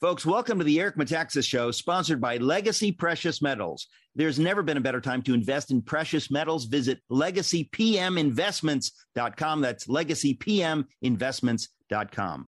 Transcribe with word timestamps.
Folks, 0.00 0.24
welcome 0.24 0.56
to 0.56 0.64
the 0.64 0.80
Eric 0.80 0.96
Metaxas 0.96 1.46
Show, 1.46 1.70
sponsored 1.70 2.22
by 2.22 2.38
Legacy 2.38 2.90
Precious 2.90 3.42
Metals. 3.42 3.86
There's 4.14 4.38
never 4.38 4.62
been 4.62 4.78
a 4.78 4.80
better 4.80 5.02
time 5.02 5.20
to 5.24 5.34
invest 5.34 5.70
in 5.70 5.82
precious 5.82 6.30
metals. 6.30 6.64
Visit 6.64 7.02
legacypminvestments.com. 7.10 9.60
That's 9.60 9.86
legacypminvestments.com. 9.88 12.46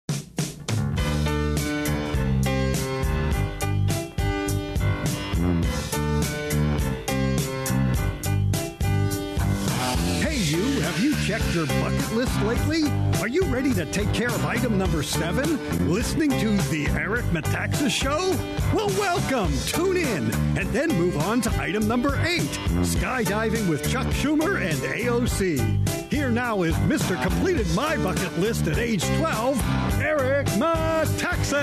checked 11.29 11.53
your 11.53 11.67
bucket 11.67 12.11
list 12.13 12.41
lately? 12.41 12.89
Are 13.21 13.27
you 13.27 13.43
ready 13.53 13.71
to 13.75 13.85
take 13.91 14.11
care 14.15 14.29
of 14.29 14.43
item 14.47 14.79
number 14.79 15.03
seven? 15.03 15.47
Listening 15.87 16.31
to 16.39 16.57
The 16.71 16.87
Eric 16.99 17.23
Metaxas 17.25 17.91
Show? 17.91 18.35
Well, 18.73 18.87
welcome. 18.97 19.53
Tune 19.67 19.97
in 19.97 20.33
and 20.57 20.67
then 20.69 20.89
move 20.89 21.17
on 21.17 21.39
to 21.41 21.51
item 21.61 21.87
number 21.87 22.19
eight 22.25 22.49
skydiving 22.81 23.69
with 23.69 23.87
Chuck 23.91 24.07
Schumer 24.07 24.59
and 24.59 24.79
AOC. 24.79 25.87
Here 26.11 26.31
now 26.31 26.63
is 26.63 26.73
Mr. 26.77 27.21
Completed 27.21 27.67
My 27.75 27.95
Bucket 27.97 28.35
List 28.39 28.65
at 28.65 28.79
age 28.79 29.03
12, 29.19 30.01
Eric 30.01 30.47
Metaxas. 30.57 31.61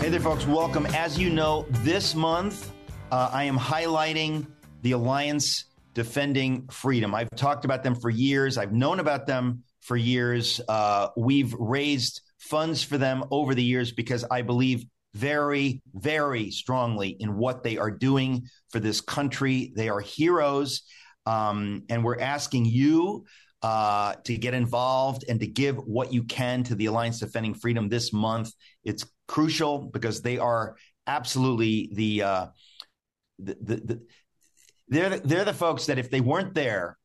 Hey 0.00 0.08
there, 0.08 0.18
folks. 0.18 0.48
Welcome. 0.48 0.86
As 0.86 1.16
you 1.16 1.30
know, 1.30 1.64
this 1.84 2.16
month 2.16 2.72
uh, 3.12 3.30
I 3.32 3.44
am 3.44 3.56
highlighting 3.56 4.48
the 4.82 4.90
Alliance 4.90 5.66
Defending 5.96 6.68
Freedom. 6.68 7.14
I've 7.14 7.30
talked 7.36 7.64
about 7.64 7.82
them 7.82 7.94
for 7.94 8.10
years, 8.10 8.58
I've 8.58 8.72
known 8.72 9.00
about 9.00 9.26
them 9.26 9.64
for 9.80 9.96
years. 9.96 10.60
Uh, 10.68 11.08
we've 11.16 11.54
raised 11.54 12.20
funds 12.38 12.82
for 12.82 12.98
them 12.98 13.24
over 13.30 13.54
the 13.54 13.62
years 13.62 13.92
because 13.92 14.22
I 14.30 14.42
believe 14.42 14.84
very, 15.14 15.80
very 15.94 16.50
strongly 16.50 17.16
in 17.18 17.38
what 17.38 17.62
they 17.62 17.78
are 17.78 17.90
doing 17.90 18.46
for 18.68 18.78
this 18.78 19.00
country. 19.00 19.72
They 19.74 19.88
are 19.88 20.00
heroes. 20.00 20.82
Um, 21.24 21.84
and 21.88 22.04
we're 22.04 22.20
asking 22.20 22.66
you 22.66 23.24
uh, 23.62 24.16
to 24.24 24.36
get 24.36 24.52
involved 24.52 25.24
and 25.30 25.40
to 25.40 25.46
give 25.46 25.76
what 25.76 26.12
you 26.12 26.24
can 26.24 26.62
to 26.64 26.74
the 26.74 26.86
Alliance 26.86 27.20
Defending 27.20 27.54
Freedom 27.54 27.88
this 27.88 28.12
month. 28.12 28.52
It's 28.84 29.06
crucial 29.28 29.78
because 29.78 30.20
they 30.20 30.36
are 30.36 30.76
absolutely 31.06 31.88
the, 31.94 32.22
uh, 32.22 32.46
the, 33.38 33.56
the, 33.62 33.76
the 33.76 34.02
they're 34.88 35.10
the, 35.10 35.18
they're 35.18 35.44
the 35.44 35.52
folks 35.52 35.86
that 35.86 35.98
if 35.98 36.10
they 36.10 36.20
weren't 36.20 36.54
there, 36.54 36.96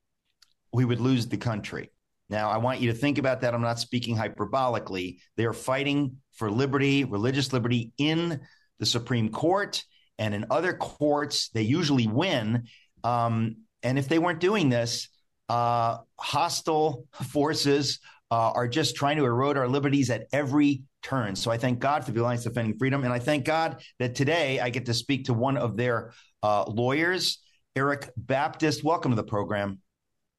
we 0.74 0.86
would 0.86 1.02
lose 1.02 1.28
the 1.28 1.38
country. 1.38 1.92
Now, 2.30 2.50
I 2.50 2.58
want 2.58 2.80
you 2.80 2.92
to 2.92 2.98
think 2.98 3.18
about 3.18 3.42
that. 3.42 3.54
I'm 3.54 3.62
not 3.62 3.80
speaking 3.80 4.16
hyperbolically. 4.16 5.18
They 5.36 5.46
are 5.46 5.54
fighting 5.54 6.18
for 6.34 6.50
liberty, 6.50 7.04
religious 7.04 7.52
liberty 7.52 7.92
in 7.98 8.40
the 8.80 8.86
Supreme 8.86 9.30
Court 9.30 9.84
and 10.18 10.34
in 10.34 10.46
other 10.50 10.74
courts. 10.74 11.50
They 11.50 11.64
usually 11.64 12.08
win. 12.08 12.68
Um, 13.04 13.58
and 13.84 14.00
if 14.00 14.08
they 14.08 14.18
weren't 14.18 14.40
doing 14.40 14.70
this, 14.70 15.10
uh, 15.50 15.98
hostile 16.18 17.06
forces 17.32 18.00
uh, 18.32 18.52
are 18.52 18.68
just 18.68 18.96
trying 18.96 19.18
to 19.18 19.26
erode 19.26 19.58
our 19.58 19.68
liberties 19.68 20.10
at 20.10 20.28
every 20.32 20.84
turn. 21.04 21.36
So 21.36 21.52
I 21.52 21.58
thank 21.58 21.80
God 21.80 22.06
for 22.06 22.12
the 22.12 22.22
Alliance 22.22 22.44
Defending 22.44 22.78
Freedom. 22.78 23.04
And 23.04 23.12
I 23.12 23.20
thank 23.20 23.44
God 23.44 23.84
that 24.00 24.16
today 24.16 24.62
I 24.62 24.70
get 24.70 24.86
to 24.86 24.94
speak 24.94 25.26
to 25.26 25.34
one 25.34 25.58
of 25.58 25.76
their 25.76 26.14
uh, 26.42 26.64
lawyers, 26.66 27.40
Erik 27.76 28.10
Baptist. 28.18 28.84
Welcome 28.84 29.12
to 29.12 29.16
the 29.16 29.24
program. 29.24 29.80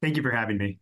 Thank 0.01 0.17
you 0.17 0.21
for 0.21 0.31
having 0.31 0.57
me. 0.57 0.79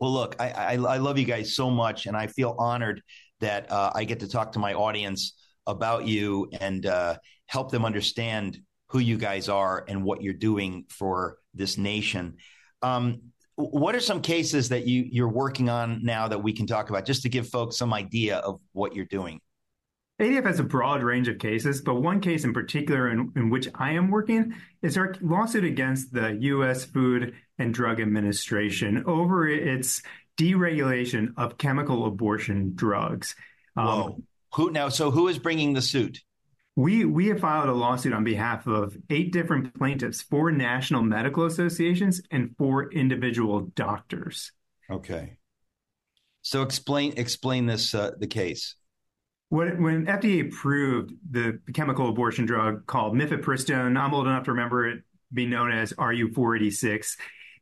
Well, 0.00 0.12
look, 0.12 0.36
I, 0.40 0.50
I, 0.50 0.72
I 0.74 0.96
love 0.96 1.18
you 1.18 1.24
guys 1.24 1.54
so 1.54 1.70
much, 1.70 2.06
and 2.06 2.16
I 2.16 2.26
feel 2.26 2.54
honored 2.58 3.02
that 3.40 3.70
uh, 3.70 3.90
I 3.94 4.04
get 4.04 4.20
to 4.20 4.28
talk 4.28 4.52
to 4.52 4.58
my 4.58 4.74
audience 4.74 5.34
about 5.66 6.06
you 6.06 6.48
and 6.60 6.86
uh, 6.86 7.16
help 7.46 7.70
them 7.70 7.84
understand 7.84 8.58
who 8.88 8.98
you 8.98 9.18
guys 9.18 9.48
are 9.48 9.84
and 9.86 10.04
what 10.04 10.22
you're 10.22 10.34
doing 10.34 10.84
for 10.88 11.36
this 11.52 11.76
nation. 11.76 12.36
Um, 12.80 13.32
what 13.56 13.94
are 13.94 14.00
some 14.00 14.20
cases 14.20 14.70
that 14.70 14.86
you 14.86 15.04
you're 15.08 15.28
working 15.28 15.68
on 15.68 16.04
now 16.04 16.28
that 16.28 16.42
we 16.42 16.52
can 16.52 16.66
talk 16.66 16.90
about, 16.90 17.04
just 17.04 17.22
to 17.22 17.28
give 17.28 17.48
folks 17.48 17.76
some 17.76 17.92
idea 17.92 18.38
of 18.38 18.58
what 18.72 18.96
you're 18.96 19.04
doing? 19.04 19.40
ADF 20.20 20.44
has 20.44 20.60
a 20.60 20.64
broad 20.64 21.02
range 21.02 21.26
of 21.26 21.38
cases, 21.38 21.80
but 21.80 21.94
one 21.94 22.20
case 22.20 22.44
in 22.44 22.52
particular 22.52 23.08
in, 23.10 23.32
in, 23.34 23.50
which 23.50 23.68
I 23.74 23.92
am 23.92 24.10
working 24.10 24.54
is 24.80 24.96
our 24.96 25.16
lawsuit 25.20 25.64
against 25.64 26.12
the 26.12 26.36
U.S. 26.40 26.84
Food 26.84 27.34
and 27.58 27.74
Drug 27.74 28.00
Administration 28.00 29.02
over 29.06 29.48
its 29.48 30.02
deregulation 30.36 31.34
of 31.36 31.58
chemical 31.58 32.06
abortion 32.06 32.72
drugs. 32.76 33.34
Um, 33.76 33.86
Whoa. 33.86 34.22
Who 34.54 34.70
now? 34.70 34.88
So 34.88 35.10
who 35.10 35.26
is 35.26 35.40
bringing 35.40 35.72
the 35.72 35.82
suit? 35.82 36.20
We 36.76 37.04
we 37.04 37.26
have 37.28 37.40
filed 37.40 37.68
a 37.68 37.72
lawsuit 37.72 38.12
on 38.12 38.22
behalf 38.22 38.68
of 38.68 38.96
eight 39.10 39.32
different 39.32 39.76
plaintiffs, 39.76 40.22
four 40.22 40.52
national 40.52 41.02
medical 41.02 41.44
associations, 41.46 42.20
and 42.30 42.54
four 42.56 42.92
individual 42.92 43.72
doctors. 43.74 44.52
Okay. 44.88 45.38
So 46.42 46.62
explain 46.62 47.14
explain 47.16 47.66
this 47.66 47.96
uh, 47.96 48.12
the 48.16 48.28
case. 48.28 48.76
When, 49.54 50.06
FDA 50.06 50.48
approved 50.48 51.12
the 51.30 51.60
chemical 51.72 52.08
abortion 52.08 52.44
drug 52.44 52.84
called 52.86 53.14
mifepristone, 53.14 53.96
I'm 53.96 54.12
old 54.12 54.26
enough 54.26 54.42
to 54.46 54.50
remember 54.50 54.88
it 54.88 55.04
being 55.32 55.50
known 55.50 55.70
as 55.70 55.92
RU486. 55.92 57.16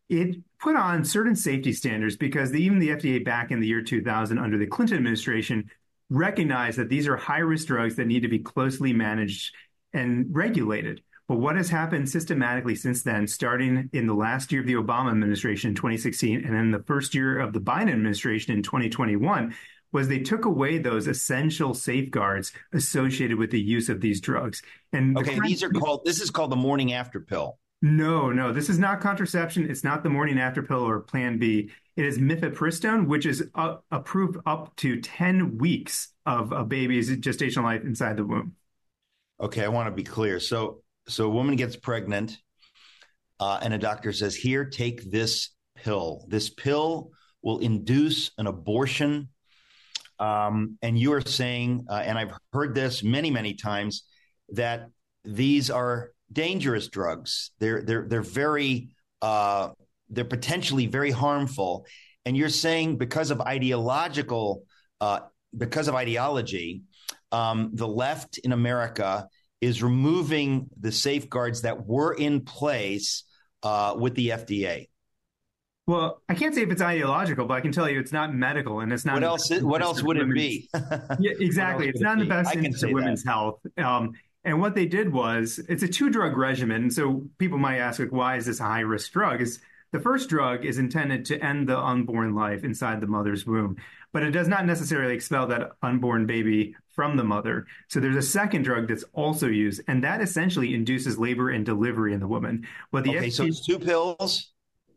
It 0.09 0.37
put 0.59 0.75
on 0.75 1.05
certain 1.05 1.37
safety 1.37 1.75
standards 1.75 2.17
because 2.17 2.55
even 2.55 2.79
the 2.79 2.89
FDA 2.89 3.23
back 3.23 3.51
in 3.51 3.61
the 3.61 3.67
year 3.67 3.83
2000 3.83 4.39
under 4.39 4.57
the 4.57 4.67
Clinton 4.67 4.97
administration 4.97 5.71
recognized 6.09 6.79
that 6.79 6.89
these 6.89 7.07
are 7.07 7.17
high 7.19 7.41
risk 7.41 7.67
drugs 7.67 7.97
that 7.97 8.07
need 8.07 8.21
to 8.21 8.29
be 8.29 8.39
closely 8.39 8.95
managed 8.95 9.55
and 9.93 10.27
regulated. 10.31 11.03
But 11.29 11.41
what 11.41 11.57
has 11.57 11.69
happened 11.69 12.09
systematically 12.09 12.75
since 12.75 13.03
then, 13.03 13.27
starting 13.27 13.91
in 13.93 14.07
the 14.07 14.15
last 14.15 14.51
year 14.51 14.63
of 14.63 14.67
the 14.67 14.75
Obama 14.75 15.11
administration 15.11 15.69
in 15.69 15.75
2016 15.75 16.43
and 16.43 16.55
then 16.55 16.71
the 16.71 16.83
first 16.85 17.15
year 17.15 17.39
of 17.39 17.53
the 17.53 17.61
Biden 17.61 17.93
administration 17.93 18.55
in 18.55 18.63
2021, 18.63 19.55
was 19.93 20.09
they 20.09 20.19
took 20.19 20.45
away 20.45 20.79
those 20.79 21.07
essential 21.07 21.75
safeguards 21.75 22.53
associated 22.73 23.39
with 23.39 23.51
the 23.51 23.61
use 23.61 23.89
of 23.89 24.01
these 24.01 24.21
drugs. 24.21 24.63
And 24.93 25.17
okay, 25.19 25.37
the 25.37 25.41
these 25.43 25.63
are 25.63 25.71
called. 25.71 26.05
This 26.05 26.21
is 26.21 26.31
called 26.31 26.51
the 26.51 26.57
morning 26.57 26.93
after 26.93 27.21
pill. 27.21 27.59
No, 27.83 28.31
no, 28.31 28.53
this 28.53 28.69
is 28.69 28.79
not 28.79 29.01
contraception. 29.01 29.69
It's 29.69 29.83
not 29.83 30.03
the 30.03 30.09
morning 30.09 30.39
after 30.39 30.63
pill 30.63 30.89
or 30.89 31.01
Plan 31.01 31.39
B. 31.39 31.71
It 31.97 32.07
is 32.07 32.17
mifepristone, 32.17 33.07
which 33.07 33.27
is 33.27 33.45
uh, 33.55 33.77
approved 33.91 34.39
up 34.47 34.75
to 34.77 35.01
ten 35.01 35.59
weeks 35.59 36.09
of 36.25 36.53
a 36.53 36.65
baby's 36.65 37.11
gestational 37.11 37.65
life 37.65 37.83
inside 37.83 38.17
the 38.17 38.25
womb. 38.25 38.55
Okay, 39.41 39.65
I 39.65 39.69
want 39.69 39.89
to 39.89 39.95
be 39.95 40.05
clear. 40.05 40.39
So, 40.39 40.83
so 41.09 41.27
a 41.27 41.31
woman 41.31 41.57
gets 41.57 41.75
pregnant, 41.75 42.39
uh, 43.41 43.59
and 43.61 43.75
a 43.75 43.79
doctor 43.79 44.13
says, 44.13 44.37
"Here, 44.37 44.65
take 44.65 45.11
this 45.11 45.51
pill. 45.75 46.25
This 46.29 46.51
pill 46.51 47.11
will 47.43 47.59
induce 47.59 48.31
an 48.39 48.47
abortion 48.47 49.29
um, 50.23 50.79
and 50.83 50.97
you 50.97 51.13
are 51.15 51.21
saying, 51.21 51.87
uh, 51.91 51.95
and 51.95 52.17
I've 52.17 52.33
heard 52.53 52.77
this 52.77 53.03
many, 53.03 53.29
many 53.29 53.55
times, 53.55 54.05
that 54.51 54.89
these 55.25 55.69
are 55.69 56.13
dangerous 56.33 56.87
drugs. 56.87 57.51
They're 57.59 57.83
they're 57.83 58.07
they're 58.09 58.23
very 58.23 58.95
uh, 59.21 59.71
they're 60.11 60.25
potentially 60.25 60.87
very 60.87 61.11
harmful. 61.11 61.87
And 62.25 62.37
you're 62.37 62.51
saying 62.51 62.99
because 62.99 63.33
of 63.33 63.41
ideological 63.41 64.63
uh, 65.01 65.21
because 65.59 65.89
of 65.89 65.97
ideology, 65.97 66.83
um, 67.33 67.71
the 67.73 67.89
left 67.89 68.39
in 68.39 68.53
America 68.53 69.27
is 69.61 69.83
removing 69.83 70.69
the 70.79 70.93
safeguards 70.93 71.63
that 71.63 71.85
were 71.85 72.15
in 72.15 72.43
place 72.43 73.25
uh, 73.65 73.97
with 73.99 74.15
the 74.15 74.29
FDA. 74.29 74.87
Well, 75.87 76.23
I 76.29 76.35
can't 76.35 76.55
say 76.55 76.63
if 76.63 76.71
it's 76.71 76.83
ideological, 76.83 77.47
but 77.47 77.55
I 77.55 77.61
can 77.61 77.73
tell 77.73 77.89
you 77.89 77.99
it's 77.99 78.13
not 78.13 78.33
medical, 78.35 78.81
and 78.81 78.93
it's 78.93 79.05
not. 79.05 79.15
What 79.15 79.25
else? 79.25 79.51
What 79.63 79.83
else 79.83 80.03
would 80.03 80.17
it 80.17 80.33
be? 80.33 80.69
yeah, 81.19 81.33
exactly. 81.41 81.89
It's 81.89 82.01
not 82.01 82.15
in 82.15 82.21
the 82.21 82.27
best 82.27 82.55
interest 82.55 82.85
of 82.85 82.91
women's 82.93 83.25
that. 83.25 83.31
health. 83.31 83.61
Um, 83.79 84.13
and 84.45 84.61
what 84.61 84.75
they 84.75 84.87
did 84.87 85.13
was, 85.13 85.61
it's 85.69 85.83
a 85.83 85.89
two 85.89 86.11
drug 86.11 86.37
regimen. 86.37 86.91
So 86.91 87.25
people 87.39 87.59
might 87.59 87.79
ask, 87.79 87.99
like, 87.99 88.13
why 88.13 88.37
is 88.37 88.47
this 88.47 88.61
a 88.61 88.65
high 88.65 88.81
risk 88.81 89.13
drug? 89.13 89.41
Is 89.41 89.61
the 89.93 90.01
first 90.01 90.29
drug 90.29 90.65
is 90.65 90.79
intended 90.79 91.27
to 91.27 91.45
end 91.45 91.69
the 91.69 91.79
unborn 91.79 92.35
life 92.35 92.65
inside 92.65 93.01
the 93.01 93.07
mother's 93.07 93.45
womb, 93.45 93.77
but 94.13 94.23
it 94.23 94.31
does 94.31 94.49
not 94.49 94.67
necessarily 94.67 95.15
expel 95.15 95.47
that 95.49 95.73
unborn 95.83 96.27
baby 96.27 96.75
from 96.95 97.17
the 97.17 97.25
mother. 97.25 97.67
So 97.89 98.01
there's 98.01 98.17
a 98.17 98.23
second 98.23 98.63
drug 98.63 98.89
that's 98.89 99.05
also 99.13 99.49
used, 99.49 99.83
and 99.89 100.03
that 100.05 100.21
essentially 100.21 100.75
induces 100.75 101.19
labor 101.19 101.51
and 101.51 101.65
delivery 101.65 102.15
in 102.15 102.21
the 102.21 102.29
woman. 102.29 102.67
Well, 102.91 103.03
the 103.03 103.17
okay, 103.19 103.31
so 103.31 103.45
it's 103.45 103.65
two 103.65 103.79
pills. 103.79 104.52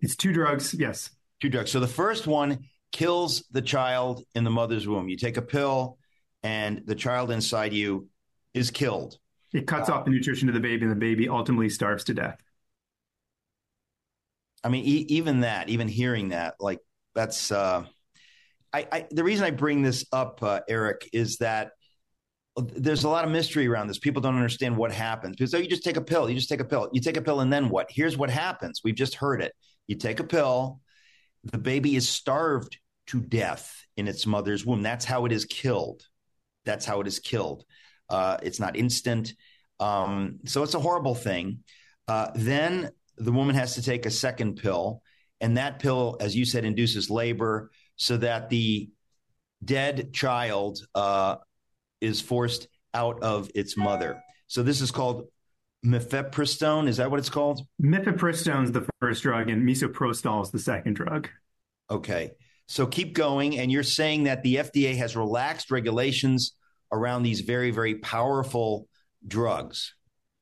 It's 0.05 0.15
two 0.15 0.31
drugs. 0.31 0.75
Yes, 0.75 1.09
two 1.41 1.49
drugs. 1.49 1.71
So 1.71 1.79
the 1.79 1.87
first 1.87 2.27
one 2.27 2.59
kills 2.91 3.43
the 3.49 3.61
child 3.61 4.23
in 4.35 4.43
the 4.43 4.51
mother's 4.51 4.87
womb. 4.87 5.09
You 5.09 5.17
take 5.17 5.37
a 5.37 5.41
pill, 5.41 5.97
and 6.43 6.83
the 6.85 6.93
child 6.93 7.31
inside 7.31 7.73
you 7.73 8.07
is 8.53 8.69
killed. 8.69 9.17
It 9.51 9.65
cuts 9.65 9.89
uh, 9.89 9.93
off 9.93 10.05
the 10.05 10.11
nutrition 10.11 10.45
to 10.45 10.53
the 10.53 10.59
baby, 10.59 10.83
and 10.83 10.91
the 10.91 10.95
baby 10.95 11.27
ultimately 11.27 11.69
starves 11.69 12.03
to 12.03 12.13
death. 12.13 12.39
I 14.63 14.69
mean, 14.69 14.85
e- 14.85 15.07
even 15.09 15.39
that, 15.39 15.69
even 15.69 15.87
hearing 15.87 16.29
that, 16.29 16.53
like 16.59 16.81
that's. 17.15 17.51
Uh, 17.51 17.85
I, 18.71 18.87
I, 18.91 19.07
the 19.09 19.23
reason 19.23 19.43
I 19.43 19.51
bring 19.51 19.81
this 19.81 20.05
up, 20.11 20.43
uh, 20.43 20.59
Eric, 20.69 21.09
is 21.13 21.37
that 21.37 21.71
there's 22.57 23.05
a 23.05 23.09
lot 23.09 23.25
of 23.25 23.31
mystery 23.31 23.67
around 23.67 23.87
this. 23.87 23.97
People 23.97 24.21
don't 24.21 24.35
understand 24.35 24.77
what 24.77 24.91
happens 24.91 25.35
because 25.35 25.55
oh, 25.55 25.57
you 25.57 25.67
just 25.67 25.83
take 25.83 25.97
a 25.97 26.01
pill, 26.01 26.29
you 26.29 26.35
just 26.35 26.49
take 26.49 26.59
a 26.59 26.65
pill, 26.65 26.91
you 26.93 27.01
take 27.01 27.17
a 27.17 27.23
pill, 27.23 27.39
and 27.39 27.51
then 27.51 27.69
what? 27.69 27.87
Here's 27.89 28.15
what 28.15 28.29
happens. 28.29 28.81
We've 28.83 28.93
just 28.93 29.15
heard 29.15 29.41
it. 29.41 29.51
You 29.87 29.95
take 29.95 30.19
a 30.19 30.23
pill, 30.23 30.81
the 31.43 31.57
baby 31.57 31.95
is 31.95 32.09
starved 32.09 32.77
to 33.07 33.21
death 33.21 33.85
in 33.97 34.07
its 34.07 34.25
mother's 34.25 34.65
womb. 34.65 34.81
That's 34.81 35.05
how 35.05 35.25
it 35.25 35.31
is 35.31 35.45
killed. 35.45 36.03
That's 36.65 36.85
how 36.85 37.01
it 37.01 37.07
is 37.07 37.19
killed. 37.19 37.63
Uh, 38.09 38.37
it's 38.41 38.59
not 38.59 38.75
instant. 38.75 39.33
Um, 39.79 40.39
so 40.45 40.63
it's 40.63 40.73
a 40.73 40.79
horrible 40.79 41.15
thing. 41.15 41.63
Uh, 42.07 42.31
then 42.35 42.89
the 43.17 43.31
woman 43.31 43.55
has 43.55 43.75
to 43.75 43.81
take 43.81 44.05
a 44.05 44.11
second 44.11 44.57
pill, 44.57 45.01
and 45.41 45.57
that 45.57 45.79
pill, 45.79 46.17
as 46.19 46.35
you 46.35 46.45
said, 46.45 46.65
induces 46.65 47.09
labor 47.09 47.71
so 47.95 48.17
that 48.17 48.49
the 48.49 48.89
dead 49.63 50.13
child 50.13 50.79
uh, 50.95 51.35
is 52.01 52.21
forced 52.21 52.67
out 52.93 53.21
of 53.23 53.49
its 53.55 53.77
mother. 53.77 54.21
So 54.47 54.63
this 54.63 54.81
is 54.81 54.91
called 54.91 55.27
mifepristone. 55.85 56.87
Is 56.87 56.97
that 56.97 57.09
what 57.11 57.19
it's 57.19 57.29
called? 57.29 57.61
Mifepristone 57.81 58.63
is 58.63 58.71
the 58.71 58.87
first 58.99 59.23
drug, 59.23 59.49
and 59.49 59.67
misoprostol 59.67 60.43
is 60.43 60.51
the 60.51 60.59
second 60.59 60.95
drug. 60.95 61.29
Okay. 61.89 62.31
So 62.67 62.87
keep 62.87 63.13
going. 63.13 63.59
And 63.59 63.71
you're 63.71 63.83
saying 63.83 64.23
that 64.23 64.43
the 64.43 64.55
FDA 64.55 64.95
has 64.97 65.15
relaxed 65.15 65.71
regulations 65.71 66.55
around 66.91 67.23
these 67.23 67.41
very, 67.41 67.71
very 67.71 67.95
powerful 67.95 68.87
drugs. 69.27 69.93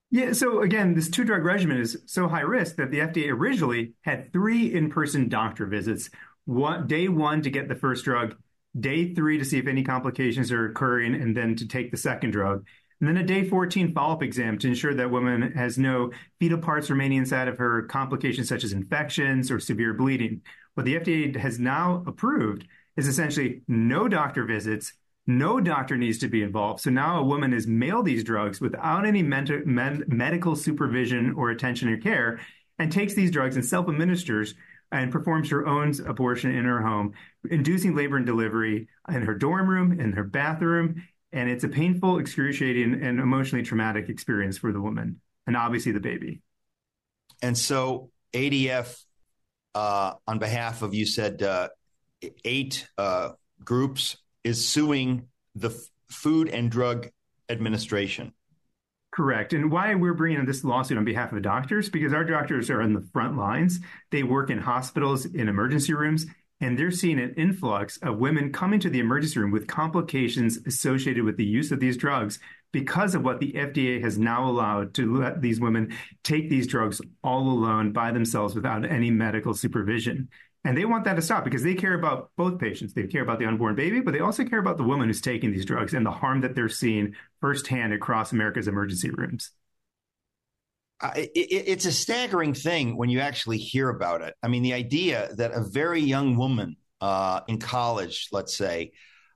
Yeah. 0.10 0.34
So 0.34 0.62
again, 0.62 0.94
this 0.94 1.10
two 1.10 1.24
drug 1.24 1.44
regimen 1.44 1.78
is 1.78 1.98
so 2.06 2.28
high 2.28 2.42
risk 2.42 2.76
that 2.76 2.92
the 2.92 3.00
FDA 3.00 3.30
originally 3.32 3.94
had 4.02 4.32
three 4.32 4.74
in 4.74 4.90
person 4.90 5.28
doctor 5.28 5.66
visits. 5.66 6.10
One, 6.46 6.88
day 6.88 7.08
one 7.08 7.42
to 7.42 7.50
get 7.50 7.68
the 7.68 7.76
first 7.76 8.06
drug, 8.06 8.36
day 8.80 9.14
three 9.14 9.38
to 9.38 9.46
see 9.46 9.58
if 9.58 9.68
any 9.68 9.84
complications 9.84 10.52
are 10.52 10.66
occurring, 10.66 11.16
and 11.16 11.36
then 11.36 11.56
to 11.56 11.68
take 11.68 11.90
the 11.90 11.98
second 11.98 12.32
drug. 12.32 12.66
And 13.00 13.10
then 13.10 13.18
a 13.18 13.24
day 13.24 13.48
14 13.48 13.94
follow 13.94 14.14
up 14.14 14.24
exam 14.24 14.58
to 14.60 14.68
ensure 14.68 14.94
that 14.94 15.12
woman 15.12 15.52
has 15.54 15.78
no 15.78 16.12
fetal 16.40 16.60
parts 16.60 16.90
remaining 16.90 17.20
inside 17.20 17.48
of 17.48 17.58
her, 17.58 17.84
complications 17.84 18.48
such 18.48 18.64
as 18.64 18.74
infections 18.74 19.52
or 19.52 19.60
severe 19.60 19.94
bleeding. 19.94 20.42
What 20.76 20.86
the 20.86 20.96
FDA 20.96 21.36
has 21.36 21.60
now 21.60 22.04
approved 22.08 22.68
is 22.96 23.08
essentially 23.08 23.62
no 23.68 24.08
doctor 24.08 24.46
visits, 24.46 24.94
no 25.26 25.60
doctor 25.60 25.98
needs 25.98 26.18
to 26.20 26.28
be 26.28 26.44
involved. 26.44 26.82
So 26.82 26.90
now 26.90 27.20
a 27.20 27.24
woman 27.24 27.54
is 27.54 27.68
mailed 27.68 28.06
these 28.06 28.24
drugs 28.24 28.60
without 28.60 29.06
any 29.06 29.24
med- 29.24 29.64
medical 29.66 30.56
supervision 30.56 31.34
or 31.34 31.50
attention 31.50 31.90
or 31.90 31.98
care 31.98 32.40
and 32.80 32.92
takes 32.92 33.14
these 33.14 33.32
drugs 33.32 33.56
and 33.56 33.66
self 33.66 33.88
administers 33.88 34.56
and 34.92 35.12
performs 35.12 35.50
her 35.50 35.66
own 35.66 35.94
abortion 36.06 36.56
in 36.56 36.66
her 36.66 36.82
home, 36.82 37.14
inducing 37.50 37.96
labor 37.96 38.18
and 38.18 38.26
delivery 38.26 38.88
in 39.10 39.24
her 39.24 39.34
dorm 39.34 39.68
room, 39.68 40.00
in 40.00 40.12
her 40.14 40.24
bathroom. 40.24 41.04
And 41.34 41.50
it's 41.50 41.64
a 41.64 41.68
painful, 41.68 42.20
excruciating, 42.20 43.02
and 43.02 43.20
emotionally 43.20 43.66
traumatic 43.66 44.08
experience 44.08 44.58
for 44.58 44.72
the 44.72 44.80
woman 44.80 45.20
and 45.48 45.58
obviously 45.58 45.92
the 45.92 46.00
baby. 46.00 46.42
And 47.42 47.58
so 47.58 48.12
ADF, 48.34 49.04
uh, 49.76 50.14
on 50.28 50.40
behalf 50.40 50.84
of, 50.84 50.94
you 50.94 51.06
said, 51.06 51.42
uh, 51.42 51.70
eight 52.46 52.88
uh, 52.98 53.32
groups, 53.64 54.18
is 54.44 54.68
suing 54.68 55.28
the 55.56 55.70
F- 55.70 55.90
Food 56.10 56.50
and 56.50 56.70
Drug 56.70 57.10
Administration. 57.50 58.34
Correct. 59.12 59.54
And 59.54 59.72
why 59.72 59.94
we're 59.96 60.14
bringing 60.14 60.44
this 60.46 60.64
lawsuit 60.64 60.98
on 60.98 61.06
behalf 61.06 61.30
of 61.32 61.36
the 61.36 61.42
doctors, 61.42 61.90
because 61.90 62.14
our 62.14 62.24
doctors 62.24 62.70
are 62.70 62.82
on 62.82 62.94
the 62.94 63.08
front 63.14 63.38
lines. 63.38 63.80
They 64.12 64.24
work 64.24 64.50
in 64.50 64.58
hospitals, 64.58 65.26
in 65.26 65.50
emergency 65.50 65.94
rooms, 65.94 66.26
and 66.62 66.78
they're 66.78 66.92
seeing 66.92 67.20
an 67.20 67.34
influx 67.36 67.98
of 67.98 68.18
women 68.18 68.52
coming 68.52 68.80
to 68.80 68.90
the 68.90 69.00
emergency 69.00 69.40
room 69.40 69.52
with 69.52 69.68
complications 69.68 70.58
associated 70.66 71.24
with 71.24 71.38
the 71.38 71.46
use 71.46 71.72
of 71.72 71.80
these 71.80 71.98
drugs 71.98 72.40
because 72.72 73.16
of 73.16 73.24
what 73.24 73.40
the 73.40 73.54
FDA 73.54 74.02
has 74.02 74.18
now 74.18 74.50
allowed 74.50 74.94
to 74.96 75.16
let 75.16 75.42
these 75.42 75.60
women 75.60 75.96
take 76.24 76.50
these 76.50 76.68
drugs 76.68 77.02
all 77.24 77.48
alone 77.50 77.92
by 77.92 78.12
themselves 78.12 78.56
without 78.56 78.86
any 78.86 79.12
medical 79.12 79.54
supervision. 79.54 80.30
And 80.66 80.78
they 80.78 80.86
want 80.86 81.04
that 81.04 81.16
to 81.16 81.22
stop 81.22 81.44
because 81.44 81.64
they 81.64 81.76
care 81.76 81.94
about 81.94 82.32
both 82.38 82.58
patients. 82.58 82.94
They 82.94 83.08
care 83.08 83.22
about 83.22 83.40
the 83.40 83.46
unborn 83.46 83.76
baby, 83.76 84.00
but 84.00 84.14
they 84.14 84.22
also 84.22 84.46
care 84.46 84.60
about 84.60 84.78
the 84.78 84.84
woman 84.84 85.08
who's 85.08 85.22
taking 85.22 85.52
these 85.52 85.66
drugs 85.66 85.94
and 85.94 86.06
the 86.06 86.12
harm 86.12 86.42
that 86.42 86.56
they're 86.56 86.70
seeing 86.70 87.16
firsthand 87.42 87.94
across 87.94 88.32
America's 88.32 88.68
emergency 88.68 89.10
rooms. 89.10 89.52
It, 91.16 91.32
it's 91.36 91.86
a 91.86 91.92
staggering 91.92 92.54
thing 92.54 92.98
when 92.98 93.10
you 93.10 93.20
actually 93.20 93.58
hear 93.58 93.90
about 93.90 94.22
it. 94.22 94.34
I 94.42 94.48
mean, 94.48 94.64
the 94.64 94.74
idea 94.74 95.30
that 95.36 95.52
a 95.52 95.62
very 95.62 96.02
young 96.02 96.38
woman 96.38 96.78
uh, 97.02 97.42
in 97.48 97.60
college, 97.60 98.30
let's 98.32 98.56
say, 98.56 98.92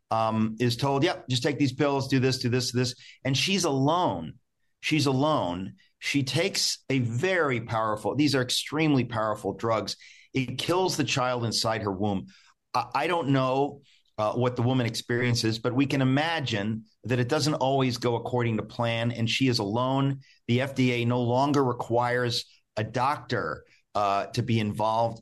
um, 0.10 0.56
is 0.60 0.78
told, 0.78 1.04
"Yep, 1.04 1.16
yeah, 1.16 1.22
just 1.30 1.44
take 1.44 1.60
these 1.60 1.74
pills, 1.74 2.08
do 2.08 2.19
this, 2.19 2.38
do 2.38 2.50
this, 2.50 2.72
do 2.72 2.80
this," 2.80 2.96
and 3.25 3.36
she's 3.36 3.66
alone. 3.66 4.36
She's 4.80 5.06
alone. 5.06 5.74
She 6.00 6.24
takes 6.24 6.80
a 6.90 7.00
very 7.00 7.62
powerful. 7.62 8.16
These 8.16 8.36
are 8.36 8.42
extremely 8.42 9.04
powerful 9.04 9.54
drugs 9.54 9.98
it 10.38 10.58
kills 10.58 10.98
the 10.98 11.04
child 11.04 11.46
inside 11.46 11.81
her 11.81 11.92
womb. 11.92 12.28
I 12.74 13.08
don't 13.08 13.30
know 13.30 13.81
uh, 14.18 14.34
what 14.34 14.56
the 14.56 14.62
woman 14.62 14.86
experiences, 14.86 15.60
but 15.60 15.74
we 15.74 15.86
can 15.86 16.02
imagine 16.02 16.84
that 17.04 17.19
it 17.19 17.30
doesn't 17.30 17.54
always 17.56 17.98
go 17.98 18.16
according 18.16 18.58
to 18.58 18.64
plan, 18.64 19.12
and 19.12 19.30
she 19.30 19.48
is 19.48 19.60
alone. 19.60 20.19
The 20.48 20.60
FDA 20.60 21.06
no 21.06 21.22
longer 21.22 21.64
requires 21.64 22.46
a 22.75 22.84
doctor 22.84 23.64
uh, 23.94 24.28
to 24.28 24.42
be 24.42 24.60
involved. 24.60 25.22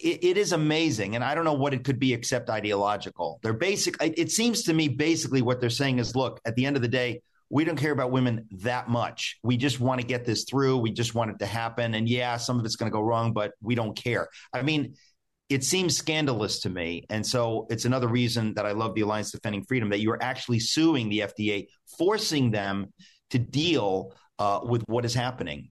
It, 0.00 0.24
it 0.24 0.36
is 0.36 0.52
amazing, 0.52 1.14
and 1.14 1.22
I 1.22 1.34
don't 1.34 1.44
know 1.44 1.52
what 1.52 1.74
it 1.74 1.84
could 1.84 1.98
be 1.98 2.12
except 2.12 2.50
ideological. 2.50 3.38
They're 3.42 3.52
basic. 3.52 3.96
It 4.00 4.30
seems 4.32 4.64
to 4.64 4.74
me 4.74 4.88
basically 4.88 5.42
what 5.42 5.60
they're 5.60 5.70
saying 5.70 5.98
is, 5.98 6.16
look, 6.16 6.40
at 6.44 6.56
the 6.56 6.66
end 6.66 6.76
of 6.76 6.82
the 6.82 6.88
day, 6.88 7.22
we 7.50 7.64
don't 7.64 7.76
care 7.76 7.92
about 7.92 8.10
women 8.10 8.46
that 8.62 8.88
much. 8.88 9.38
We 9.42 9.58
just 9.58 9.78
want 9.78 10.00
to 10.00 10.06
get 10.06 10.24
this 10.24 10.44
through. 10.44 10.78
We 10.78 10.90
just 10.90 11.14
want 11.14 11.32
it 11.32 11.38
to 11.40 11.46
happen. 11.46 11.94
And 11.94 12.08
yeah, 12.08 12.38
some 12.38 12.58
of 12.58 12.64
it's 12.64 12.76
going 12.76 12.90
to 12.90 12.94
go 12.94 13.02
wrong, 13.02 13.34
but 13.34 13.52
we 13.60 13.74
don't 13.74 13.94
care. 13.94 14.28
I 14.54 14.62
mean, 14.62 14.94
it 15.52 15.64
seems 15.64 15.96
scandalous 15.96 16.60
to 16.60 16.70
me. 16.70 17.04
And 17.10 17.26
so 17.26 17.66
it's 17.70 17.84
another 17.84 18.08
reason 18.08 18.54
that 18.54 18.66
I 18.66 18.72
love 18.72 18.94
the 18.94 19.02
Alliance 19.02 19.30
Defending 19.30 19.64
Freedom 19.64 19.90
that 19.90 20.00
you're 20.00 20.22
actually 20.22 20.60
suing 20.60 21.08
the 21.08 21.20
FDA, 21.20 21.66
forcing 21.98 22.50
them 22.50 22.92
to 23.30 23.38
deal 23.38 24.14
uh, 24.38 24.60
with 24.64 24.82
what 24.88 25.04
is 25.04 25.14
happening. 25.14 25.70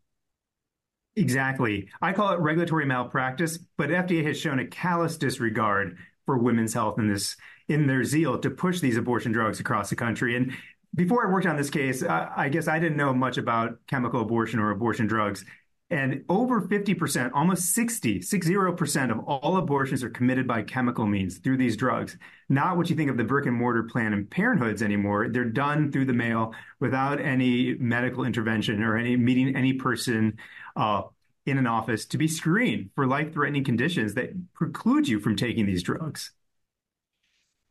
Exactly. 1.15 1.89
I 2.01 2.13
call 2.13 2.31
it 2.33 2.39
regulatory 2.39 2.85
malpractice, 2.85 3.57
but 3.77 3.89
FDA 3.89 4.25
has 4.25 4.39
shown 4.39 4.59
a 4.59 4.67
callous 4.67 5.17
disregard 5.17 5.97
for 6.25 6.37
women's 6.37 6.73
health 6.73 6.99
in 6.99 7.11
this 7.11 7.35
in 7.67 7.87
their 7.87 8.03
zeal 8.03 8.37
to 8.39 8.49
push 8.49 8.79
these 8.79 8.97
abortion 8.97 9.31
drugs 9.31 9.59
across 9.59 9.89
the 9.89 9.95
country. 9.95 10.35
And 10.35 10.53
before 10.95 11.25
I 11.25 11.31
worked 11.31 11.45
on 11.47 11.57
this 11.57 11.69
case, 11.69 12.03
I, 12.03 12.29
I 12.35 12.49
guess 12.49 12.67
I 12.67 12.79
didn't 12.79 12.97
know 12.97 13.13
much 13.13 13.37
about 13.37 13.77
chemical 13.87 14.21
abortion 14.21 14.59
or 14.59 14.71
abortion 14.71 15.07
drugs. 15.07 15.45
And 15.91 16.23
over 16.29 16.61
50%, 16.61 17.31
almost 17.33 17.73
60, 17.73 18.21
60% 18.21 19.11
of 19.11 19.19
all 19.27 19.57
abortions 19.57 20.05
are 20.05 20.09
committed 20.09 20.47
by 20.47 20.63
chemical 20.63 21.05
means 21.05 21.39
through 21.39 21.57
these 21.57 21.75
drugs. 21.75 22.17
Not 22.47 22.77
what 22.77 22.89
you 22.89 22.95
think 22.95 23.11
of 23.11 23.17
the 23.17 23.25
brick 23.25 23.45
and 23.45 23.57
mortar 23.57 23.83
Planned 23.83 24.29
Parenthoods 24.29 24.81
anymore. 24.81 25.27
They're 25.27 25.43
done 25.43 25.91
through 25.91 26.05
the 26.05 26.13
mail 26.13 26.53
without 26.79 27.19
any 27.19 27.73
medical 27.73 28.23
intervention 28.23 28.81
or 28.81 28.97
any 28.97 29.17
meeting 29.17 29.53
any 29.53 29.73
person 29.73 30.37
uh, 30.77 31.01
in 31.45 31.57
an 31.57 31.67
office 31.67 32.05
to 32.05 32.17
be 32.17 32.29
screened 32.29 32.91
for 32.95 33.05
life 33.05 33.33
threatening 33.33 33.65
conditions 33.65 34.13
that 34.13 34.29
preclude 34.53 35.09
you 35.09 35.19
from 35.19 35.35
taking 35.35 35.65
these 35.65 35.83
drugs. 35.83 36.31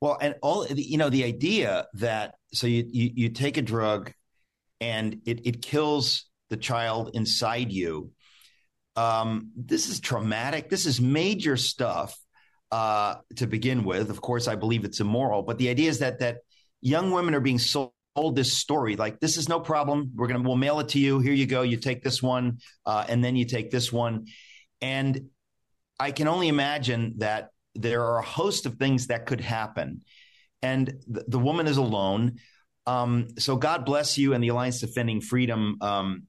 Well, 0.03 0.19
and 0.21 0.35
all 0.43 0.67
you 0.67 0.99
know, 0.99 1.09
the 1.09 1.25
idea 1.25 1.87
that 1.95 2.35
so 2.53 2.67
you 2.67 2.87
you, 2.87 3.11
you 3.15 3.29
take 3.31 3.57
a 3.57 3.63
drug 3.63 4.13
and 4.79 5.23
it 5.25 5.47
it 5.47 5.63
kills 5.63 6.30
the 6.51 6.57
child 6.57 7.11
inside 7.15 7.73
you. 7.73 8.11
Um, 8.97 9.53
this 9.57 9.89
is 9.89 10.01
traumatic. 10.01 10.69
This 10.69 10.85
is 10.85 11.01
major 11.01 11.57
stuff 11.57 12.19
uh, 12.71 13.17
to 13.37 13.47
begin 13.47 13.85
with. 13.85 14.11
Of 14.11 14.21
course, 14.21 14.49
I 14.49 14.57
believe 14.57 14.85
it's 14.85 15.01
immoral, 15.01 15.43
but 15.43 15.59
the 15.59 15.71
idea 15.71 15.89
is 15.89 16.01
that 16.01 16.19
that 16.19 16.39
young 16.81 17.11
women 17.11 17.35
are 17.35 17.41
being 17.41 17.59
sold 17.59 17.93
this 18.35 18.53
story 18.53 18.97
like 18.97 19.21
this 19.21 19.37
is 19.37 19.49
no 19.49 19.61
problem. 19.61 20.13
We're 20.15 20.27
gonna 20.27 20.43
we'll 20.43 20.57
mail 20.57 20.81
it 20.81 20.89
to 20.91 20.99
you. 20.99 21.21
Here 21.21 21.33
you 21.33 21.47
go. 21.47 21.63
You 21.63 21.77
take 21.77 22.03
this 22.03 22.23
one, 22.23 22.59
uh, 22.85 23.05
and 23.09 23.25
then 23.25 23.37
you 23.37 23.47
take 23.47 23.71
this 23.71 23.93
one, 23.93 24.27
and 24.81 25.31
I 25.99 26.11
can 26.11 26.29
only 26.29 26.49
imagine 26.49 27.15
that 27.19 27.51
there 27.75 28.05
are 28.05 28.19
a 28.19 28.25
host 28.25 28.67
of 28.67 28.75
things 28.75 29.07
that 29.09 29.27
could 29.27 29.41
happen. 29.41 30.03
And 30.63 31.01
the, 31.07 31.25
the 31.29 31.39
woman 31.39 31.67
is 31.67 31.77
alone. 31.77 32.39
Um, 32.87 33.29
so 33.39 33.57
God 33.57 33.85
bless 33.85 34.19
you 34.19 34.35
and 34.35 34.43
the 34.43 34.49
Alliance 34.49 34.81
Defending 34.81 35.21
Freedom 35.21 35.77
um, 35.81 36.23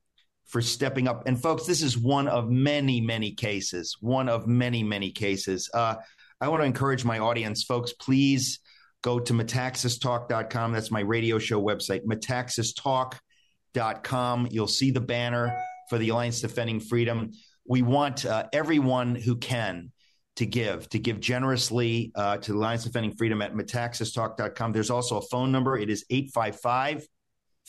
for 0.51 0.61
stepping 0.61 1.07
up. 1.07 1.23
And 1.25 1.41
folks, 1.41 1.65
this 1.65 1.81
is 1.81 1.97
one 1.97 2.27
of 2.27 2.49
many, 2.49 2.99
many 2.99 3.31
cases, 3.31 3.95
one 4.01 4.27
of 4.27 4.47
many, 4.47 4.83
many 4.83 5.09
cases. 5.09 5.69
Uh, 5.73 5.95
I 6.41 6.49
want 6.49 6.61
to 6.61 6.65
encourage 6.65 7.05
my 7.05 7.19
audience, 7.19 7.63
folks, 7.63 7.93
please 7.93 8.59
go 9.01 9.17
to 9.19 9.33
metaxastalk.com. 9.33 10.73
That's 10.73 10.91
my 10.91 10.99
radio 10.99 11.39
show 11.39 11.61
website, 11.61 12.03
metaxastalk.com. 12.05 14.47
You'll 14.51 14.67
see 14.67 14.91
the 14.91 14.99
banner 14.99 15.57
for 15.89 15.97
the 15.97 16.09
Alliance 16.09 16.41
Defending 16.41 16.81
Freedom. 16.81 17.31
We 17.65 17.81
want 17.81 18.25
uh, 18.25 18.47
everyone 18.51 19.15
who 19.15 19.37
can 19.37 19.93
to 20.35 20.45
give, 20.45 20.89
to 20.89 20.99
give 20.99 21.21
generously 21.21 22.11
uh, 22.15 22.35
to 22.37 22.51
the 22.51 22.57
Alliance 22.57 22.83
Defending 22.83 23.13
Freedom 23.13 23.41
at 23.41 23.53
metaxastalk.com. 23.53 24.73
There's 24.73 24.89
also 24.89 25.17
a 25.17 25.21
phone 25.21 25.53
number. 25.53 25.77
It 25.77 25.89
is 25.89 26.03
855 26.09 27.07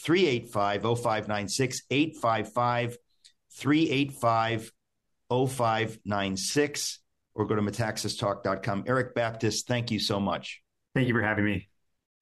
385 0.03 0.83
0596, 0.83 1.83
855 1.91 2.99
385 3.55 4.73
0596, 5.31 6.99
or 7.35 7.47
go 7.47 7.55
to 7.55 7.63
metaxastalk.com. 7.63 8.85
Erik 8.87 9.15
Baptist, 9.15 9.67
thank 9.67 9.91
you 9.91 9.99
so 9.99 10.21
much. 10.21 10.61
Thank 10.95 11.09
you 11.09 11.15
for 11.15 11.23
having 11.23 11.45
me. 11.45 11.69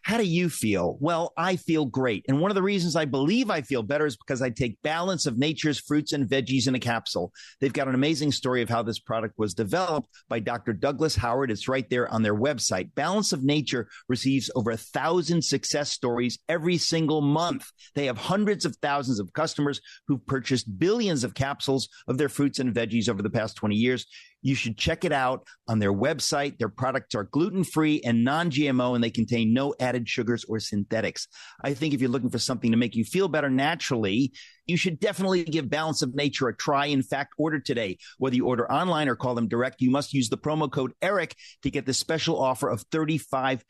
How 0.02 0.16
do 0.16 0.25
you 0.25 0.49
feel? 0.49 0.97
Well, 1.00 1.33
I 1.37 1.57
feel 1.57 1.85
great. 1.85 2.25
And 2.28 2.40
one 2.40 2.50
of 2.50 2.54
the 2.54 2.62
reasons 2.62 2.97
I 2.97 3.04
believe 3.04 3.50
I 3.50 3.61
feel 3.61 3.83
better 3.83 4.07
is 4.07 4.16
because 4.16 4.40
I 4.40 4.50
take 4.50 4.80
balance 4.83 5.26
of 5.26 5.38
nature's 5.38 5.78
fruits 5.78 6.12
and 6.12 6.28
veggies 6.28 6.66
in 6.66 6.75
a 6.75 6.80
capsule. 6.80 7.33
They've 7.61 7.73
got 7.73 7.88
an 7.88 7.95
amazing 7.95 8.33
story 8.33 8.62
of 8.62 8.69
how 8.69 8.83
this 8.83 8.99
product 8.99 9.35
was 9.38 9.54
developed 9.54 10.09
by 10.28 10.40
Dr. 10.40 10.73
Douglas 10.73 11.16
Howard. 11.16 11.50
It's 11.50 11.69
right 11.69 11.88
there 11.90 12.09
on 12.09 12.23
their 12.23 12.35
website. 12.35 12.95
Balance 12.95 13.33
of 13.33 13.45
Nature 13.45 13.88
receives 14.09 14.50
over 14.54 14.71
a 14.71 14.76
thousand 14.76 15.45
success 15.45 15.90
stories 15.90 16.38
every 16.49 16.78
single 16.78 17.21
month. 17.21 17.71
They 17.95 18.07
have 18.07 18.19
hundreds 18.19 18.64
of 18.64 18.76
thousands 18.76 19.21
of 19.21 19.33
customers 19.35 19.80
who've 20.09 20.25
purchased 20.26 20.78
billions 20.78 21.25
of 21.25 21.35
capsules 21.35 21.88
of 22.09 22.16
their 22.16 22.28
fruits 22.28 22.59
and 22.59 22.75
veggies 22.75 23.09
over 23.09 23.23
the 23.23 23.30
past 23.30 23.57
20 23.57 23.75
years. 23.75 24.07
You 24.42 24.54
should 24.54 24.78
check 24.78 25.04
it 25.04 25.12
out 25.12 25.47
on 25.68 25.78
their 25.78 25.92
website. 25.92 26.59
Their 26.59 26.68
products 26.68 27.14
are 27.14 27.25
gluten 27.25 27.64
free 27.64 28.00
and 28.04 28.25
non 28.25 28.50
GMO, 28.50 28.94
and 28.94 29.04
they 29.04 29.11
contain 29.11 29.52
no 29.52 29.75
added 29.80 30.09
sugars 30.09 30.44
or 30.49 30.61
synthetics. 30.61 31.28
I 31.62 31.75
think 31.75 31.94
if 31.94 32.00
you're 32.00 32.11
looking 32.11 32.30
for 32.30 32.38
something 32.38 32.70
to 32.70 32.76
make 32.76 32.97
you 32.97 33.04
feel 33.04 33.28
better 33.28 33.50
naturally, 33.50 34.32
you 34.66 34.76
should 34.76 35.00
definitely 35.00 35.44
give 35.44 35.68
Balance 35.68 36.02
of 36.02 36.14
Nature 36.14 36.49
a 36.49 36.56
try. 36.56 36.87
In 36.87 37.02
fact, 37.02 37.35
order 37.38 37.61
today. 37.61 37.99
Whether 38.18 38.37
you 38.37 38.47
order 38.47 38.70
online 38.70 39.09
or 39.09 39.16
call 39.16 39.35
them 39.35 39.49
direct, 39.49 39.80
you 39.80 39.90
must 39.90 40.14
use 40.14 40.28
the 40.28 40.38
promo 40.38 40.70
code 40.70 40.92
ERIC 41.02 41.35
to 41.62 41.70
get 41.70 41.87
the 41.87 41.94
special 41.94 42.40
offer 42.40 42.68
of 42.68 42.88
35% 42.90 43.62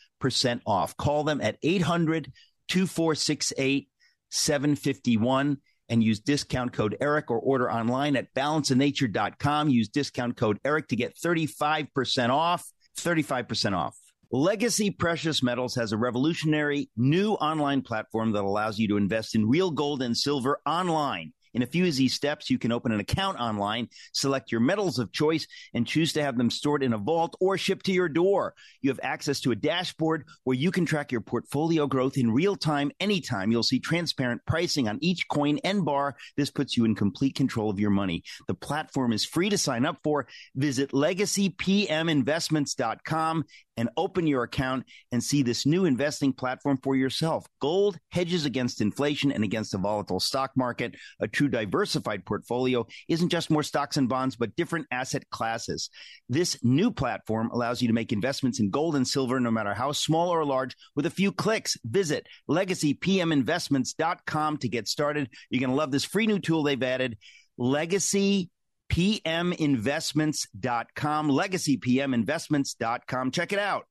off. 0.67 0.97
Call 0.97 1.25
them 1.25 1.41
at 1.41 1.57
800 1.62 2.33
2468 2.69 3.89
751 4.31 5.59
and 5.91 6.03
use 6.03 6.21
discount 6.21 6.73
code 6.73 6.97
ERIC 7.01 7.31
or 7.31 7.39
order 7.39 7.71
online 7.71 8.17
at 8.17 8.33
balanceofnature.com. 8.33 9.69
Use 9.69 9.89
discount 9.89 10.37
code 10.37 10.59
ERIC 10.65 10.89
to 10.89 10.97
get 10.97 11.19
35% 11.19 12.31
off. 12.31 12.65
35% 12.97 13.77
off. 13.77 13.97
Legacy 14.33 14.91
Precious 14.91 15.43
Metals 15.43 15.75
has 15.75 15.91
a 15.91 15.97
revolutionary 15.97 16.89
new 16.97 17.33
online 17.33 17.83
platform 17.83 18.31
that 18.33 18.45
allows 18.45 18.79
you 18.79 18.87
to 18.89 18.97
invest 18.97 19.35
in 19.35 19.49
real 19.49 19.73
gold 19.73 20.03
and 20.03 20.17
silver 20.17 20.61
online. 20.65 21.33
In 21.54 21.62
a 21.62 21.66
few 21.66 21.85
easy 21.85 22.09
steps, 22.09 22.50
you 22.50 22.59
can 22.59 22.73
open 22.73 22.92
an 22.92 23.00
account 23.00 23.40
online, 23.40 23.88
select 24.12 24.52
your 24.52 24.61
metals 24.61 24.99
of 24.99 25.12
choice, 25.12 25.47
and 25.75 25.87
choose 25.87 26.14
to 26.14 26.23
have 26.23 26.38
them 26.38 26.50
stored 26.50 26.83
in 26.83 26.92
a 26.92 26.99
vault 26.99 27.37
or 27.40 27.57
shipped 27.59 27.87
to 27.87 27.92
your 27.92 28.09
door. 28.09 28.54
You 28.80 28.90
have 28.90 29.00
access 29.02 29.40
to 29.40 29.50
a 29.50 29.57
dashboard 29.57 30.25
where 30.45 30.57
you 30.57 30.71
can 30.71 30.87
track 30.87 31.12
your 31.12 31.21
portfolio 31.21 31.87
growth 31.87 32.16
in 32.16 32.30
real 32.30 32.57
time, 32.57 32.90
anytime. 33.00 33.50
You'll 33.50 33.62
see 33.62 33.80
transparent 33.80 34.47
pricing 34.47 34.88
on 34.88 34.99
each 35.00 35.28
coin 35.28 35.59
and 35.64 35.85
bar. 35.85 36.16
This 36.37 36.50
puts 36.50 36.76
you 36.76 36.85
in 36.85 36.95
complete 36.95 37.35
control 37.35 37.71
of 37.71 37.80
your 37.80 37.90
money. 37.90 38.23
The 38.47 38.54
platform 38.54 39.12
is 39.12 39.25
free 39.25 39.50
to 39.50 39.59
sign 39.59 39.85
up 39.85 39.99
for. 40.02 40.28
Visit 40.54 40.92
legacypminvestments.com 40.92 43.45
and 43.81 43.89
open 43.97 44.27
your 44.27 44.43
account 44.43 44.85
and 45.11 45.25
see 45.25 45.43
this 45.43 45.65
new 45.65 45.87
investing 45.87 46.35
platform 46.35 46.79
for 46.83 46.95
yourself. 46.95 47.47
Gold 47.61 47.99
hedges 48.11 48.45
against 48.45 48.83
inflation 48.83 49.33
and 49.33 49.43
against 49.43 49.73
a 49.73 49.79
volatile 49.79 50.21
stock 50.21 50.51
market. 50.55 50.97
A 51.21 51.27
true 51.27 51.49
diversified 51.49 52.27
portfolio 52.27 52.87
isn't 53.09 53.31
just 53.31 53.49
more 53.49 53.63
stocks 53.63 53.97
and 53.97 54.07
bonds, 54.07 54.37
but 54.37 54.55
different 54.55 54.87
asset 54.93 55.31
classes. 55.31 55.89
This 56.29 56.59
new 56.63 56.91
platform 56.91 57.49
allows 57.53 57.81
you 57.81 57.89
to 57.89 57.95
make 57.95 58.13
investments 58.13 58.61
in 58.61 58.69
gold 58.69 58.97
and 58.97 59.09
silver, 59.09 59.41
no 59.41 59.51
matter 59.51 59.73
how 59.73 59.93
small 59.93 60.29
or 60.29 60.45
large, 60.45 60.77
with 60.95 61.07
a 61.07 61.11
few 61.11 61.33
clicks. 61.33 61.79
Visit 61.85 62.27
legacypminvestments.com 62.51 64.59
to 64.59 64.69
get 64.69 64.89
started. 64.89 65.31
You're 65.49 65.61
going 65.61 65.71
to 65.71 65.77
love 65.77 65.91
this 65.91 66.05
free 66.05 66.27
new 66.27 66.39
tool 66.39 66.63
they've 66.63 66.83
added. 66.83 67.17
Legacy 67.57 68.51
pminvestments.com, 68.91 71.31
legacypminvestments.com. 71.31 73.31
Check 73.31 73.53
it 73.53 73.59
out. 73.59 73.87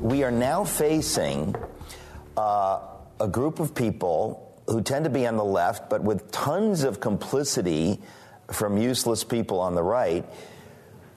We 0.00 0.22
are 0.22 0.30
now 0.30 0.64
facing 0.64 1.54
uh, 2.36 2.80
a 3.18 3.28
group 3.28 3.60
of 3.60 3.74
people 3.74 4.62
who 4.68 4.82
tend 4.82 5.04
to 5.04 5.10
be 5.10 5.26
on 5.26 5.36
the 5.36 5.44
left, 5.44 5.90
but 5.90 6.02
with 6.02 6.30
tons 6.30 6.84
of 6.84 7.00
complicity 7.00 8.00
from 8.52 8.78
useless 8.78 9.24
people 9.24 9.58
on 9.58 9.74
the 9.74 9.82
right, 9.82 10.24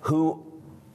who 0.02 0.44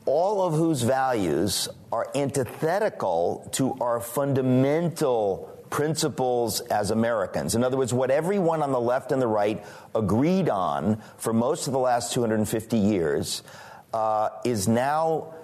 all 0.06 0.42
of 0.42 0.54
whose 0.54 0.82
values 0.82 1.68
are 1.92 2.10
antithetical 2.14 3.48
to 3.52 3.74
our 3.80 4.00
fundamental 4.00 5.53
principles 5.70 6.60
as 6.60 6.90
Americans. 6.90 7.54
In 7.54 7.64
other 7.64 7.76
words, 7.76 7.92
what 7.92 8.10
everyone 8.10 8.62
on 8.62 8.72
the 8.72 8.80
left 8.80 9.12
and 9.12 9.20
the 9.20 9.26
right 9.26 9.64
agreed 9.94 10.48
on 10.48 11.02
for 11.16 11.32
most 11.32 11.66
of 11.66 11.72
the 11.72 11.78
last 11.78 12.12
250 12.12 12.76
years 12.76 13.42
uh, 13.92 14.28
is 14.44 14.68
now 14.68 15.34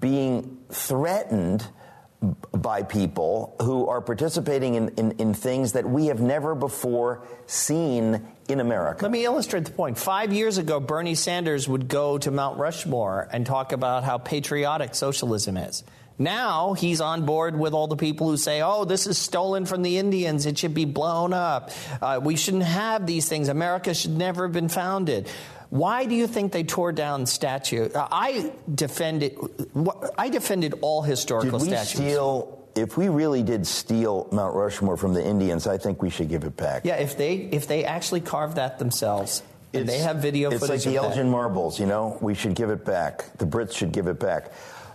being 0.00 0.58
threatened 0.70 1.66
by 2.52 2.84
people 2.84 3.56
who 3.60 3.88
are 3.88 4.00
participating 4.00 4.74
in, 4.74 4.88
in, 4.90 5.12
in, 5.12 5.34
things 5.34 5.72
that 5.72 5.88
we 5.88 6.06
have 6.06 6.20
never 6.20 6.54
before 6.54 7.26
seen 7.46 8.24
in 8.48 8.60
America. 8.60 9.02
Let 9.02 9.10
me 9.10 9.24
illustrate 9.24 9.64
the 9.64 9.72
point. 9.72 9.98
Five 9.98 10.32
years 10.32 10.56
ago, 10.56 10.78
Bernie 10.78 11.16
Sanders 11.16 11.68
would 11.68 11.88
go 11.88 12.18
to 12.18 12.30
Mount 12.30 12.58
Rushmore 12.58 13.28
and 13.32 13.44
talk 13.44 13.72
about 13.72 14.04
how 14.04 14.18
patriotic 14.18 14.94
socialism 14.94 15.56
is. 15.56 15.82
Now 16.22 16.74
he's 16.74 17.00
on 17.00 17.26
board 17.26 17.58
with 17.58 17.72
all 17.72 17.88
the 17.88 17.96
people 17.96 18.28
who 18.28 18.36
say, 18.36 18.62
oh, 18.62 18.84
this 18.84 19.06
is 19.06 19.18
stolen 19.18 19.66
from 19.66 19.82
the 19.82 19.98
Indians. 19.98 20.46
It 20.46 20.56
should 20.58 20.74
be 20.74 20.84
blown 20.84 21.32
up. 21.32 21.70
Uh, 22.00 22.20
we 22.22 22.36
shouldn't 22.36 22.62
have 22.62 23.06
these 23.06 23.28
things. 23.28 23.48
America 23.48 23.92
should 23.94 24.16
never 24.16 24.44
have 24.44 24.52
been 24.52 24.68
founded. 24.68 25.28
Why 25.70 26.04
do 26.04 26.14
you 26.14 26.26
think 26.26 26.52
they 26.52 26.64
tore 26.64 26.92
down 26.92 27.24
statue? 27.24 27.88
Uh, 27.88 28.06
I 28.12 28.52
defended. 28.72 29.38
I 30.18 30.28
defended 30.28 30.74
all 30.82 31.00
historical 31.00 31.58
did 31.58 31.70
we 31.70 31.74
statues. 31.74 32.00
Steal, 32.00 32.68
if 32.74 32.98
we 32.98 33.08
really 33.08 33.42
did 33.42 33.66
steal 33.66 34.28
Mount 34.32 34.54
Rushmore 34.54 34.98
from 34.98 35.14
the 35.14 35.24
Indians, 35.24 35.66
I 35.66 35.78
think 35.78 36.02
we 36.02 36.10
should 36.10 36.28
give 36.28 36.44
it 36.44 36.58
back. 36.58 36.84
Yeah, 36.84 36.96
if 36.96 37.16
they 37.16 37.36
if 37.36 37.68
they 37.68 37.84
actually 37.84 38.20
carved 38.20 38.56
that 38.56 38.78
themselves, 38.78 39.42
and 39.72 39.88
they 39.88 40.00
have 40.00 40.16
video 40.16 40.50
it's 40.50 40.60
footage. 40.60 40.76
It's 40.76 40.86
like 40.86 40.94
the 40.94 41.00
Elgin 41.00 41.30
marbles. 41.30 41.80
You 41.80 41.86
know, 41.86 42.18
we 42.20 42.34
should 42.34 42.54
give 42.54 42.68
it 42.68 42.84
back. 42.84 43.38
The 43.38 43.46
Brits 43.46 43.72
should 43.72 43.92
give 43.92 44.08
it 44.08 44.20
back. 44.20 44.52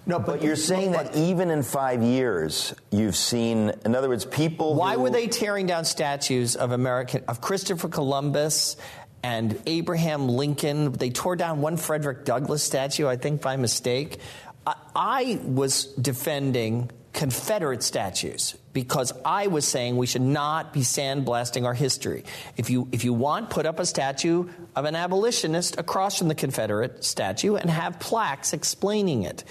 No, 0.07 0.19
but, 0.19 0.25
but 0.25 0.41
you're 0.41 0.55
saying 0.55 0.93
but, 0.93 1.11
that 1.11 1.19
even 1.19 1.51
in 1.51 1.63
five 1.63 2.01
years, 2.01 2.73
you've 2.91 3.15
seen, 3.17 3.73
in 3.83 3.93
other 3.93 4.07
words, 4.07 4.23
people. 4.23 4.73
Why 4.73 4.95
who, 4.95 5.01
were 5.01 5.09
they 5.09 5.27
tearing 5.27 5.67
down 5.67 5.83
statues 5.83 6.55
of 6.55 6.71
American 6.71 7.25
of 7.27 7.41
Christopher 7.41 7.89
Columbus 7.89 8.77
and 9.21 9.61
Abraham 9.65 10.29
Lincoln? 10.29 10.93
They 10.93 11.09
tore 11.09 11.35
down 11.35 11.59
one 11.59 11.75
Frederick 11.75 12.23
Douglass 12.23 12.63
statue, 12.63 13.05
I 13.05 13.17
think, 13.17 13.41
by 13.41 13.57
mistake. 13.57 14.19
I, 14.65 14.75
I 14.95 15.39
was 15.43 15.87
defending 15.95 16.89
Confederate 17.11 17.83
statues 17.83 18.55
because 18.71 19.11
I 19.25 19.47
was 19.47 19.67
saying 19.67 19.97
we 19.97 20.07
should 20.07 20.21
not 20.21 20.71
be 20.71 20.81
sandblasting 20.81 21.65
our 21.65 21.73
history. 21.73 22.23
If 22.55 22.69
you 22.69 22.87
if 22.93 23.03
you 23.03 23.11
want, 23.11 23.49
put 23.49 23.65
up 23.65 23.79
a 23.79 23.85
statue 23.85 24.47
of 24.73 24.85
an 24.85 24.95
abolitionist 24.95 25.77
across 25.77 26.17
from 26.17 26.29
the 26.29 26.35
Confederate 26.35 27.03
statue 27.03 27.55
and 27.55 27.69
have 27.69 27.99
plaques 27.99 28.53
explaining 28.53 29.23
it. 29.23 29.43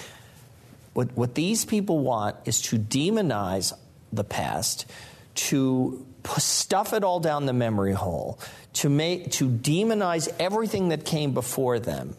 What, 0.96 1.14
what 1.14 1.34
these 1.34 1.66
people 1.66 1.98
want 1.98 2.36
is 2.46 2.62
to 2.62 2.78
demonize 2.78 3.74
the 4.14 4.24
past, 4.24 4.86
to 5.34 6.06
stuff 6.38 6.94
it 6.94 7.04
all 7.04 7.20
down 7.20 7.44
the 7.44 7.52
memory 7.52 7.92
hole, 7.92 8.40
to 8.72 8.88
make 8.88 9.30
to 9.32 9.46
demonize 9.46 10.32
everything 10.38 10.88
that 10.88 11.04
came 11.04 11.34
before 11.34 11.78
them. 11.78 12.16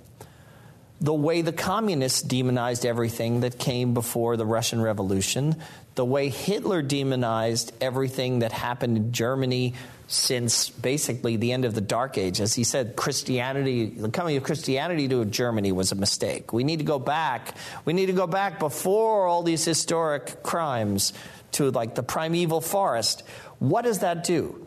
the 0.99 1.13
way 1.13 1.41
the 1.41 1.53
communists 1.53 2.21
demonized 2.21 2.85
everything 2.85 3.41
that 3.41 3.59
came 3.59 3.93
before 3.93 4.35
the 4.35 4.45
Russian 4.45 4.81
Revolution, 4.81 5.55
the 5.95 6.05
way 6.05 6.29
Hitler 6.29 6.81
demonized 6.81 7.71
everything 7.79 8.39
that 8.39 8.51
happened 8.51 8.97
in 8.97 9.11
Germany 9.11 9.73
since 10.07 10.69
basically 10.69 11.35
the 11.35 11.51
end 11.51 11.65
of 11.65 11.75
the 11.75 11.81
Dark 11.81 12.17
Age. 12.17 12.39
As 12.39 12.53
he 12.53 12.63
said, 12.63 12.95
Christianity, 12.95 13.87
the 13.87 14.09
coming 14.09 14.37
of 14.37 14.43
Christianity 14.43 15.07
to 15.09 15.25
Germany 15.25 15.73
was 15.73 15.91
a 15.91 15.95
mistake. 15.95 16.53
We 16.53 16.63
need 16.63 16.79
to 16.79 16.85
go 16.85 16.97
back. 16.97 17.55
We 17.83 17.91
need 17.91 18.05
to 18.05 18.13
go 18.13 18.25
back 18.25 18.57
before 18.57 19.27
all 19.27 19.43
these 19.43 19.65
historic 19.65 20.41
crimes 20.43 21.11
to 21.53 21.71
like 21.71 21.95
the 21.95 22.03
primeval 22.03 22.61
forest. 22.61 23.23
What 23.59 23.83
does 23.83 23.99
that 23.99 24.23
do? 24.23 24.65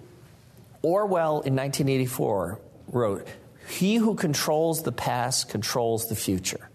Orwell 0.83 1.41
in 1.41 1.57
1984 1.57 2.61
wrote, 2.89 3.27
He 3.67 3.97
who 3.97 4.15
controls 4.15 4.83
the 4.83 4.93
past 4.93 5.49
controls 5.49 6.09
the 6.09 6.17
future. 6.17 6.69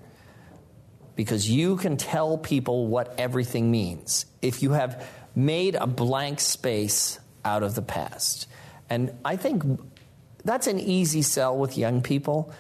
Because 1.15 1.50
you 1.50 1.77
can 1.77 1.98
tell 1.98 2.38
people 2.38 2.88
what 2.88 3.15
everything 3.19 3.72
means 3.72 4.25
if 4.41 4.62
you 4.62 4.72
have 4.72 5.07
made 5.36 5.75
a 5.75 5.88
blank 5.88 6.39
space 6.39 7.19
out 7.45 7.63
of 7.63 7.75
the 7.75 7.81
past. 7.81 8.48
And 8.89 9.12
I 9.24 9.36
think 9.36 9.63
that's 10.44 10.68
an 10.68 10.80
easy 10.80 11.22
sell 11.22 11.58
with 11.58 11.77
young 11.77 12.01
people 12.01 12.54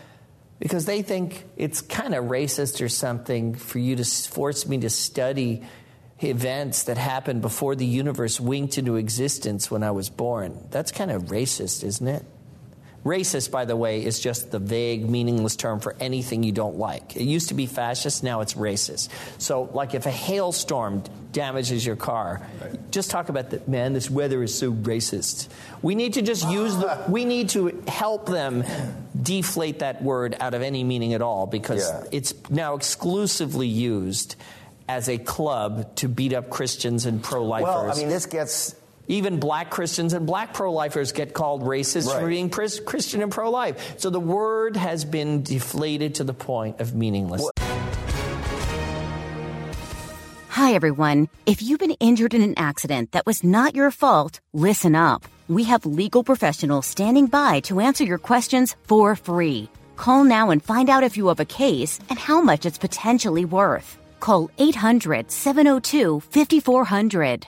because 0.59 0.85
they 0.85 1.01
think 1.01 1.45
it's 1.57 1.81
kind 1.81 2.15
of 2.15 2.25
racist 2.25 2.83
or 2.83 2.89
something 2.89 3.55
for 3.55 3.79
you 3.79 3.95
to 3.95 4.03
force 4.03 4.67
me 4.67 4.77
to 4.79 4.89
study 4.89 5.63
events 6.23 6.83
that 6.83 6.97
happened 6.97 7.41
before 7.41 7.75
the 7.75 7.85
universe 7.85 8.39
winked 8.39 8.77
into 8.77 8.95
existence 8.95 9.69
when 9.69 9.83
I 9.83 9.91
was 9.91 10.09
born. 10.09 10.67
That's 10.71 10.91
kind 10.91 11.11
of 11.11 11.23
racist, 11.23 11.83
isn't 11.83 12.07
it? 12.07 12.25
Racist, 13.05 13.51
by 13.51 13.65
the 13.65 13.75
way, 13.75 14.03
is 14.03 14.19
just 14.19 14.49
the 14.49 14.57
vague, 14.57 15.07
meaningless 15.07 15.55
term 15.55 15.79
for 15.79 15.95
anything 15.99 16.41
you 16.41 16.51
don't 16.51 16.79
like. 16.79 17.15
It 17.15 17.23
used 17.23 17.49
to 17.49 17.53
be 17.53 17.67
fascist, 17.67 18.23
now 18.23 18.41
it's 18.41 18.55
racist. 18.55 19.09
So, 19.37 19.69
like 19.73 19.93
if 19.93 20.07
a 20.07 20.11
hailstorm 20.11 21.03
damages 21.31 21.85
your 21.85 21.97
car, 21.97 22.41
right. 22.61 22.91
just 22.91 23.11
talk 23.11 23.29
about 23.29 23.51
that, 23.51 23.67
man, 23.67 23.93
this 23.93 24.09
weather 24.09 24.41
is 24.41 24.57
so 24.57 24.73
racist. 24.73 25.49
We 25.83 25.93
need 25.93 26.13
to 26.13 26.23
just 26.23 26.49
use 26.49 26.75
the, 26.77 27.03
we 27.07 27.25
need 27.25 27.49
to 27.49 27.83
help 27.87 28.25
them 28.25 28.63
deflate 29.21 29.79
that 29.79 30.01
word 30.01 30.35
out 30.39 30.55
of 30.55 30.63
any 30.63 30.83
meaning 30.83 31.13
at 31.13 31.21
all 31.21 31.45
because 31.45 31.87
yeah. 31.87 32.07
it's 32.11 32.33
now 32.49 32.73
exclusively 32.73 33.67
used 33.67 34.35
as 34.87 35.09
a 35.09 35.17
club 35.17 35.95
to 35.97 36.07
beat 36.07 36.33
up 36.33 36.49
Christians 36.49 37.05
and 37.05 37.21
pro 37.21 37.43
lifers. 37.43 37.65
Well, 37.65 37.91
I 37.91 37.95
mean, 37.95 38.09
this 38.09 38.25
gets. 38.25 38.75
Even 39.07 39.39
black 39.39 39.69
Christians 39.69 40.13
and 40.13 40.25
black 40.25 40.53
pro 40.53 40.71
lifers 40.71 41.11
get 41.11 41.33
called 41.33 41.63
racist 41.63 42.07
right. 42.07 42.21
for 42.21 42.27
being 42.27 42.49
Christian 42.49 43.21
and 43.21 43.31
pro 43.31 43.49
life. 43.51 43.99
So 43.99 44.09
the 44.09 44.19
word 44.19 44.75
has 44.75 45.05
been 45.05 45.43
deflated 45.43 46.15
to 46.15 46.23
the 46.23 46.33
point 46.33 46.79
of 46.79 46.95
meaninglessness. 46.95 47.51
Hi, 50.49 50.73
everyone. 50.73 51.27
If 51.45 51.61
you've 51.61 51.79
been 51.79 51.97
injured 51.99 52.33
in 52.33 52.41
an 52.41 52.53
accident 52.57 53.11
that 53.11 53.25
was 53.25 53.43
not 53.43 53.75
your 53.75 53.91
fault, 53.91 54.39
listen 54.53 54.95
up. 54.95 55.25
We 55.47 55.65
have 55.65 55.85
legal 55.85 56.23
professionals 56.23 56.87
standing 56.87 57.27
by 57.27 57.59
to 57.61 57.81
answer 57.81 58.03
your 58.03 58.17
questions 58.17 58.75
for 58.83 59.15
free. 59.15 59.69
Call 59.95 60.23
now 60.23 60.49
and 60.49 60.63
find 60.63 60.89
out 60.89 61.03
if 61.03 61.17
you 61.17 61.27
have 61.27 61.39
a 61.39 61.45
case 61.45 61.99
and 62.09 62.17
how 62.17 62.41
much 62.41 62.65
it's 62.65 62.77
potentially 62.77 63.45
worth. 63.45 63.97
Call 64.19 64.49
800 64.57 65.29
702 65.29 66.21
5400. 66.21 67.47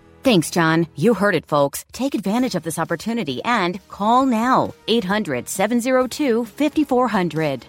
Thanks, 0.23 0.51
John. 0.51 0.85
You 0.95 1.15
heard 1.15 1.33
it, 1.33 1.47
folks. 1.47 1.83
Take 1.93 2.13
advantage 2.13 2.53
of 2.53 2.61
this 2.61 2.77
opportunity 2.77 3.43
and 3.43 3.85
call 3.87 4.27
now 4.27 4.75
800 4.87 5.49
702 5.49 6.45
5400. 6.45 7.65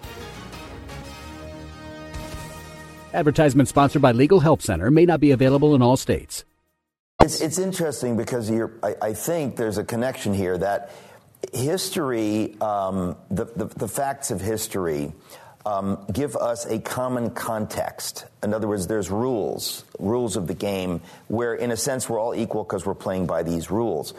Advertisement 3.13 3.69
sponsored 3.69 4.01
by 4.01 4.11
Legal 4.11 4.39
Help 4.39 4.61
Center 4.61 4.91
may 4.91 5.05
not 5.05 5.19
be 5.19 5.31
available 5.31 5.73
in 5.73 5.81
all 5.81 5.97
states. 5.97 6.45
It's, 7.21 7.41
it's 7.41 7.57
interesting 7.57 8.17
because 8.17 8.51
I, 8.51 8.95
I, 9.01 9.13
think 9.13 9.55
there's 9.55 9.77
a 9.77 9.83
connection 9.83 10.33
here 10.33 10.57
that 10.57 10.91
history, 11.53 12.59
um, 12.59 13.15
the, 13.29 13.45
the, 13.45 13.65
the 13.65 13.87
facts 13.87 14.29
of 14.29 14.41
history, 14.41 15.13
um, 15.65 16.05
give 16.11 16.35
us 16.35 16.65
a 16.65 16.79
common 16.79 17.29
context. 17.29 18.25
In 18.41 18.53
other 18.53 18.67
words, 18.67 18.87
there's 18.87 19.09
rules, 19.09 19.85
rules 19.97 20.35
of 20.35 20.47
the 20.47 20.53
game, 20.53 21.01
where 21.27 21.53
in 21.53 21.71
a 21.71 21.77
sense 21.77 22.09
we're 22.09 22.19
all 22.19 22.35
equal 22.35 22.63
because 22.63 22.85
we're 22.85 22.93
playing 22.95 23.27
by 23.27 23.43
these 23.43 23.71
rules. 23.71 24.13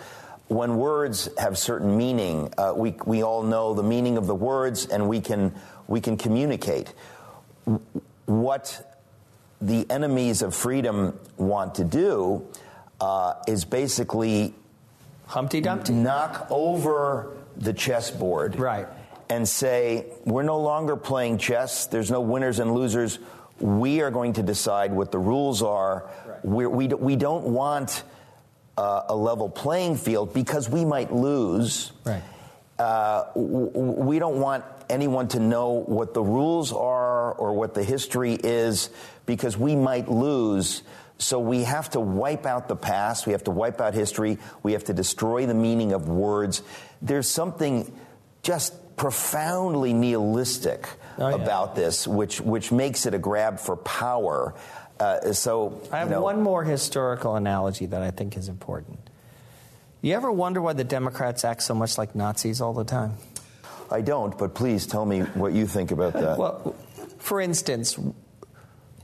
When 0.49 0.77
words 0.77 1.29
have 1.39 1.59
certain 1.59 1.97
meaning, 1.97 2.53
uh, 2.57 2.73
we, 2.75 2.95
we 3.05 3.23
all 3.23 3.43
know 3.43 3.75
the 3.75 3.83
meaning 3.83 4.17
of 4.17 4.27
the 4.27 4.35
words 4.35 4.87
and 4.87 5.09
we 5.09 5.21
can, 5.21 5.55
we 5.87 6.01
can 6.01 6.17
communicate. 6.17 6.93
What 8.27 8.99
the 9.61 9.91
enemies 9.91 10.43
of 10.43 10.55
freedom 10.55 11.19
want 11.37 11.77
to 11.77 11.85
do 11.85 12.47
uh, 13.01 13.35
is 13.47 13.65
basically 13.65 14.55
Humpty 15.27 15.61
Dumpty. 15.61 15.93
Knock 15.93 16.47
over 16.51 17.37
the 17.57 17.73
chessboard. 17.73 18.59
Right 18.59 18.89
and 19.29 19.49
say, 19.49 20.07
we're 20.25 20.43
no 20.43 20.61
longer 20.61 20.97
playing 20.97 21.39
chess, 21.39 21.87
there's 21.87 22.11
no 22.11 22.21
winners 22.21 22.59
and 22.59 22.75
losers. 22.75 23.19
We 23.61 24.01
are 24.01 24.11
going 24.11 24.35
to 24.35 24.43
decide 24.43 24.93
what 24.93 25.13
the 25.13 25.19
rules 25.19 25.63
are. 25.63 26.11
Right. 26.27 26.45
we 26.45 26.67
we, 26.67 26.87
we 26.89 27.17
don't 27.17 27.45
want 27.45 28.03
uh, 28.77 29.03
a 29.09 29.15
level 29.15 29.49
playing 29.49 29.97
field 29.97 30.35
because 30.35 30.69
we 30.69 30.85
might 30.85 31.13
lose. 31.13 31.93
Right. 32.05 32.23
Uh, 32.79 33.27
we 33.37 34.19
don't 34.19 34.41
want 34.41 34.65
anyone 34.91 35.29
to 35.29 35.39
know 35.39 35.71
what 35.71 36.13
the 36.13 36.23
rules 36.23 36.73
are 36.73 37.33
or 37.33 37.53
what 37.53 37.75
the 37.75 37.85
history 37.85 38.35
is 38.35 38.91
because 39.27 39.57
we 39.57 39.77
might 39.77 40.11
lose. 40.11 40.83
So 41.19 41.39
we 41.39 41.63
have 41.63 41.91
to 41.91 42.01
wipe 42.01 42.45
out 42.47 42.67
the 42.67 42.77
past. 42.77 43.27
We 43.27 43.33
have 43.33 43.45
to 43.45 43.53
wipe 43.53 43.81
out 43.81 43.95
history. 43.95 44.39
We 44.65 44.73
have 44.73 44.85
to 44.85 44.93
destroy 44.93 45.47
the 45.47 45.55
meaning 45.55 45.93
of 45.93 46.09
words. 46.09 46.63
There's 47.01 47.29
something 47.29 47.97
just 48.43 48.75
profoundly 48.97 49.93
nihilistic 49.93 50.87
oh, 51.19 51.29
yeah. 51.29 51.35
about 51.37 51.75
this, 51.75 52.07
which 52.07 52.41
which 52.41 52.73
makes 52.73 53.07
it 53.07 53.15
a 53.15 53.19
grab 53.19 53.59
for 53.59 53.77
power. 53.77 54.55
Uh, 54.99 55.33
so 55.33 55.81
I 55.91 55.99
have 55.99 56.09
you 56.09 56.15
know, 56.15 56.23
one 56.23 56.41
more 56.43 56.63
historical 56.63 57.35
analogy 57.37 57.87
that 57.87 58.03
I 58.03 58.11
think 58.11 58.37
is 58.37 58.49
important. 58.49 58.99
You 60.03 60.15
ever 60.15 60.31
wonder 60.31 60.61
why 60.61 60.75
the 60.75 60.85
Democrats 60.85 61.45
act 61.45 61.63
so 61.63 61.75
much 61.75 61.99
like 61.99 62.15
Nazis 62.15 62.61
all 62.61 62.75
the 62.75 62.85
time? 62.85 63.17
I 63.91 64.03
don't, 64.03 64.37
but 64.37 64.55
please 64.55 64.87
tell 64.87 65.05
me 65.05 65.21
what 65.21 65.53
you 65.53 65.67
think 65.67 65.91
about 65.91 66.13
that. 66.15 66.39
well, 66.39 66.77
for 67.19 67.41
instance, 67.41 67.99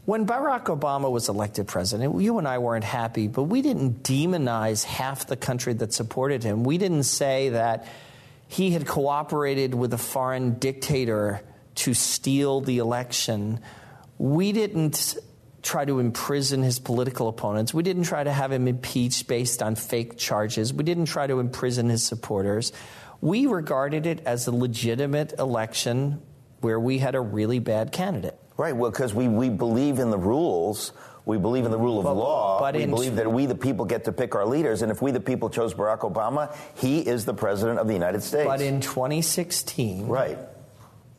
when 0.05 0.27
Barack 0.27 0.65
Obama 0.65 1.11
was 1.11 1.29
elected 1.29 1.69
president, 1.69 2.21
you 2.21 2.39
and 2.39 2.47
I 2.47 2.59
weren't 2.59 2.85
happy, 2.85 3.29
but 3.29 3.45
we 3.45 3.63
didn't 3.63 4.03
demonize 4.03 4.85
half 4.85 5.27
the 5.27 5.37
country 5.37 5.73
that 5.75 5.93
supported 5.93 6.43
him. 6.43 6.65
We 6.65 6.79
didn't 6.79 7.05
say 7.05 7.51
that 7.51 7.87
he 8.51 8.73
had 8.73 8.85
cooperated 8.85 9.77
with 9.77 9.95
a 9.95 9.99
foreign 9.99 10.55
dictator 10.55 11.41
to 11.77 11.95
steal 11.95 12.61
the 12.61 12.79
election. 12.79 13.61
We 14.19 14.51
didn't 14.51 15.17
try 15.63 15.85
to 15.85 16.01
imprison 16.01 16.65
his 16.65 16.81
political 16.81 17.29
opponents. 17.29 17.73
We 17.73 17.85
didn't 17.85 18.03
try 18.05 18.25
to 18.25 18.33
have 18.33 18.51
him 18.51 18.67
impeached 18.67 19.29
based 19.29 19.63
on 19.63 19.77
fake 19.77 20.19
charges. 20.19 20.75
We 20.75 20.83
didn't 20.83 21.05
try 21.05 21.29
to 21.29 21.39
imprison 21.39 21.91
his 21.91 22.05
supporters. 22.05 22.73
We 23.21 23.47
regarded 23.47 24.05
it 24.05 24.27
as 24.27 24.49
a 24.49 24.53
legitimate 24.53 25.35
election 25.39 26.21
where 26.61 26.81
we 26.81 26.99
had 26.99 27.15
a 27.15 27.21
really 27.21 27.61
bad 27.61 27.93
candidate. 27.93 28.37
Right, 28.57 28.75
well, 28.75 28.91
because 28.91 29.15
we, 29.15 29.29
we 29.29 29.49
believe 29.49 30.01
in 30.01 30.11
the 30.11 30.19
rules 30.19 30.93
we 31.31 31.39
believe 31.39 31.65
in 31.65 31.71
the 31.71 31.79
rule 31.79 31.99
of 31.99 32.05
but, 32.05 32.15
law. 32.15 32.59
But 32.59 32.75
we 32.75 32.87
believe 32.87 33.15
that 33.17 33.31
we, 33.31 33.47
the 33.47 33.55
people, 33.55 33.85
get 33.85 34.05
to 34.05 34.13
pick 34.13 34.35
our 34.35 34.45
leaders. 34.45 34.83
And 34.83 34.91
if 34.91 35.01
we, 35.01 35.13
the 35.13 35.21
people, 35.21 35.49
chose 35.49 35.73
Barack 35.73 36.01
Obama, 36.01 36.55
he 36.75 36.99
is 36.99 37.25
the 37.25 37.33
president 37.33 37.79
of 37.79 37.87
the 37.87 37.93
United 37.95 38.25
States. 38.25 38.47
But 38.47 38.61
in 38.61 38.81
2016, 38.81 40.09
right? 40.09 40.37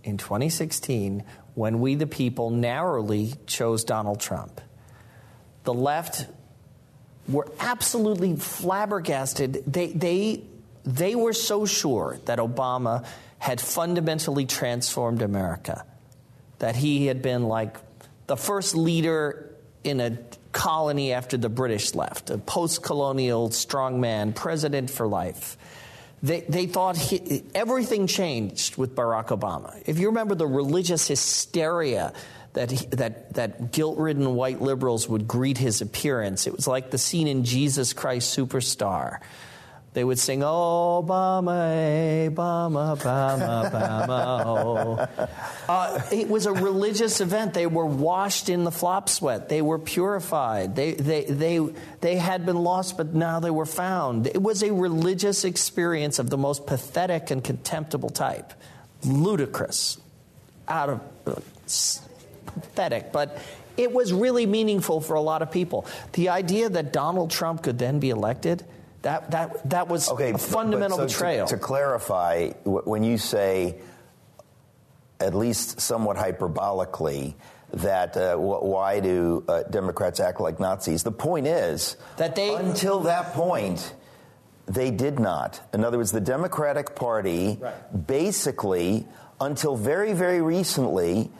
In 0.04 0.17
2016, 0.17 1.24
when 1.56 1.80
we, 1.80 1.95
the 1.95 2.08
people, 2.08 2.50
narrowly 2.50 3.34
chose 3.47 3.86
Donald 3.86 4.19
Trump, 4.19 4.60
the 5.63 5.74
left 5.74 6.28
were 7.30 7.47
absolutely 7.60 8.36
flabbergasted. 8.36 9.63
They, 9.65 9.93
they, 9.93 10.43
they 10.84 11.15
were 11.15 11.34
so 11.34 11.65
sure 11.65 12.19
that 12.26 12.38
Obama 12.38 13.06
had 13.38 13.62
fundamentally 13.62 14.45
transformed 14.45 15.21
America, 15.21 15.86
that 16.60 16.76
he 16.76 17.06
had 17.06 17.21
been 17.21 17.43
like 17.43 17.78
the 18.28 18.36
first 18.36 18.76
leader 18.76 19.50
in 19.83 19.99
a 19.99 20.17
colony 20.51 21.13
after 21.13 21.37
the 21.37 21.49
British 21.49 21.95
left, 21.95 22.29
a 22.29 22.37
post 22.37 22.83
colonial 22.83 23.49
strongman, 23.49 24.35
president 24.35 24.89
for 24.89 25.07
life. 25.07 25.57
They, 26.23 26.41
they 26.41 26.67
thought 26.67 26.97
he, 26.97 27.43
everything 27.55 28.05
changed 28.05 28.77
with 28.77 28.95
Barack 28.95 29.27
Obama. 29.27 29.81
If 29.85 29.97
you 29.97 30.07
remember 30.07 30.35
the 30.35 30.45
religious 30.45 31.07
hysteria 31.07 32.13
that, 32.53 32.69
that, 32.91 33.33
that 33.33 33.71
guilt 33.71 33.97
ridden 33.97 34.35
white 34.35 34.61
liberals 34.61 35.09
would 35.09 35.27
greet 35.27 35.57
his 35.57 35.81
appearance, 35.81 36.45
it 36.45 36.55
was 36.55 36.67
like 36.67 36.91
the 36.91 36.99
scene 36.99 37.27
in 37.27 37.43
Jesus 37.43 37.93
Christ 37.93 38.37
Superstar 38.37 39.19
they 39.93 40.06
would 40.06 40.19
sing, 40.19 40.39
Obama, 40.39 42.30
Obama, 42.30 42.97
Obama, 42.97 43.69
Obama, 43.69 44.43
oh. 44.45 45.27
Uh, 45.67 46.01
it 46.13 46.30
was 46.30 46.45
a 46.45 46.54
religious 46.54 47.19
event. 47.19 47.54
They 47.54 47.67
were 47.67 47.86
washed 47.86 48.47
in 48.47 48.63
the 48.63 48.71
flop 48.71 49.10
sweat. 49.10 49.49
They 49.49 49.62
were 49.62 49.80
purified. 49.80 50.77
They, 50.77 50.93
they, 50.93 51.25
they, 51.25 51.60
they 51.99 52.15
had 52.15 52.45
been 52.45 52.58
lost, 52.58 52.95
but 52.95 53.13
now 53.13 53.41
they 53.41 53.51
were 53.51 53.65
found. 53.65 54.27
It 54.27 54.41
was 54.41 54.63
a 54.63 54.71
religious 54.71 55.43
experience 55.43 56.19
of 56.19 56.30
the 56.30 56.38
most 56.38 56.65
pathetic 56.65 57.30
and 57.30 57.43
contemptible 57.43 58.12
type. 58.12 58.54
Ludicrous. 59.04 59.97
Out 60.69 60.89
of. 60.89 61.01
Uh, 61.27 61.41
pathetic. 62.45 63.12
But 63.12 63.38
it 63.77 63.91
was 63.91 64.13
really 64.13 64.45
meaningful 64.45 65.01
for 65.01 65.15
a 65.15 65.21
lot 65.21 65.41
of 65.41 65.51
people. 65.51 65.86
The 66.13 66.30
idea 66.30 66.69
that 66.69 66.93
Donald 66.93 67.32
Trump 67.32 67.63
could 67.63 67.77
then 67.77 67.99
be 67.99 68.10
elected 68.10 68.63
that, 69.01 69.31
that, 69.31 69.69
that 69.69 69.87
was 69.87 70.09
okay, 70.09 70.31
a 70.31 70.37
fundamental 70.37 70.97
so 70.97 71.05
betrayal. 71.05 71.47
To, 71.47 71.55
to, 71.55 71.61
clarify, 71.61 72.49
when 72.63 73.03
you 73.03 73.17
say, 73.17 73.77
at 75.19 75.33
least 75.33 75.81
somewhat 75.81 76.17
hyperbolically, 76.17 77.35
that 77.73 78.17
uh, 78.17 78.35
why 78.35 78.99
do 78.99 79.43
uh, 79.47 79.63
Democrats 79.63 80.19
act 80.19 80.41
like 80.41 80.59
Nazis? 80.59 81.03
The 81.03 81.11
point 81.11 81.47
is 81.47 81.95
that 82.17 82.35
they 82.35 82.53
until 82.53 83.01
that 83.01 83.33
point 83.33 83.93
they 84.67 84.91
did 84.91 85.19
not. 85.19 85.61
In 85.73 85.83
other 85.83 85.97
words, 85.97 86.11
the 86.11 86.21
Democratic 86.21 86.95
Party 86.95 87.57
right. 87.59 88.07
basically 88.07 89.07
until 89.39 89.75
very 89.75 90.13
very 90.13 90.41
recently 90.41 91.31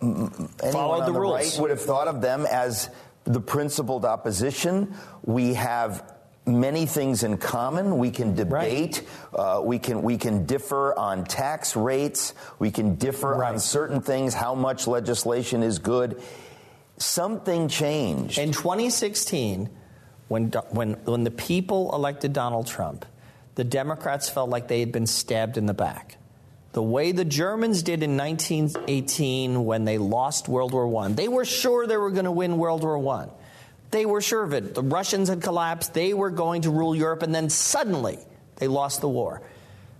followed 0.00 1.06
the, 1.06 1.12
the 1.12 1.20
rules. 1.20 1.34
Right 1.34 1.60
would 1.60 1.70
have 1.70 1.82
thought 1.82 2.08
of 2.08 2.20
them 2.20 2.46
as 2.46 2.88
the 3.26 3.40
principled 3.40 4.04
opposition. 4.04 4.94
We 5.22 5.54
have 5.54 6.14
many 6.46 6.86
things 6.86 7.24
in 7.24 7.38
common. 7.38 7.98
We 7.98 8.10
can 8.10 8.34
debate. 8.34 9.02
Right. 9.32 9.38
Uh, 9.38 9.60
we 9.62 9.78
can 9.78 10.02
we 10.02 10.16
can 10.16 10.46
differ 10.46 10.96
on 10.98 11.24
tax 11.24 11.76
rates. 11.76 12.34
We 12.58 12.70
can 12.70 12.94
differ 12.94 13.34
right. 13.34 13.52
on 13.52 13.58
certain 13.58 14.00
things. 14.00 14.32
How 14.32 14.54
much 14.54 14.86
legislation 14.86 15.62
is 15.62 15.78
good. 15.78 16.22
Something 16.98 17.68
changed 17.68 18.38
in 18.38 18.52
2016 18.52 19.68
when 20.28 20.52
when 20.70 20.94
when 21.04 21.24
the 21.24 21.30
people 21.30 21.94
elected 21.94 22.32
Donald 22.32 22.66
Trump. 22.66 23.04
The 23.56 23.64
Democrats 23.64 24.28
felt 24.28 24.50
like 24.50 24.68
they 24.68 24.80
had 24.80 24.92
been 24.92 25.06
stabbed 25.06 25.56
in 25.56 25.64
the 25.64 25.74
back 25.74 26.18
the 26.76 26.82
way 26.82 27.10
the 27.10 27.24
Germans 27.24 27.82
did 27.82 28.02
in 28.02 28.18
1918 28.18 29.64
when 29.64 29.86
they 29.86 29.96
lost 29.96 30.46
World 30.46 30.74
War 30.74 31.04
I. 31.04 31.08
They 31.08 31.26
were 31.26 31.46
sure 31.46 31.86
they 31.86 31.96
were 31.96 32.10
going 32.10 32.26
to 32.26 32.30
win 32.30 32.58
World 32.58 32.82
War 32.82 32.98
I. 33.16 33.28
They 33.92 34.04
were 34.04 34.20
sure 34.20 34.42
of 34.42 34.52
it. 34.52 34.74
The 34.74 34.82
Russians 34.82 35.30
had 35.30 35.40
collapsed. 35.40 35.94
They 35.94 36.12
were 36.12 36.28
going 36.28 36.60
to 36.62 36.70
rule 36.70 36.94
Europe, 36.94 37.22
and 37.22 37.34
then 37.34 37.48
suddenly 37.48 38.18
they 38.56 38.68
lost 38.68 39.00
the 39.00 39.08
war. 39.08 39.40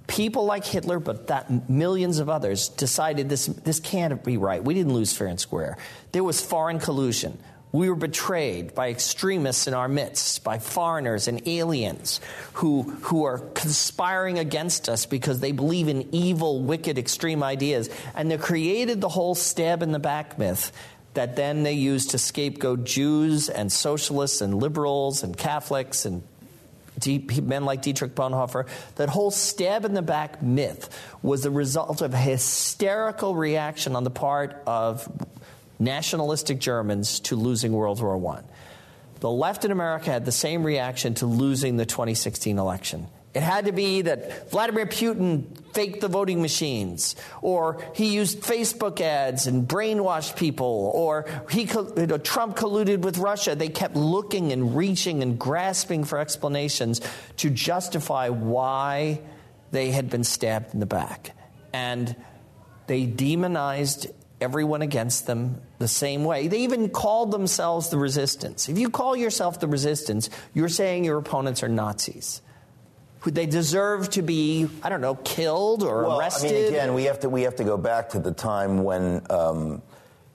People 0.06 0.44
like 0.44 0.66
Hitler, 0.66 0.98
but 0.98 1.28
that 1.28 1.70
millions 1.70 2.18
of 2.18 2.28
others 2.28 2.68
decided 2.68 3.30
this, 3.30 3.46
this 3.46 3.80
can't 3.80 4.22
be 4.22 4.36
right. 4.36 4.62
We 4.62 4.74
didn't 4.74 4.92
lose 4.92 5.16
fair 5.16 5.28
and 5.28 5.40
square. 5.40 5.78
There 6.12 6.24
was 6.24 6.42
foreign 6.44 6.78
collusion. 6.78 7.38
We 7.76 7.90
were 7.90 7.94
betrayed 7.94 8.74
by 8.74 8.88
extremists 8.88 9.66
in 9.66 9.74
our 9.74 9.86
midst, 9.86 10.42
by 10.42 10.58
foreigners 10.58 11.28
and 11.28 11.46
aliens 11.46 12.22
who, 12.54 12.84
who 13.02 13.24
are 13.24 13.38
conspiring 13.38 14.38
against 14.38 14.88
us 14.88 15.04
because 15.04 15.40
they 15.40 15.52
believe 15.52 15.88
in 15.88 16.08
evil, 16.14 16.62
wicked, 16.62 16.96
extreme 16.96 17.42
ideas. 17.42 17.90
And 18.14 18.30
they 18.30 18.38
created 18.38 19.02
the 19.02 19.10
whole 19.10 19.34
stab 19.34 19.82
in 19.82 19.92
the 19.92 19.98
back 19.98 20.38
myth 20.38 20.72
that 21.12 21.36
then 21.36 21.64
they 21.64 21.74
used 21.74 22.12
to 22.12 22.18
scapegoat 22.18 22.84
Jews 22.84 23.50
and 23.50 23.70
socialists 23.70 24.40
and 24.40 24.54
liberals 24.54 25.22
and 25.22 25.36
Catholics 25.36 26.06
and 26.06 26.22
men 27.42 27.66
like 27.66 27.82
Dietrich 27.82 28.14
Bonhoeffer, 28.14 28.66
that 28.94 29.10
whole 29.10 29.30
stab 29.30 29.84
in 29.84 29.92
the 29.92 30.00
back 30.00 30.42
myth 30.42 30.88
was 31.20 31.42
the 31.42 31.50
result 31.50 32.00
of 32.00 32.14
a 32.14 32.18
hysterical 32.18 33.34
reaction 33.34 33.96
on 33.96 34.04
the 34.04 34.10
part 34.10 34.62
of 34.66 35.06
nationalistic 35.78 36.58
Germans 36.58 37.20
to 37.20 37.36
losing 37.36 37.72
World 37.72 38.00
War 38.00 38.36
I. 38.36 38.42
The 39.20 39.30
left 39.30 39.64
in 39.64 39.70
America 39.70 40.10
had 40.10 40.24
the 40.24 40.32
same 40.32 40.62
reaction 40.62 41.14
to 41.14 41.26
losing 41.26 41.76
the 41.76 41.86
2016 41.86 42.58
election. 42.58 43.08
It 43.36 43.42
had 43.42 43.66
to 43.66 43.72
be 43.72 44.00
that 44.00 44.50
Vladimir 44.50 44.86
Putin 44.86 45.44
faked 45.74 46.00
the 46.00 46.08
voting 46.08 46.40
machines, 46.40 47.16
or 47.42 47.84
he 47.94 48.14
used 48.14 48.40
Facebook 48.40 48.98
ads 49.02 49.46
and 49.46 49.68
brainwashed 49.68 50.36
people, 50.36 50.90
or 50.94 51.26
he, 51.50 51.64
you 51.64 52.06
know, 52.06 52.16
Trump 52.16 52.56
colluded 52.56 53.00
with 53.00 53.18
Russia. 53.18 53.54
They 53.54 53.68
kept 53.68 53.94
looking 53.94 54.52
and 54.52 54.74
reaching 54.74 55.22
and 55.22 55.38
grasping 55.38 56.04
for 56.04 56.18
explanations 56.18 57.02
to 57.36 57.50
justify 57.50 58.30
why 58.30 59.20
they 59.70 59.90
had 59.90 60.08
been 60.08 60.24
stabbed 60.24 60.72
in 60.72 60.80
the 60.80 60.86
back. 60.86 61.36
And 61.74 62.16
they 62.86 63.04
demonized 63.04 64.06
everyone 64.40 64.80
against 64.80 65.26
them 65.26 65.60
the 65.78 65.88
same 65.88 66.24
way. 66.24 66.48
They 66.48 66.60
even 66.60 66.88
called 66.88 67.30
themselves 67.30 67.90
the 67.90 67.98
resistance. 67.98 68.68
If 68.68 68.78
you 68.78 68.90
call 68.90 69.16
yourself 69.16 69.60
the 69.60 69.68
resistance, 69.68 70.30
you're 70.54 70.68
saying 70.68 71.04
your 71.04 71.18
opponents 71.18 71.62
are 71.62 71.68
Nazis. 71.68 72.40
They 73.24 73.46
deserve 73.46 74.10
to 74.10 74.22
be, 74.22 74.68
I 74.84 74.88
don't 74.88 75.00
know, 75.00 75.16
killed 75.16 75.82
or 75.82 76.02
well, 76.02 76.20
arrested. 76.20 76.50
I 76.50 76.54
mean, 76.54 76.66
again, 76.68 76.94
we 76.94 77.04
have 77.04 77.20
to 77.20 77.28
we 77.28 77.42
have 77.42 77.56
to 77.56 77.64
go 77.64 77.76
back 77.76 78.10
to 78.10 78.20
the 78.20 78.30
time 78.30 78.84
when, 78.84 79.26
um, 79.30 79.82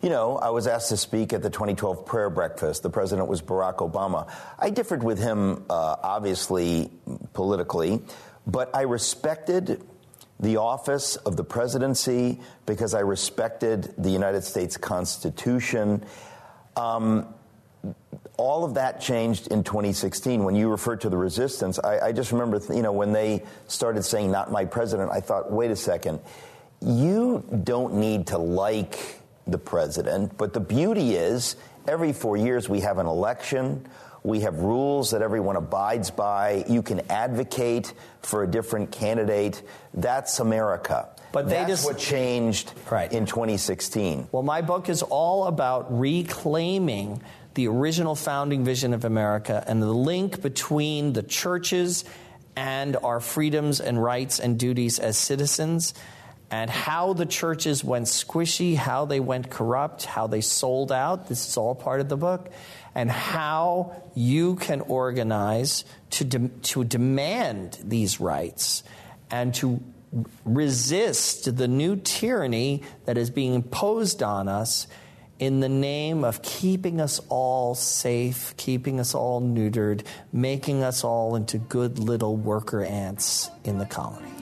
you 0.01 0.09
know, 0.09 0.37
I 0.37 0.49
was 0.49 0.67
asked 0.67 0.89
to 0.89 0.97
speak 0.97 1.31
at 1.31 1.41
the 1.41 1.49
2012 1.49 2.05
prayer 2.05 2.29
breakfast. 2.29 2.83
The 2.83 2.89
president 2.89 3.29
was 3.29 3.41
Barack 3.41 3.77
Obama. 3.77 4.29
I 4.59 4.71
differed 4.71 5.03
with 5.03 5.19
him, 5.19 5.63
uh, 5.69 5.95
obviously, 6.03 6.91
politically, 7.31 8.01
but 8.45 8.75
I 8.75 8.81
respected 8.81 9.81
the 10.41 10.57
office 10.57 11.15
of 11.17 11.37
the 11.37 11.43
presidency 11.43 12.39
because 12.65 12.93
I 12.93 12.99
respected 12.99 13.93
the 13.97 14.09
United 14.09 14.43
States 14.43 14.75
Constitution. 14.75 16.03
Um, 16.75 17.33
all 18.37 18.63
of 18.63 18.73
that 18.73 18.99
changed 18.99 19.47
in 19.47 19.63
2016. 19.63 20.43
When 20.43 20.55
you 20.55 20.69
referred 20.69 21.01
to 21.01 21.09
the 21.09 21.17
resistance, 21.17 21.79
I, 21.79 22.07
I 22.07 22.11
just 22.11 22.31
remember, 22.31 22.59
you 22.73 22.81
know, 22.81 22.91
when 22.91 23.13
they 23.13 23.43
started 23.67 24.03
saying 24.03 24.31
"not 24.31 24.51
my 24.51 24.65
president," 24.65 25.11
I 25.11 25.21
thought, 25.21 25.51
wait 25.51 25.69
a 25.69 25.75
second, 25.75 26.19
you 26.81 27.45
don't 27.63 27.95
need 27.95 28.27
to 28.27 28.39
like 28.39 29.19
the 29.45 29.59
president, 29.59 30.37
but 30.37 30.53
the 30.53 30.59
beauty 30.59 31.13
is 31.13 31.55
every 31.87 32.13
four 32.13 32.37
years 32.37 32.67
we 32.67 32.79
have 32.81 32.97
an 32.97 33.05
election. 33.05 33.87
We 34.23 34.41
have 34.41 34.59
rules 34.59 35.11
that 35.11 35.21
everyone 35.21 35.55
abides 35.55 36.11
by. 36.11 36.63
You 36.69 36.83
can 36.83 37.01
advocate 37.09 37.93
for 38.21 38.43
a 38.43 38.47
different 38.47 38.91
candidate. 38.91 39.63
That's 39.93 40.39
America. 40.39 41.09
But 41.31 41.49
that's 41.49 41.69
just, 41.69 41.85
what 41.85 41.97
changed 41.97 42.73
right. 42.89 43.11
in 43.11 43.25
2016. 43.25 44.27
Well, 44.31 44.43
my 44.43 44.61
book 44.61 44.89
is 44.89 45.01
all 45.01 45.47
about 45.47 45.97
reclaiming 45.99 47.21
the 47.53 47.67
original 47.67 48.15
founding 48.15 48.63
vision 48.63 48.93
of 48.93 49.05
America 49.05 49.63
and 49.67 49.81
the 49.81 49.91
link 49.91 50.41
between 50.41 51.13
the 51.13 51.23
churches 51.23 52.05
and 52.55 52.97
our 52.97 53.19
freedoms 53.19 53.79
and 53.79 54.01
rights 54.01 54.39
and 54.39 54.59
duties 54.59 54.99
as 54.99 55.17
citizens 55.17 55.93
and 56.51 56.69
how 56.69 57.13
the 57.13 57.25
churches 57.25 57.81
went 57.81 58.07
squishy, 58.07 58.75
how 58.75 59.05
they 59.05 59.21
went 59.21 59.49
corrupt, 59.49 60.03
how 60.03 60.27
they 60.27 60.41
sold 60.41 60.91
out. 60.91 61.29
This 61.29 61.47
is 61.47 61.55
all 61.55 61.73
part 61.73 62.01
of 62.01 62.09
the 62.09 62.17
book. 62.17 62.49
And 62.93 63.09
how 63.09 64.03
you 64.15 64.57
can 64.57 64.81
organize 64.81 65.85
to, 66.11 66.25
de- 66.25 66.49
to 66.49 66.83
demand 66.83 67.79
these 67.81 68.19
rights 68.19 68.83
and 69.31 69.55
to 69.55 69.81
resist 70.43 71.55
the 71.55 71.69
new 71.69 71.95
tyranny 71.95 72.83
that 73.05 73.17
is 73.17 73.29
being 73.29 73.53
imposed 73.53 74.21
on 74.21 74.49
us 74.49 74.87
in 75.39 75.61
the 75.61 75.69
name 75.69 76.25
of 76.25 76.41
keeping 76.41 76.99
us 76.99 77.21
all 77.29 77.75
safe, 77.75 78.53
keeping 78.57 78.99
us 78.99 79.15
all 79.15 79.41
neutered, 79.41 80.05
making 80.33 80.83
us 80.83 81.05
all 81.05 81.37
into 81.37 81.57
good 81.57 81.97
little 81.97 82.35
worker 82.35 82.83
ants 82.83 83.49
in 83.63 83.77
the 83.77 83.85
colony 83.85 84.40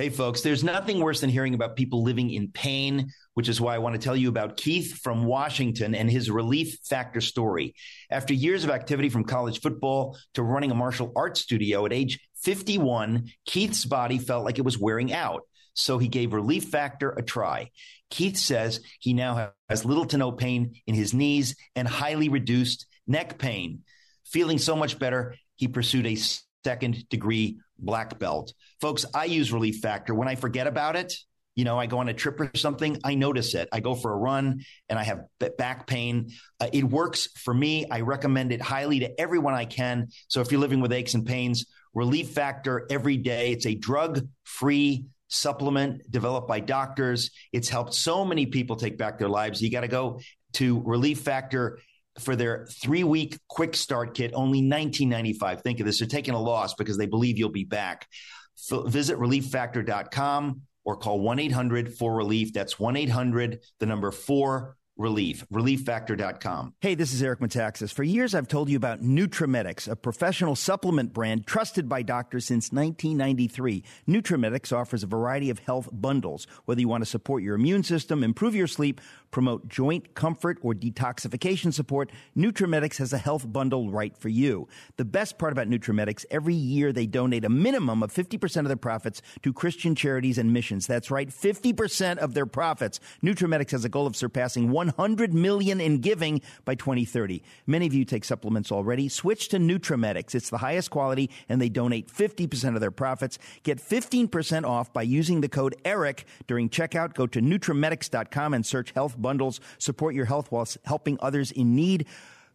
Hey, 0.00 0.08
folks, 0.08 0.40
there's 0.40 0.64
nothing 0.64 1.00
worse 1.00 1.20
than 1.20 1.28
hearing 1.28 1.52
about 1.52 1.76
people 1.76 2.02
living 2.02 2.30
in 2.30 2.50
pain 2.50 3.12
which 3.34 3.48
is 3.48 3.60
why 3.60 3.74
I 3.74 3.78
want 3.78 3.94
to 3.94 4.00
tell 4.00 4.16
you 4.16 4.28
about 4.28 4.56
Keith 4.56 4.98
from 4.98 5.24
Washington 5.24 5.94
and 5.94 6.10
his 6.10 6.30
relief 6.30 6.78
factor 6.84 7.20
story. 7.20 7.74
After 8.10 8.34
years 8.34 8.64
of 8.64 8.70
activity 8.70 9.08
from 9.08 9.24
college 9.24 9.60
football 9.60 10.16
to 10.34 10.42
running 10.42 10.70
a 10.70 10.74
martial 10.74 11.12
arts 11.16 11.40
studio 11.40 11.86
at 11.86 11.92
age 11.92 12.18
51, 12.42 13.28
Keith's 13.46 13.84
body 13.84 14.18
felt 14.18 14.44
like 14.44 14.58
it 14.58 14.64
was 14.64 14.78
wearing 14.78 15.12
out. 15.12 15.42
So 15.74 15.98
he 15.98 16.08
gave 16.08 16.32
Relief 16.32 16.64
Factor 16.64 17.10
a 17.10 17.22
try. 17.22 17.70
Keith 18.10 18.36
says 18.36 18.80
he 18.98 19.14
now 19.14 19.52
has 19.68 19.84
little 19.84 20.06
to 20.06 20.18
no 20.18 20.32
pain 20.32 20.74
in 20.86 20.94
his 20.94 21.14
knees 21.14 21.56
and 21.76 21.86
highly 21.86 22.28
reduced 22.28 22.86
neck 23.06 23.38
pain. 23.38 23.82
Feeling 24.24 24.58
so 24.58 24.76
much 24.76 24.98
better, 24.98 25.34
he 25.56 25.68
pursued 25.68 26.06
a 26.06 26.18
second 26.64 27.08
degree 27.08 27.58
black 27.80 28.18
belt. 28.18 28.52
Folks, 28.80 29.04
I 29.14 29.24
use 29.24 29.52
Relief 29.52 29.80
Factor. 29.80 30.14
When 30.14 30.28
I 30.28 30.34
forget 30.34 30.66
about 30.66 30.96
it, 30.96 31.14
you 31.56 31.64
know, 31.64 31.78
I 31.78 31.86
go 31.86 31.98
on 31.98 32.08
a 32.08 32.14
trip 32.14 32.40
or 32.40 32.50
something, 32.54 32.98
I 33.04 33.14
notice 33.14 33.54
it. 33.54 33.68
I 33.72 33.80
go 33.80 33.94
for 33.94 34.12
a 34.12 34.16
run 34.16 34.60
and 34.88 34.98
I 34.98 35.02
have 35.02 35.24
back 35.58 35.86
pain. 35.86 36.30
Uh, 36.58 36.68
it 36.72 36.84
works 36.84 37.28
for 37.36 37.52
me. 37.52 37.86
I 37.90 38.00
recommend 38.00 38.52
it 38.52 38.62
highly 38.62 39.00
to 39.00 39.20
everyone 39.20 39.54
I 39.54 39.64
can. 39.64 40.08
So 40.28 40.40
if 40.40 40.52
you're 40.52 40.60
living 40.60 40.80
with 40.80 40.92
aches 40.92 41.14
and 41.14 41.26
pains, 41.26 41.66
Relief 41.94 42.30
Factor 42.30 42.86
every 42.88 43.16
day. 43.16 43.52
It's 43.52 43.66
a 43.66 43.74
drug 43.74 44.26
free 44.44 45.06
supplement 45.28 46.10
developed 46.10 46.48
by 46.48 46.60
doctors. 46.60 47.30
It's 47.52 47.68
helped 47.68 47.94
so 47.94 48.24
many 48.24 48.46
people 48.46 48.76
take 48.76 48.98
back 48.98 49.18
their 49.18 49.28
lives. 49.28 49.60
You 49.60 49.70
got 49.70 49.80
to 49.80 49.88
go 49.88 50.20
to 50.54 50.82
Relief 50.84 51.20
Factor 51.20 51.78
for 52.18 52.36
their 52.36 52.66
three 52.66 53.04
week 53.04 53.38
quick 53.48 53.76
start 53.76 54.14
kit, 54.14 54.32
only 54.34 54.62
$19.95. 54.62 55.60
Think 55.60 55.80
of 55.80 55.86
this. 55.86 55.98
They're 55.98 56.08
taking 56.08 56.34
a 56.34 56.40
loss 56.40 56.74
because 56.74 56.98
they 56.98 57.06
believe 57.06 57.38
you'll 57.38 57.50
be 57.50 57.64
back. 57.64 58.08
So 58.54 58.82
visit 58.82 59.18
relieffactor.com 59.18 60.62
or 60.84 60.96
call 60.96 61.20
1 61.20 61.38
800 61.38 61.94
4 61.94 62.14
relief. 62.14 62.52
That's 62.52 62.78
1 62.78 62.96
800, 62.96 63.60
the 63.78 63.86
number 63.86 64.10
4 64.10 64.76
relief. 65.00 65.44
Relieffactor.com. 65.52 66.74
Hey, 66.80 66.94
this 66.94 67.12
is 67.12 67.22
Eric 67.22 67.40
Metaxas. 67.40 67.92
For 67.92 68.02
years, 68.02 68.34
I've 68.34 68.46
told 68.46 68.68
you 68.68 68.76
about 68.76 69.00
Nutramedix, 69.00 69.88
a 69.88 69.96
professional 69.96 70.54
supplement 70.54 71.12
brand 71.12 71.46
trusted 71.46 71.88
by 71.88 72.02
doctors 72.02 72.44
since 72.44 72.70
1993. 72.70 73.82
Nutramedix 74.06 74.76
offers 74.76 75.02
a 75.02 75.06
variety 75.06 75.50
of 75.50 75.58
health 75.60 75.88
bundles. 75.90 76.46
Whether 76.66 76.82
you 76.82 76.88
want 76.88 77.02
to 77.02 77.10
support 77.10 77.42
your 77.42 77.54
immune 77.54 77.82
system, 77.82 78.22
improve 78.22 78.54
your 78.54 78.66
sleep, 78.66 79.00
promote 79.30 79.68
joint 79.68 80.14
comfort, 80.14 80.58
or 80.62 80.74
detoxification 80.74 81.72
support, 81.72 82.10
Nutramedix 82.36 82.96
has 82.98 83.12
a 83.12 83.18
health 83.18 83.50
bundle 83.52 83.90
right 83.90 84.16
for 84.16 84.28
you. 84.28 84.68
The 84.96 85.04
best 85.04 85.38
part 85.38 85.52
about 85.52 85.68
Nutramedix, 85.68 86.24
every 86.30 86.54
year 86.54 86.92
they 86.92 87.06
donate 87.06 87.44
a 87.44 87.48
minimum 87.48 88.02
of 88.02 88.12
50% 88.12 88.60
of 88.60 88.68
their 88.68 88.76
profits 88.76 89.22
to 89.42 89.52
Christian 89.52 89.94
charities 89.94 90.38
and 90.38 90.52
missions. 90.52 90.86
That's 90.86 91.10
right, 91.10 91.28
50% 91.28 92.18
of 92.18 92.34
their 92.34 92.46
profits. 92.46 93.00
Nutramedix 93.22 93.70
has 93.70 93.84
a 93.84 93.88
goal 93.88 94.06
of 94.06 94.16
surpassing 94.16 94.70
100 94.70 95.34
million 95.34 95.80
in 95.80 95.98
giving 95.98 96.40
by 96.64 96.74
2030. 96.74 97.42
Many 97.66 97.86
of 97.86 97.94
you 97.94 98.04
take 98.04 98.24
supplements 98.24 98.72
already. 98.72 99.08
Switch 99.08 99.48
to 99.48 99.58
Nutramedix. 99.58 100.34
It's 100.34 100.50
the 100.50 100.58
highest 100.58 100.90
quality 100.90 101.30
and 101.48 101.60
they 101.60 101.68
donate 101.68 102.08
50% 102.08 102.74
of 102.74 102.80
their 102.80 102.90
profits. 102.90 103.38
Get 103.62 103.78
15% 103.78 104.64
off 104.64 104.92
by 104.92 105.02
using 105.02 105.40
the 105.40 105.48
code 105.48 105.76
ERIC 105.84 106.24
during 106.46 106.68
checkout. 106.68 107.14
Go 107.14 107.26
to 107.26 107.40
Nutramedix.com 107.40 108.54
and 108.54 108.66
search 108.66 108.92
health 108.92 109.19
bundles. 109.20 109.60
Support 109.78 110.14
your 110.14 110.24
health 110.26 110.50
while 110.50 110.66
helping 110.84 111.18
others 111.20 111.50
in 111.52 111.74
need. 111.74 112.06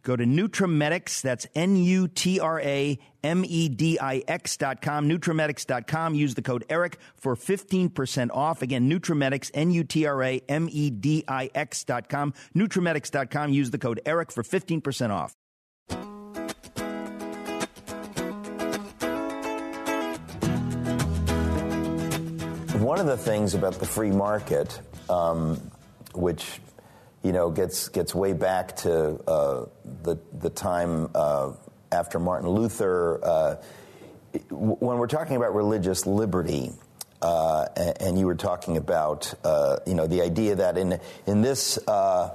Go 0.06 0.14
to 0.14 0.24
Nutramedix, 0.24 1.20
that's 1.20 1.46
N-U-T-R-A-M-E-D-I-X 1.56 2.16
dot 4.56 4.80
com, 4.80 5.08
Nutramedix.com. 5.08 6.14
Use 6.14 6.34
the 6.36 6.42
code 6.42 6.64
ERIC 6.68 6.96
for 7.16 7.34
15% 7.34 8.30
off. 8.32 8.62
Again, 8.62 8.88
Nutramedix, 8.88 9.50
N-U-T-R-A-M-E-D-I-X 9.52 10.04
dot 11.84 12.08
com, 12.08 12.34
Nutramedix.com. 12.54 13.52
Use 13.52 13.72
the 13.72 13.78
code 13.78 14.00
ERIC 14.06 14.30
for 14.30 14.44
15% 14.44 15.10
off. 15.10 15.34
One 22.80 23.00
of 23.00 23.06
the 23.06 23.16
things 23.16 23.54
about 23.54 23.80
the 23.80 23.86
free 23.86 24.12
market, 24.12 24.80
um, 25.10 25.60
which 26.16 26.60
you 27.26 27.32
know, 27.32 27.50
gets 27.50 27.88
gets 27.88 28.14
way 28.14 28.32
back 28.32 28.76
to 28.76 29.20
uh, 29.28 29.66
the 30.04 30.16
the 30.38 30.48
time 30.48 31.10
uh, 31.12 31.50
after 31.90 32.20
Martin 32.20 32.48
Luther. 32.48 33.18
Uh, 33.20 33.56
when 34.50 34.98
we're 34.98 35.08
talking 35.08 35.34
about 35.34 35.52
religious 35.52 36.06
liberty, 36.06 36.70
uh, 37.22 37.66
and, 37.98 38.16
you 38.16 38.26
were 38.26 38.36
talking 38.36 38.76
about, 38.76 39.34
uh, 39.42 39.78
you 39.86 39.94
know, 39.94 40.06
the 40.06 40.22
idea 40.22 40.54
that 40.54 40.78
in 40.78 41.00
in 41.26 41.42
this 41.42 41.80
uh, 41.88 42.30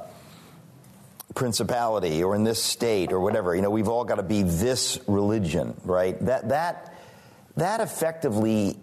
principality 1.36 2.22
or 2.22 2.36
in 2.36 2.44
this 2.44 2.62
state 2.62 3.14
or 3.14 3.22
whatever, 3.22 3.56
you 3.56 3.62
know, 3.62 3.70
we've 3.70 3.88
all 3.88 4.04
got 4.04 4.16
to 4.16 4.24
be 4.24 4.44
this 4.44 5.00
religion, 5.08 5.80
right? 5.86 6.20
That 6.26 6.50
that 6.50 6.94
that 7.56 7.80
effectively 7.80 8.78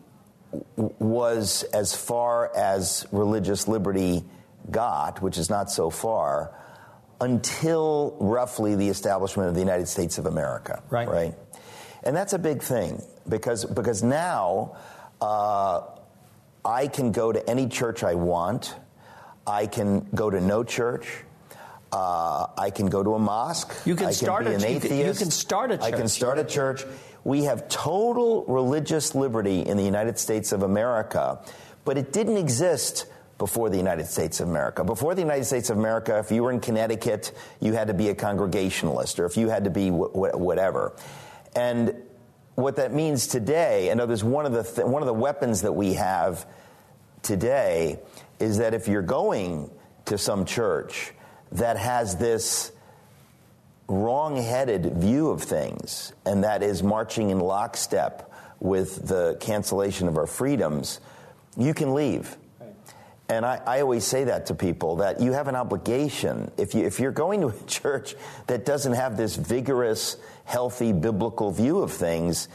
was 0.77 1.65
as 1.65 1.95
far 1.95 2.51
as 2.57 3.07
religious 3.13 3.69
liberty 3.69 4.25
got, 4.70 5.22
which 5.22 5.38
is 5.38 5.50
not 5.50 5.70
so 5.70 5.90
far, 5.90 6.54
until 7.20 8.16
roughly 8.20 8.74
the 8.76 8.88
establishment 8.88 9.48
of 9.48 9.54
the 9.54 9.61
United 9.61 9.88
States 9.88 10.18
of 10.18 10.26
America. 10.26 10.83
Right. 10.90 11.09
Right. 11.09 11.35
And 12.02 12.16
that's 12.16 12.33
a 12.33 12.38
big 12.38 12.62
thing 12.62 13.02
because 13.28 13.64
because 13.64 14.02
now 14.02 14.76
uh, 15.20 15.83
I 16.64 16.87
can 16.87 17.12
go 17.12 17.33
to 17.33 17.50
any 17.50 17.68
church 17.68 18.04
I 18.04 18.14
want. 18.14 18.74
I 19.46 19.66
can 19.66 20.07
go 20.14 20.31
to 20.31 20.40
no 20.40 20.62
church. 20.62 21.24
Uh, 21.90 22.46
I 22.57 22.70
can 22.70 22.87
go 22.87 23.02
to 23.02 23.14
a 23.14 23.18
mosque. 23.18 23.74
You 23.87 23.96
can, 23.96 24.07
I 24.07 24.11
start 24.12 24.44
be 24.44 24.52
a, 24.52 24.54
an 24.54 24.61
you 24.61 24.66
atheist. 24.66 24.88
Can, 24.88 24.98
you 24.98 25.12
can 25.14 25.31
start 25.31 25.70
a 25.72 25.78
church. 25.78 25.87
I 25.87 25.96
can 25.96 26.09
start 26.09 26.38
a 26.38 26.44
church. 26.44 26.85
We 27.24 27.44
have 27.44 27.68
total 27.68 28.44
religious 28.44 29.14
liberty 29.14 29.61
in 29.62 29.76
the 29.76 29.85
United 29.85 30.18
States 30.18 30.52
of 30.52 30.62
America, 30.62 31.40
but 31.85 31.96
it 31.98 32.12
didn't 32.12 32.37
exist 32.37 33.07
before 33.38 33.70
the 33.70 33.77
United 33.77 34.07
States 34.07 34.40
of 34.40 34.48
America. 34.48 34.85
Before 34.85 35.14
the 35.14 35.22
United 35.22 35.44
States 35.44 35.70
of 35.70 35.79
America, 35.79 36.18
if 36.18 36.33
you 36.33 36.42
were 36.42 36.51
in 36.51 36.61
Connecticut, 36.61 37.33
you 37.61 37.72
had 37.72 37.87
to 37.87 37.94
be 37.94 38.09
a 38.09 38.14
Congregationalist, 38.14 39.20
or 39.20 39.27
if 39.27 39.37
you 39.37 39.48
had 39.48 39.64
to 39.64 39.70
be 39.70 39.88
wh- 39.90 40.11
wh- 40.12 40.38
whatever. 40.38 40.96
And 41.55 41.94
what 42.57 42.77
that 42.77 42.92
means 42.92 43.29
today, 43.29 43.90
and 43.90 44.01
there's 44.01 44.24
one 44.24 44.44
of 44.44 44.53
the 44.53 44.64
th- 44.64 44.87
one 44.87 45.03
of 45.03 45.07
the 45.07 45.14
weapons 45.14 45.62
that 45.62 45.72
we 45.72 45.94
have 45.94 46.44
today 47.22 48.01
is 48.40 48.59
that 48.59 48.74
if 48.74 48.88
you're 48.88 49.03
going 49.03 49.70
to 50.07 50.18
some 50.18 50.44
church 50.44 51.12
that 51.53 51.77
has 51.77 52.16
this 52.16 52.72
wrong-headed 53.88 54.94
view 54.96 55.31
of 55.31 55.42
things, 55.42 56.12
and 56.27 56.44
that 56.44 56.62
is 56.62 56.83
marching 56.83 57.31
in 57.31 57.38
lockstep 57.38 58.33
with 58.61 59.07
the 59.07 59.37
cancellation 59.40 60.09
of 60.09 60.18
our 60.18 60.27
freedoms, 60.27 61.01
you 61.57 61.72
can 61.72 61.94
leave 61.94 62.37
and 63.29 63.45
I, 63.45 63.61
I, 63.67 63.81
always 63.83 64.05
say 64.05 64.25
that 64.25 64.47
to 64.47 64.55
people 64.55 64.97
that 64.97 65.21
you 65.21 65.33
have 65.33 65.49
an 65.49 65.55
obligation. 65.55 66.51
If, 66.57 66.75
you, 66.75 66.87
if 66.87 66.99
you're 66.99 67.12
going 67.12 67.43
to 67.43 67.49
a 67.49 67.62
church 67.67 68.14
that 68.47 68.64
doesn't 68.64 68.95
have 68.95 69.17
this 69.17 69.37
vigorous, 69.37 70.17
healthy, 70.45 70.93
biblical 70.93 71.51
view 71.51 71.81
of 71.81 71.93
things, 71.93 72.49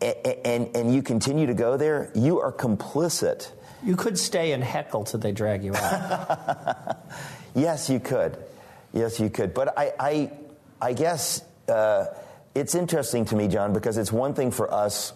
and, 0.00 0.16
and, 0.44 0.76
and 0.76 0.94
you 0.94 1.02
continue 1.02 1.46
to 1.46 1.54
go 1.54 1.76
there, 1.76 2.12
you 2.14 2.40
are 2.40 2.52
complicit. 2.52 3.50
You 3.84 3.96
could 3.96 4.18
stay 4.18 4.52
and 4.52 4.62
heckle 4.62 5.04
till 5.04 5.18
they 5.18 5.32
drag 5.32 5.64
you 5.64 5.74
out. 5.74 6.98
yes, 7.54 7.90
you 7.90 7.98
could. 7.98 8.38
Yes, 8.92 9.18
you 9.18 9.30
could. 9.30 9.52
But 9.52 9.76
I, 9.76 9.92
I, 9.98 10.30
I 10.80 10.92
guess 10.92 11.42
uh, 11.68 12.06
it's 12.54 12.74
interesting 12.76 13.24
to 13.26 13.36
me, 13.36 13.48
John, 13.48 13.72
because 13.72 13.98
it's 13.98 14.12
one 14.12 14.34
thing 14.34 14.52
for 14.52 14.72
us 14.72 15.12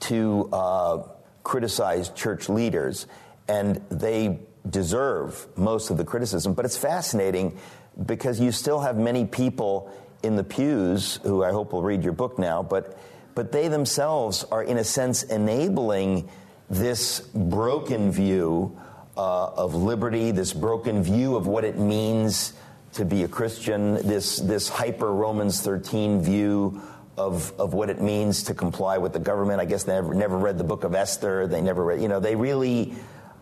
to. 0.00 0.50
Uh, 0.52 1.02
criticize 1.42 2.10
church 2.10 2.48
leaders, 2.48 3.06
and 3.48 3.76
they 3.90 4.38
deserve 4.68 5.46
most 5.56 5.90
of 5.90 5.96
the 5.96 6.04
criticism. 6.04 6.54
But 6.54 6.64
it's 6.64 6.76
fascinating 6.76 7.58
because 8.06 8.40
you 8.40 8.52
still 8.52 8.80
have 8.80 8.96
many 8.96 9.24
people 9.24 9.90
in 10.22 10.36
the 10.36 10.44
pews 10.44 11.18
who 11.22 11.42
I 11.42 11.50
hope 11.50 11.72
will 11.72 11.82
read 11.82 12.04
your 12.04 12.12
book 12.12 12.38
now, 12.38 12.62
but 12.62 12.98
but 13.34 13.52
they 13.52 13.68
themselves 13.68 14.44
are 14.44 14.62
in 14.62 14.76
a 14.76 14.84
sense 14.84 15.22
enabling 15.22 16.28
this 16.68 17.20
broken 17.20 18.10
view 18.10 18.76
uh, 19.16 19.46
of 19.46 19.74
liberty, 19.74 20.30
this 20.30 20.52
broken 20.52 21.02
view 21.02 21.36
of 21.36 21.46
what 21.46 21.64
it 21.64 21.78
means 21.78 22.52
to 22.92 23.04
be 23.04 23.22
a 23.22 23.28
Christian, 23.28 23.94
this 24.06 24.36
this 24.36 24.68
hyper 24.68 25.12
Romans 25.12 25.60
13 25.60 26.20
view 26.20 26.82
of, 27.20 27.52
of 27.60 27.74
what 27.74 27.90
it 27.90 28.00
means 28.00 28.44
to 28.44 28.54
comply 28.54 28.96
with 28.98 29.12
the 29.12 29.18
government. 29.18 29.60
I 29.60 29.66
guess 29.66 29.84
they 29.84 29.92
never, 29.92 30.14
never 30.14 30.38
read 30.38 30.56
the 30.56 30.64
book 30.64 30.84
of 30.84 30.94
Esther. 30.94 31.46
They 31.46 31.60
never 31.60 31.84
read, 31.84 32.00
you 32.00 32.08
know, 32.08 32.18
they 32.18 32.34
really, 32.34 32.94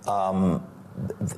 um, 0.07 0.67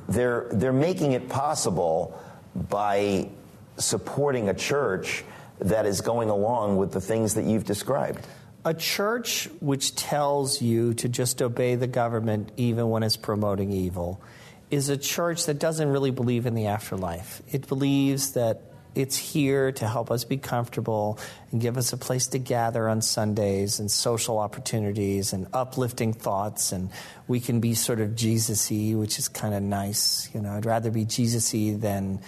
they're, 0.09 0.47
they're 0.51 0.73
making 0.73 1.11
it 1.11 1.29
possible 1.29 2.19
by 2.55 3.29
supporting 3.77 4.49
a 4.49 4.53
church 4.53 5.23
that 5.59 5.85
is 5.85 6.01
going 6.01 6.29
along 6.29 6.77
with 6.77 6.91
the 6.91 7.01
things 7.01 7.35
that 7.35 7.45
you've 7.45 7.65
described. 7.65 8.25
A 8.65 8.73
church 8.73 9.47
which 9.59 9.95
tells 9.95 10.61
you 10.61 10.93
to 10.95 11.07
just 11.07 11.41
obey 11.41 11.75
the 11.75 11.87
government 11.87 12.51
even 12.57 12.89
when 12.89 13.03
it's 13.03 13.17
promoting 13.17 13.71
evil 13.71 14.21
is 14.71 14.89
a 14.89 14.97
church 14.97 15.45
that 15.45 15.59
doesn't 15.59 15.89
really 15.89 16.11
believe 16.11 16.45
in 16.47 16.55
the 16.55 16.67
afterlife. 16.67 17.41
It 17.51 17.67
believes 17.67 18.33
that 18.33 18.70
it's 18.93 19.17
here 19.17 19.71
to 19.71 19.87
help 19.87 20.11
us 20.11 20.23
be 20.23 20.37
comfortable 20.37 21.17
and 21.51 21.61
give 21.61 21.77
us 21.77 21.93
a 21.93 21.97
place 21.97 22.27
to 22.27 22.39
gather 22.39 22.89
on 22.89 23.01
Sundays 23.01 23.79
and 23.79 23.89
social 23.89 24.37
opportunities 24.37 25.33
and 25.33 25.47
uplifting 25.53 26.13
thoughts. 26.13 26.71
And 26.71 26.89
we 27.27 27.39
can 27.39 27.59
be 27.59 27.73
sort 27.73 28.01
of 28.01 28.15
Jesus 28.15 28.69
y, 28.69 28.93
which 28.95 29.17
is 29.17 29.27
kind 29.27 29.53
of 29.53 29.63
nice. 29.63 30.29
You 30.33 30.41
know, 30.41 30.51
I'd 30.51 30.65
rather 30.65 30.91
be 30.91 31.05
Jesus 31.05 31.53
y 31.53 31.75
than. 31.77 32.21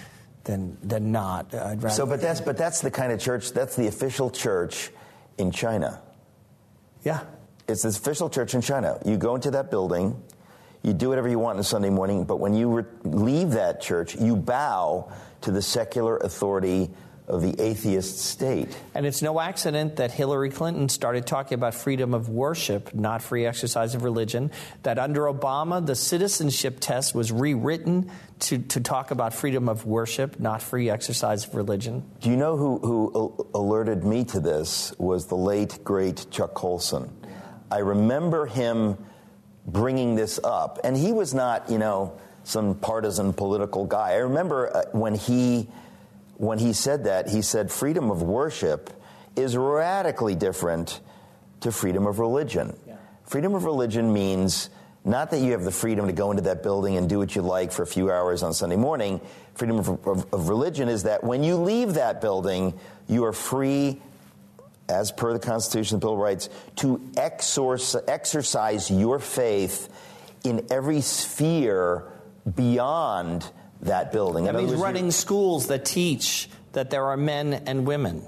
Than, 0.46 0.78
than 0.84 1.14
not. 1.14 1.56
I'd 1.56 1.82
rather, 1.82 1.96
so, 1.96 2.06
but 2.06 2.20
that's 2.20 2.42
but 2.42 2.58
that's 2.58 2.82
the 2.82 2.92
kind 2.92 3.14
of 3.14 3.20
church. 3.22 3.54
That's 3.54 3.78
the 3.78 3.88
official 3.88 4.30
church 4.30 4.92
in 5.38 5.52
China. 5.52 6.02
Yeah, 7.06 7.22
it's 7.66 7.84
the 7.84 7.88
official 7.88 8.30
church 8.30 8.54
in 8.54 8.60
China. 8.60 9.00
You 9.06 9.16
go 9.16 9.36
into 9.36 9.52
that 9.52 9.72
building, 9.72 10.22
you 10.84 10.94
do 10.94 11.10
whatever 11.10 11.30
you 11.30 11.40
want 11.40 11.56
on 11.56 11.62
a 11.62 11.64
Sunday 11.64 11.90
morning, 11.90 12.26
but 12.26 12.38
when 12.38 12.54
you 12.54 12.70
re- 12.70 12.84
leave 13.04 13.52
that 13.52 13.82
church, 13.82 14.16
you 14.16 14.36
bow 14.36 15.12
to 15.42 15.52
the 15.52 15.62
secular 15.62 16.18
authority 16.18 16.92
of 17.28 17.42
the 17.42 17.62
atheist 17.62 18.20
state. 18.20 18.78
And 18.94 19.06
it's 19.06 19.22
no 19.22 19.40
accident 19.40 19.96
that 19.96 20.12
Hillary 20.12 20.50
Clinton 20.50 20.90
started 20.90 21.26
talking 21.26 21.56
about 21.56 21.74
freedom 21.74 22.14
of 22.14 22.28
worship, 22.28 22.94
not 22.94 23.22
free 23.22 23.46
exercise 23.46 23.96
of 23.96 24.04
religion. 24.04 24.52
That 24.84 25.00
under 25.00 25.22
Obama, 25.22 25.86
the 25.86 25.96
citizenship 25.96 26.78
test 26.82 27.16
was 27.16 27.32
rewritten 27.32 28.12
to, 28.40 28.58
to 28.60 28.82
talk 28.82 29.12
about 29.12 29.34
freedom 29.34 29.70
of 29.70 29.86
worship, 29.86 30.38
not 30.38 30.62
free 30.62 30.90
exercise 30.90 31.48
of 31.48 31.56
religion. 31.56 32.04
Do 32.20 32.30
you 32.30 32.36
know 32.36 32.58
who, 32.58 32.80
who 32.80 33.48
alerted 33.54 34.04
me 34.04 34.26
to 34.26 34.42
this 34.42 34.94
was 34.98 35.28
the 35.28 35.38
late, 35.38 35.80
great 35.84 36.26
Chuck 36.30 36.54
Colson. 36.54 37.10
I 37.72 37.80
remember 37.80 38.46
him 38.46 38.98
bringing 39.66 40.16
this 40.16 40.40
up, 40.44 40.80
and 40.84 40.96
he 40.98 41.12
was 41.12 41.34
not, 41.34 41.70
you 41.70 41.78
know, 41.78 42.20
some 42.44 42.76
partisan 42.76 43.34
political 43.34 43.86
guy. 43.86 44.12
I 44.12 44.18
remember 44.18 44.76
uh, 44.76 44.84
when 44.92 45.16
he 45.16 45.68
when 46.38 46.60
he 46.60 46.74
said 46.74 47.06
that, 47.06 47.30
he 47.30 47.42
said 47.42 47.72
freedom 47.72 48.12
of 48.12 48.22
worship 48.22 48.90
is 49.36 49.56
radically 49.56 50.36
different 50.36 51.00
to 51.62 51.72
freedom 51.72 52.06
of 52.06 52.20
religion. 52.20 52.76
Yeah. 52.88 52.96
Freedom 53.26 53.56
of 53.56 53.64
religion 53.64 54.12
means 54.12 54.70
not 55.06 55.32
that 55.32 55.40
you 55.40 55.52
have 55.52 55.64
the 55.64 55.72
freedom 55.72 56.08
to 56.08 56.14
go 56.14 56.32
into 56.32 56.44
that 56.44 56.64
building 56.64 56.98
and 56.98 57.10
do 57.10 57.20
what 57.20 57.36
you 57.36 57.42
like 57.42 57.72
for 57.72 57.84
a 57.84 57.88
few 57.88 58.12
hours 58.12 58.44
on 58.44 58.54
Sunday 58.54 58.76
morning. 58.76 59.22
Freedom 59.54 59.80
of, 59.80 59.90
of, 60.08 60.34
of 60.34 60.50
religion 60.50 60.90
is 60.90 61.04
that 61.04 61.24
when 61.24 61.44
you 61.44 61.58
leave 61.58 61.96
that 61.96 62.22
building, 62.22 62.74
you 63.08 63.26
are 63.26 63.34
free, 63.34 64.02
as 64.90 65.12
per 65.12 65.34
the 65.34 65.40
Constitution, 65.40 66.00
the 66.00 66.06
Bill 66.06 66.14
of 66.14 66.20
Rights, 66.20 66.50
to 66.78 67.02
exercise 67.18 68.92
your 68.92 69.20
faith 69.20 69.90
in 70.44 70.68
every 70.70 71.02
sphere 71.02 72.06
beyond 72.56 73.50
that 73.82 74.12
building. 74.12 74.46
That 74.46 74.56
means 74.56 74.74
running 74.74 75.12
schools 75.12 75.68
that 75.68 75.86
teach 75.86 76.50
that 76.74 76.90
there 76.90 77.06
are 77.06 77.18
men 77.18 77.54
and 77.54 77.86
women. 77.86 78.28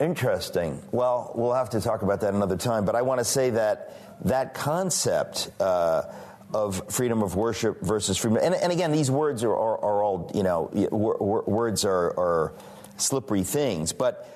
Interesting. 0.00 0.82
Well, 0.90 1.32
we'll 1.34 1.52
have 1.52 1.70
to 1.70 1.80
talk 1.80 2.02
about 2.02 2.22
that 2.22 2.34
another 2.34 2.56
time, 2.56 2.84
but 2.84 2.96
I 2.96 3.02
want 3.02 3.20
to 3.20 3.24
say 3.24 3.50
that 3.50 3.96
that 4.24 4.54
concept 4.54 5.50
uh, 5.60 6.02
of 6.52 6.92
freedom 6.92 7.22
of 7.22 7.36
worship 7.36 7.80
versus 7.82 8.18
freedom, 8.18 8.38
and, 8.42 8.54
and 8.54 8.72
again, 8.72 8.90
these 8.92 9.10
words 9.10 9.44
are, 9.44 9.54
are, 9.54 9.78
are 9.78 10.02
all, 10.02 10.30
you 10.34 10.42
know, 10.42 10.68
words 10.90 11.84
are, 11.84 12.18
are 12.18 12.52
slippery 12.96 13.42
things, 13.44 13.92
but 13.92 14.28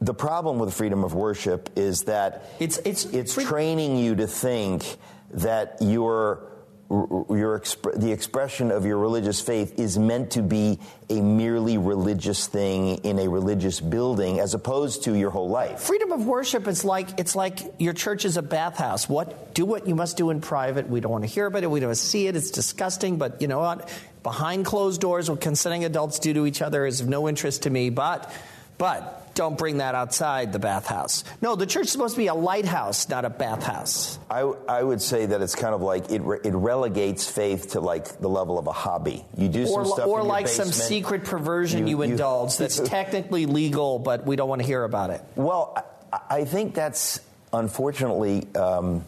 the 0.00 0.14
problem 0.14 0.58
with 0.58 0.72
freedom 0.72 1.04
of 1.04 1.14
worship 1.14 1.70
is 1.76 2.04
that 2.04 2.50
it's 2.58 2.78
it's 2.78 3.04
it's 3.06 3.34
training 3.34 3.96
you 3.96 4.14
to 4.16 4.26
think 4.26 4.96
that 5.32 5.76
you're 5.80 6.50
your 6.88 7.58
exp- 7.58 7.98
the 7.98 8.12
expression 8.12 8.70
of 8.70 8.86
your 8.86 8.96
religious 8.96 9.40
faith 9.40 9.78
is 9.78 9.98
meant 9.98 10.30
to 10.30 10.42
be 10.42 10.78
a 11.10 11.20
merely 11.20 11.78
religious 11.78 12.46
thing 12.46 12.98
in 12.98 13.18
a 13.18 13.28
religious 13.28 13.80
building 13.80 14.38
as 14.38 14.54
opposed 14.54 15.02
to 15.02 15.14
your 15.14 15.30
whole 15.30 15.48
life. 15.48 15.80
Freedom 15.80 16.12
of 16.12 16.24
worship 16.24 16.68
is 16.68 16.84
like 16.84 17.18
it's 17.18 17.34
like 17.34 17.58
your 17.78 17.92
church 17.92 18.24
is 18.24 18.36
a 18.36 18.42
bathhouse. 18.42 19.08
What 19.08 19.52
do 19.52 19.64
what 19.64 19.88
you 19.88 19.96
must 19.96 20.16
do 20.16 20.30
in 20.30 20.40
private. 20.40 20.88
We 20.88 21.00
don't 21.00 21.10
want 21.10 21.24
to 21.24 21.30
hear 21.30 21.46
about 21.46 21.64
it. 21.64 21.70
We 21.70 21.80
don't 21.80 21.88
want 21.88 21.98
to 21.98 22.04
see 22.04 22.28
it. 22.28 22.36
It's 22.36 22.52
disgusting, 22.52 23.18
but 23.18 23.42
you 23.42 23.48
know 23.48 23.58
what? 23.58 23.90
Behind 24.22 24.64
closed 24.64 25.00
doors 25.00 25.28
what 25.28 25.40
consenting 25.40 25.84
adults 25.84 26.20
do 26.20 26.32
to 26.34 26.46
each 26.46 26.62
other 26.62 26.86
is 26.86 27.00
of 27.00 27.08
no 27.08 27.28
interest 27.28 27.64
to 27.64 27.70
me, 27.70 27.90
but 27.90 28.32
but 28.78 29.26
don't 29.36 29.58
bring 29.58 29.78
that 29.78 29.94
outside 29.94 30.52
the 30.52 30.58
bathhouse. 30.58 31.22
No, 31.42 31.54
the 31.54 31.66
church 31.66 31.84
is 31.84 31.92
supposed 31.92 32.14
to 32.14 32.18
be 32.18 32.26
a 32.26 32.34
lighthouse, 32.34 33.08
not 33.08 33.24
a 33.24 33.30
bathhouse. 33.30 34.18
I, 34.30 34.40
I 34.40 34.82
would 34.82 35.02
say 35.02 35.26
that 35.26 35.42
it's 35.42 35.54
kind 35.54 35.74
of 35.74 35.82
like 35.82 36.10
it, 36.10 36.22
re- 36.22 36.40
it 36.42 36.54
relegates 36.54 37.30
faith 37.30 37.72
to 37.72 37.80
like 37.80 38.18
the 38.18 38.28
level 38.28 38.58
of 38.58 38.66
a 38.66 38.72
hobby. 38.72 39.24
You 39.36 39.48
do 39.48 39.68
or, 39.68 39.84
some 39.84 39.92
stuff 39.92 40.06
or 40.08 40.22
like 40.22 40.46
basement. 40.46 40.74
some 40.74 40.88
secret 40.88 41.24
perversion 41.24 41.86
you, 41.86 41.98
you 41.98 42.02
indulge 42.02 42.54
you, 42.54 42.58
that's 42.60 42.80
technically 42.80 43.46
legal, 43.46 43.98
but 43.98 44.26
we 44.26 44.36
don't 44.36 44.48
want 44.48 44.62
to 44.62 44.66
hear 44.66 44.82
about 44.84 45.10
it. 45.10 45.22
Well, 45.36 45.84
I, 46.12 46.20
I 46.30 46.44
think 46.44 46.74
that's 46.74 47.20
unfortunately 47.52 48.48
um, 48.54 49.04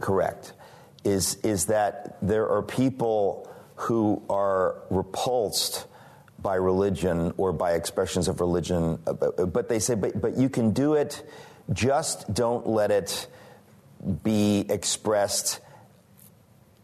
correct. 0.00 0.52
Is 1.02 1.36
is 1.36 1.66
that 1.66 2.18
there 2.20 2.48
are 2.48 2.62
people 2.62 3.48
who 3.76 4.22
are 4.28 4.76
repulsed 4.90 5.86
by 6.46 6.54
religion 6.54 7.34
or 7.38 7.52
by 7.52 7.72
expressions 7.72 8.28
of 8.28 8.40
religion, 8.40 9.00
but 9.04 9.68
they 9.68 9.80
say, 9.80 9.96
but, 9.96 10.20
but 10.20 10.36
you 10.36 10.48
can 10.48 10.70
do 10.70 10.94
it, 10.94 11.28
just 11.72 12.32
don't 12.32 12.68
let 12.68 12.92
it 12.92 13.26
be 14.22 14.64
expressed 14.68 15.58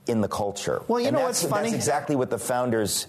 in 0.09 0.21
the 0.21 0.27
culture. 0.27 0.83
Well, 0.89 0.99
you 0.99 1.07
and 1.07 1.17
know 1.17 1.23
what's 1.23 1.45
funny? 1.47 1.71
That's 1.71 1.75
exactly 1.75 2.17
what 2.17 2.29
the 2.29 2.41
founders 2.41 3.07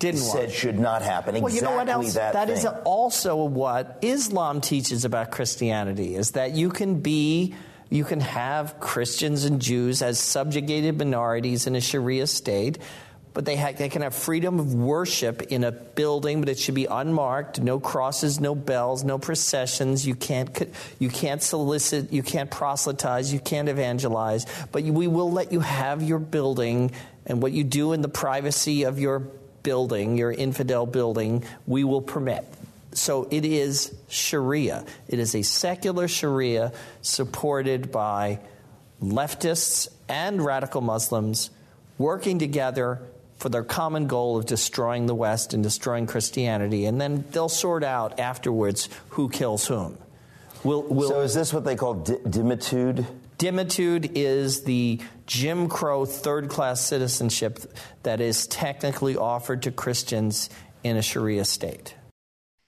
didn't 0.00 0.22
said 0.22 0.46
want. 0.46 0.50
should 0.50 0.80
not 0.80 1.02
happen. 1.02 1.36
Well, 1.36 1.46
exactly 1.46 1.56
you 1.56 1.70
know 1.70 1.76
what 1.76 1.88
else? 1.88 2.14
That, 2.14 2.32
that 2.32 2.50
is 2.50 2.66
also 2.84 3.36
what 3.36 4.00
Islam 4.02 4.60
teaches 4.60 5.04
about 5.04 5.30
Christianity: 5.30 6.16
is 6.16 6.32
that 6.32 6.56
you 6.56 6.70
can 6.70 6.98
be. 6.98 7.54
You 7.90 8.04
can 8.04 8.20
have 8.20 8.80
Christians 8.80 9.46
and 9.46 9.62
Jews 9.62 10.02
as 10.02 10.18
subjugated 10.18 10.98
minorities 10.98 11.66
in 11.66 11.74
a 11.74 11.80
Sharia 11.80 12.26
state, 12.26 12.76
but 13.34 13.44
they, 13.44 13.56
ha- 13.56 13.72
they 13.76 13.88
can 13.88 14.02
have 14.02 14.14
freedom 14.14 14.58
of 14.58 14.74
worship 14.74 15.42
in 15.42 15.64
a 15.64 15.70
building, 15.70 16.40
but 16.40 16.48
it 16.48 16.58
should 16.58 16.74
be 16.74 16.86
unmarked. 16.86 17.60
No 17.60 17.78
crosses, 17.78 18.40
no 18.40 18.54
bells, 18.54 19.04
no 19.04 19.18
processions. 19.18 20.06
You 20.06 20.14
can't 20.14 20.68
you 20.98 21.08
can't 21.08 21.42
solicit, 21.42 22.12
you 22.12 22.22
can't 22.22 22.50
proselytize, 22.50 23.32
you 23.32 23.40
can't 23.40 23.68
evangelize. 23.68 24.46
But 24.72 24.84
we 24.84 25.06
will 25.06 25.30
let 25.30 25.52
you 25.52 25.60
have 25.60 26.02
your 26.02 26.18
building, 26.18 26.92
and 27.26 27.42
what 27.42 27.52
you 27.52 27.64
do 27.64 27.92
in 27.92 28.02
the 28.02 28.08
privacy 28.08 28.84
of 28.84 28.98
your 28.98 29.20
building, 29.62 30.16
your 30.16 30.32
infidel 30.32 30.86
building, 30.86 31.44
we 31.66 31.84
will 31.84 32.02
permit. 32.02 32.44
So 32.92 33.28
it 33.30 33.44
is 33.44 33.94
Sharia. 34.08 34.84
It 35.06 35.18
is 35.18 35.34
a 35.34 35.42
secular 35.42 36.08
Sharia 36.08 36.72
supported 37.02 37.92
by 37.92 38.40
leftists 39.02 39.88
and 40.08 40.44
radical 40.44 40.80
Muslims 40.80 41.50
working 41.98 42.38
together 42.38 43.02
for 43.38 43.48
their 43.48 43.64
common 43.64 44.06
goal 44.06 44.36
of 44.36 44.46
destroying 44.46 45.06
the 45.06 45.14
West 45.14 45.54
and 45.54 45.62
destroying 45.62 46.06
Christianity, 46.06 46.86
and 46.86 47.00
then 47.00 47.24
they'll 47.30 47.48
sort 47.48 47.84
out 47.84 48.18
afterwards 48.18 48.88
who 49.10 49.28
kills 49.28 49.66
whom. 49.66 49.96
We'll, 50.64 50.82
we'll, 50.82 51.08
so, 51.08 51.20
is 51.20 51.34
this 51.34 51.52
what 51.52 51.64
they 51.64 51.76
call 51.76 51.94
di- 51.94 52.18
dhimmitude? 52.26 53.06
Dhimmitude 53.38 54.12
is 54.16 54.64
the 54.64 55.00
Jim 55.26 55.68
Crow 55.68 56.04
third 56.04 56.48
class 56.48 56.80
citizenship 56.80 57.60
that 58.02 58.20
is 58.20 58.48
technically 58.48 59.16
offered 59.16 59.62
to 59.62 59.70
Christians 59.70 60.50
in 60.82 60.96
a 60.96 61.02
Sharia 61.02 61.44
state. 61.44 61.94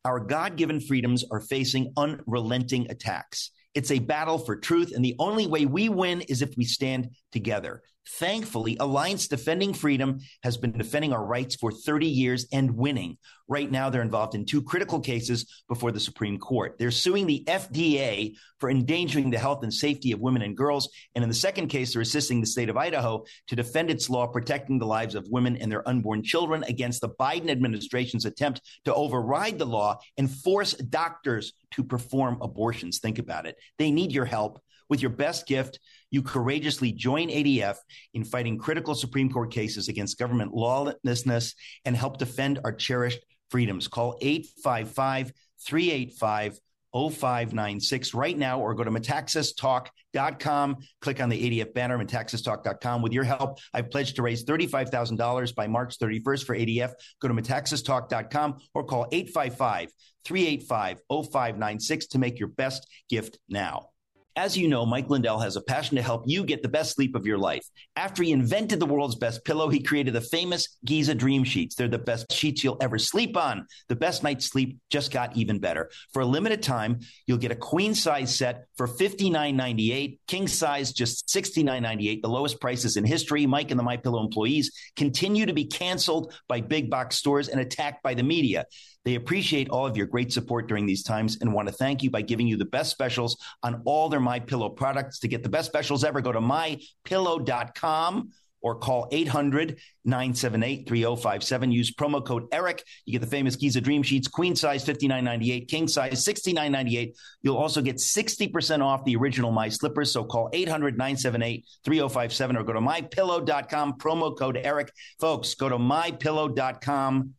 Our 0.04 0.20
God 0.20 0.56
given 0.56 0.80
freedoms 0.80 1.24
are 1.30 1.40
facing 1.40 1.92
unrelenting 1.96 2.90
attacks. 2.90 3.50
It's 3.74 3.90
a 3.90 3.98
battle 3.98 4.38
for 4.38 4.56
truth, 4.56 4.92
and 4.94 5.04
the 5.04 5.16
only 5.18 5.46
way 5.46 5.66
we 5.66 5.88
win 5.88 6.20
is 6.22 6.42
if 6.42 6.56
we 6.56 6.64
stand 6.64 7.10
together. 7.32 7.82
Thankfully, 8.08 8.76
Alliance 8.80 9.28
Defending 9.28 9.74
Freedom 9.74 10.20
has 10.42 10.56
been 10.56 10.72
defending 10.72 11.12
our 11.12 11.24
rights 11.24 11.54
for 11.56 11.70
30 11.70 12.06
years 12.06 12.46
and 12.52 12.76
winning. 12.76 13.18
Right 13.46 13.70
now, 13.70 13.90
they're 13.90 14.00
involved 14.00 14.34
in 14.34 14.46
two 14.46 14.62
critical 14.62 15.00
cases 15.00 15.62
before 15.68 15.92
the 15.92 16.00
Supreme 16.00 16.38
Court. 16.38 16.76
They're 16.78 16.90
suing 16.90 17.26
the 17.26 17.44
FDA 17.46 18.36
for 18.58 18.70
endangering 18.70 19.30
the 19.30 19.38
health 19.38 19.62
and 19.62 19.72
safety 19.72 20.12
of 20.12 20.20
women 20.20 20.42
and 20.42 20.56
girls. 20.56 20.88
And 21.14 21.22
in 21.22 21.28
the 21.28 21.34
second 21.34 21.68
case, 21.68 21.92
they're 21.92 22.02
assisting 22.02 22.40
the 22.40 22.46
state 22.46 22.68
of 22.68 22.76
Idaho 22.76 23.24
to 23.48 23.56
defend 23.56 23.90
its 23.90 24.08
law 24.08 24.26
protecting 24.26 24.78
the 24.78 24.86
lives 24.86 25.14
of 25.14 25.28
women 25.28 25.56
and 25.56 25.70
their 25.70 25.86
unborn 25.86 26.22
children 26.22 26.64
against 26.64 27.02
the 27.02 27.10
Biden 27.10 27.50
administration's 27.50 28.24
attempt 28.24 28.62
to 28.86 28.94
override 28.94 29.58
the 29.58 29.66
law 29.66 29.98
and 30.16 30.30
force 30.30 30.72
doctors 30.74 31.52
to 31.72 31.84
perform 31.84 32.38
abortions. 32.40 32.98
Think 32.98 33.18
about 33.18 33.46
it. 33.46 33.56
They 33.78 33.90
need 33.90 34.12
your 34.12 34.24
help. 34.24 34.60
With 34.88 35.02
your 35.02 35.10
best 35.10 35.46
gift, 35.46 35.78
you 36.10 36.22
courageously 36.22 36.92
join 36.92 37.28
ADF 37.28 37.76
in 38.14 38.24
fighting 38.24 38.58
critical 38.58 38.94
Supreme 38.94 39.30
Court 39.30 39.50
cases 39.50 39.88
against 39.88 40.18
government 40.18 40.52
lawlessness 40.52 41.54
and 41.84 41.96
help 41.96 42.18
defend 42.18 42.60
our 42.64 42.72
cherished 42.72 43.20
freedoms. 43.50 43.88
Call 43.88 44.16
855 44.20 45.32
385 45.66 46.60
0596 46.92 48.14
right 48.14 48.36
now 48.36 48.60
or 48.60 48.74
go 48.74 48.84
to 48.84 48.90
metaxastalk.com. 48.90 50.76
Click 51.00 51.20
on 51.20 51.28
the 51.28 51.60
ADF 51.60 51.72
banner, 51.72 51.98
metaxastalk.com. 51.98 53.02
With 53.02 53.12
your 53.12 53.24
help, 53.24 53.58
I've 53.72 53.90
pledged 53.90 54.16
to 54.16 54.22
raise 54.22 54.44
$35,000 54.44 55.54
by 55.54 55.66
March 55.68 55.98
31st 55.98 56.44
for 56.44 56.56
ADF. 56.56 56.92
Go 57.20 57.28
to 57.28 57.34
metaxastalk.com 57.34 58.58
or 58.74 58.84
call 58.84 59.06
855 59.12 59.90
385 60.24 61.00
0596 61.08 62.06
to 62.08 62.18
make 62.18 62.38
your 62.38 62.48
best 62.48 62.86
gift 63.08 63.38
now. 63.48 63.90
As 64.36 64.56
you 64.56 64.68
know, 64.68 64.86
Mike 64.86 65.10
Lindell 65.10 65.40
has 65.40 65.56
a 65.56 65.60
passion 65.60 65.96
to 65.96 66.02
help 66.02 66.22
you 66.26 66.44
get 66.44 66.62
the 66.62 66.68
best 66.68 66.94
sleep 66.94 67.16
of 67.16 67.26
your 67.26 67.38
life. 67.38 67.66
After 67.96 68.22
he 68.22 68.30
invented 68.30 68.78
the 68.78 68.86
world's 68.86 69.16
best 69.16 69.44
pillow, 69.44 69.68
he 69.68 69.82
created 69.82 70.14
the 70.14 70.20
famous 70.20 70.78
Giza 70.84 71.16
Dream 71.16 71.42
Sheets. 71.42 71.74
They're 71.74 71.88
the 71.88 71.98
best 71.98 72.32
sheets 72.32 72.62
you'll 72.62 72.78
ever 72.80 72.98
sleep 72.98 73.36
on. 73.36 73.66
The 73.88 73.96
best 73.96 74.22
night's 74.22 74.46
sleep 74.46 74.78
just 74.88 75.10
got 75.10 75.36
even 75.36 75.58
better. 75.58 75.90
For 76.12 76.22
a 76.22 76.26
limited 76.26 76.62
time, 76.62 77.00
you'll 77.26 77.38
get 77.38 77.50
a 77.50 77.56
queen 77.56 77.94
size 77.94 78.34
set 78.34 78.66
for 78.76 78.86
$59.98, 78.86 80.18
king 80.28 80.46
size 80.46 80.92
just 80.92 81.28
$69.98, 81.28 82.22
the 82.22 82.28
lowest 82.28 82.60
prices 82.60 82.96
in 82.96 83.04
history. 83.04 83.46
Mike 83.46 83.70
and 83.72 83.80
the 83.80 83.84
My 83.84 83.96
Pillow 83.96 84.22
employees 84.22 84.70
continue 84.94 85.46
to 85.46 85.52
be 85.52 85.64
canceled 85.64 86.32
by 86.46 86.60
big 86.60 86.88
box 86.88 87.16
stores 87.16 87.48
and 87.48 87.60
attacked 87.60 88.02
by 88.02 88.14
the 88.14 88.22
media. 88.22 88.66
They 89.04 89.14
appreciate 89.14 89.70
all 89.70 89.86
of 89.86 89.96
your 89.96 90.06
great 90.06 90.32
support 90.32 90.68
during 90.68 90.86
these 90.86 91.02
times 91.02 91.38
and 91.40 91.52
want 91.52 91.68
to 91.68 91.74
thank 91.74 92.02
you 92.02 92.10
by 92.10 92.22
giving 92.22 92.46
you 92.46 92.56
the 92.56 92.66
best 92.66 92.90
specials 92.90 93.36
on 93.62 93.82
all 93.84 94.08
their 94.08 94.20
My 94.20 94.40
Pillow 94.40 94.68
products. 94.68 95.20
To 95.20 95.28
get 95.28 95.42
the 95.42 95.48
best 95.48 95.68
specials 95.68 96.04
ever, 96.04 96.20
go 96.20 96.32
to 96.32 96.40
mypillow.com 96.40 98.30
or 98.62 98.74
call 98.74 99.08
800 99.10 99.78
978 100.04 100.88
3057. 100.88 101.72
Use 101.72 101.94
promo 101.94 102.24
code 102.24 102.44
ERIC. 102.52 102.82
You 103.06 103.12
get 103.12 103.20
the 103.20 103.30
famous 103.30 103.56
Giza 103.56 103.80
Dream 103.80 104.02
Sheets, 104.02 104.28
queen 104.28 104.54
size 104.54 104.84
59.98, 104.84 105.68
king 105.68 105.88
size 105.88 106.24
69.98. 106.24 107.14
You'll 107.42 107.56
also 107.56 107.80
get 107.82 107.96
60% 107.96 108.84
off 108.84 109.04
the 109.04 109.16
original 109.16 109.50
My 109.50 109.68
Slippers. 109.68 110.12
So 110.12 110.24
call 110.24 110.50
800 110.52 110.98
978 110.98 111.64
3057 111.84 112.56
or 112.56 112.64
go 112.64 112.72
to 112.74 112.80
mypillow.com, 112.80 113.94
promo 113.94 114.36
code 114.36 114.56
ERIC. 114.56 114.90
Folks, 115.18 115.54
go 115.54 115.68
to 115.68 115.78
mypillow.com 115.78 117.34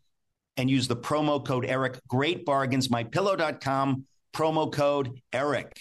and 0.58 0.70
use 0.70 0.88
the 0.88 0.96
promo 0.96 1.44
code 1.44 1.66
Eric. 1.66 2.00
Great 2.08 2.46
bargains. 2.46 2.88
MyPillow.com, 2.90 4.06
promo 4.34 4.72
code 4.72 5.22
Eric. 5.32 5.80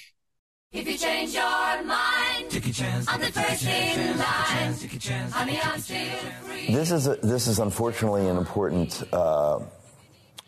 If 0.73 0.87
you 0.87 0.97
change 0.97 1.35
your 1.35 1.83
mind, 1.83 2.49
take 2.49 2.69
a 2.69 2.73
chance. 2.73 3.07
I'm 3.09 3.21
the 3.21 3.33
first 3.33 3.67
in 3.67 4.17
line. 4.17 4.75
Take 4.75 4.95
a 4.95 4.99
chance. 5.01 5.33
Honey, 5.33 5.59
I'm 5.61 5.81
still 5.81 5.97
free. 6.43 6.73
This 6.73 6.93
is 6.93 7.09
a, 7.09 7.17
this 7.17 7.49
is 7.49 7.59
unfortunately 7.59 8.29
an 8.29 8.37
important 8.37 9.03
uh, 9.13 9.61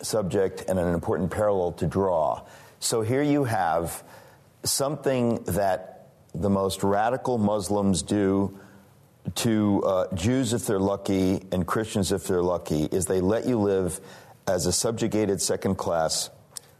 subject 0.00 0.64
and 0.68 0.78
an 0.78 0.94
important 0.94 1.32
parallel 1.32 1.72
to 1.72 1.86
draw. 1.88 2.42
So 2.78 3.02
here 3.02 3.22
you 3.22 3.42
have 3.44 4.04
something 4.62 5.42
that 5.44 6.10
the 6.34 6.50
most 6.50 6.84
radical 6.84 7.38
Muslims 7.38 8.02
do 8.02 8.58
to 9.34 9.82
uh, 9.84 10.14
Jews 10.14 10.52
if 10.52 10.66
they're 10.66 10.78
lucky 10.78 11.42
and 11.52 11.66
Christians 11.66 12.12
if 12.12 12.26
they're 12.26 12.42
lucky 12.42 12.84
is 12.84 13.06
they 13.06 13.20
let 13.20 13.46
you 13.46 13.58
live 13.58 14.00
as 14.46 14.66
a 14.66 14.72
subjugated 14.72 15.40
second 15.40 15.76
class 15.76 16.30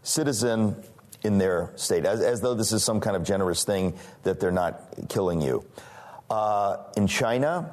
citizen 0.03 0.76
in 1.22 1.38
their 1.38 1.70
state, 1.76 2.05
as, 2.05 2.20
as 2.20 2.40
though 2.40 2.55
this 2.55 2.72
is 2.72 2.82
some 2.82 3.01
kind 3.01 3.14
of 3.14 3.22
generous 3.22 3.64
thing 3.64 3.95
that 4.24 4.40
they're 4.40 4.51
not 4.51 4.82
killing 5.09 5.40
you. 5.40 5.64
Uh, 6.28 6.78
in 6.97 7.07
China, 7.07 7.70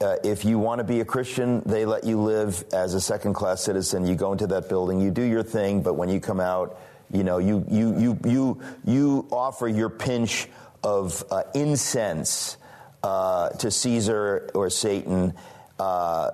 uh, 0.00 0.16
if 0.24 0.44
you 0.44 0.58
want 0.58 0.78
to 0.80 0.84
be 0.84 1.00
a 1.00 1.04
Christian, 1.04 1.62
they 1.64 1.86
let 1.86 2.04
you 2.04 2.20
live 2.20 2.64
as 2.72 2.94
a 2.94 3.00
second 3.00 3.34
class 3.34 3.62
citizen. 3.62 4.06
You 4.06 4.14
go 4.14 4.32
into 4.32 4.46
that 4.48 4.68
building, 4.68 5.00
you 5.00 5.10
do 5.10 5.22
your 5.22 5.42
thing, 5.42 5.82
but 5.82 5.94
when 5.94 6.08
you 6.08 6.20
come 6.20 6.40
out, 6.40 6.78
you 7.10 7.24
know, 7.24 7.38
you, 7.38 7.64
you, 7.70 7.98
you, 7.98 8.18
you, 8.24 8.60
you 8.84 9.28
offer 9.30 9.68
your 9.68 9.88
pinch 9.88 10.48
of 10.82 11.24
uh, 11.30 11.44
incense 11.54 12.56
uh, 13.02 13.50
to 13.50 13.70
Caesar 13.70 14.50
or 14.54 14.70
Satan. 14.70 15.34
Uh, 15.78 16.30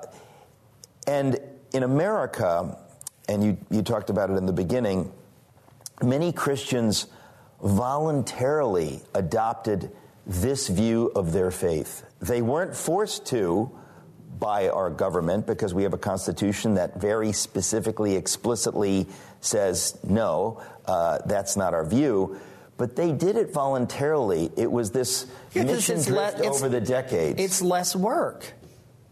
and 1.07 1.39
in 1.73 1.83
America, 1.83 2.79
and 3.29 3.45
you, 3.45 3.59
you 3.71 3.83
talked 3.83 4.11
about 4.11 4.31
it 4.31 4.35
in 4.35 4.47
the 4.47 4.53
beginning, 4.53 5.13
many 6.03 6.33
Christians 6.33 7.07
voluntarily 7.63 9.01
adopted 9.15 9.91
this 10.27 10.69
view 10.69 11.11
of 11.15 11.33
their 11.33 11.51
faith. 11.51 12.05
They 12.21 12.43
weren't 12.43 12.77
forced 12.77 13.27
to 13.27 13.71
by 14.39 14.69
our 14.69 14.91
government 14.91 15.47
because 15.47 15.75
we 15.75 15.83
have 15.83 15.95
a 15.95 15.99
constitution 15.99 16.75
that 16.75 17.01
very 17.01 17.33
specifically, 17.33 18.15
explicitly 18.15 19.07
says, 19.41 19.99
no, 20.05 20.63
uh, 20.87 21.19
that's 21.27 21.57
not 21.57 21.75
our 21.75 21.85
view 21.85 22.39
but 22.79 22.97
they 22.97 23.13
did 23.13 23.37
it 23.37 23.53
voluntarily. 23.53 24.51
It 24.57 24.71
was 24.71 24.93
this 24.93 25.27
yeah, 25.53 25.65
mission 25.65 26.01
drift 26.03 26.39
le- 26.39 26.47
over 26.47 26.69
the 26.71 26.81
decades. 26.81 27.39
It's 27.39 27.61
less 27.61 27.95
work. 27.95 28.55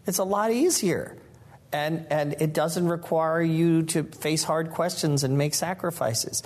It's 0.07 0.17
a 0.17 0.23
lot 0.23 0.51
easier. 0.51 1.17
And, 1.73 2.07
and 2.09 2.35
it 2.39 2.53
doesn't 2.53 2.87
require 2.87 3.41
you 3.41 3.83
to 3.83 4.03
face 4.03 4.43
hard 4.43 4.71
questions 4.71 5.25
and 5.25 5.37
make 5.37 5.53
sacrifices. 5.53 6.41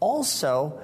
Also, 0.00 0.78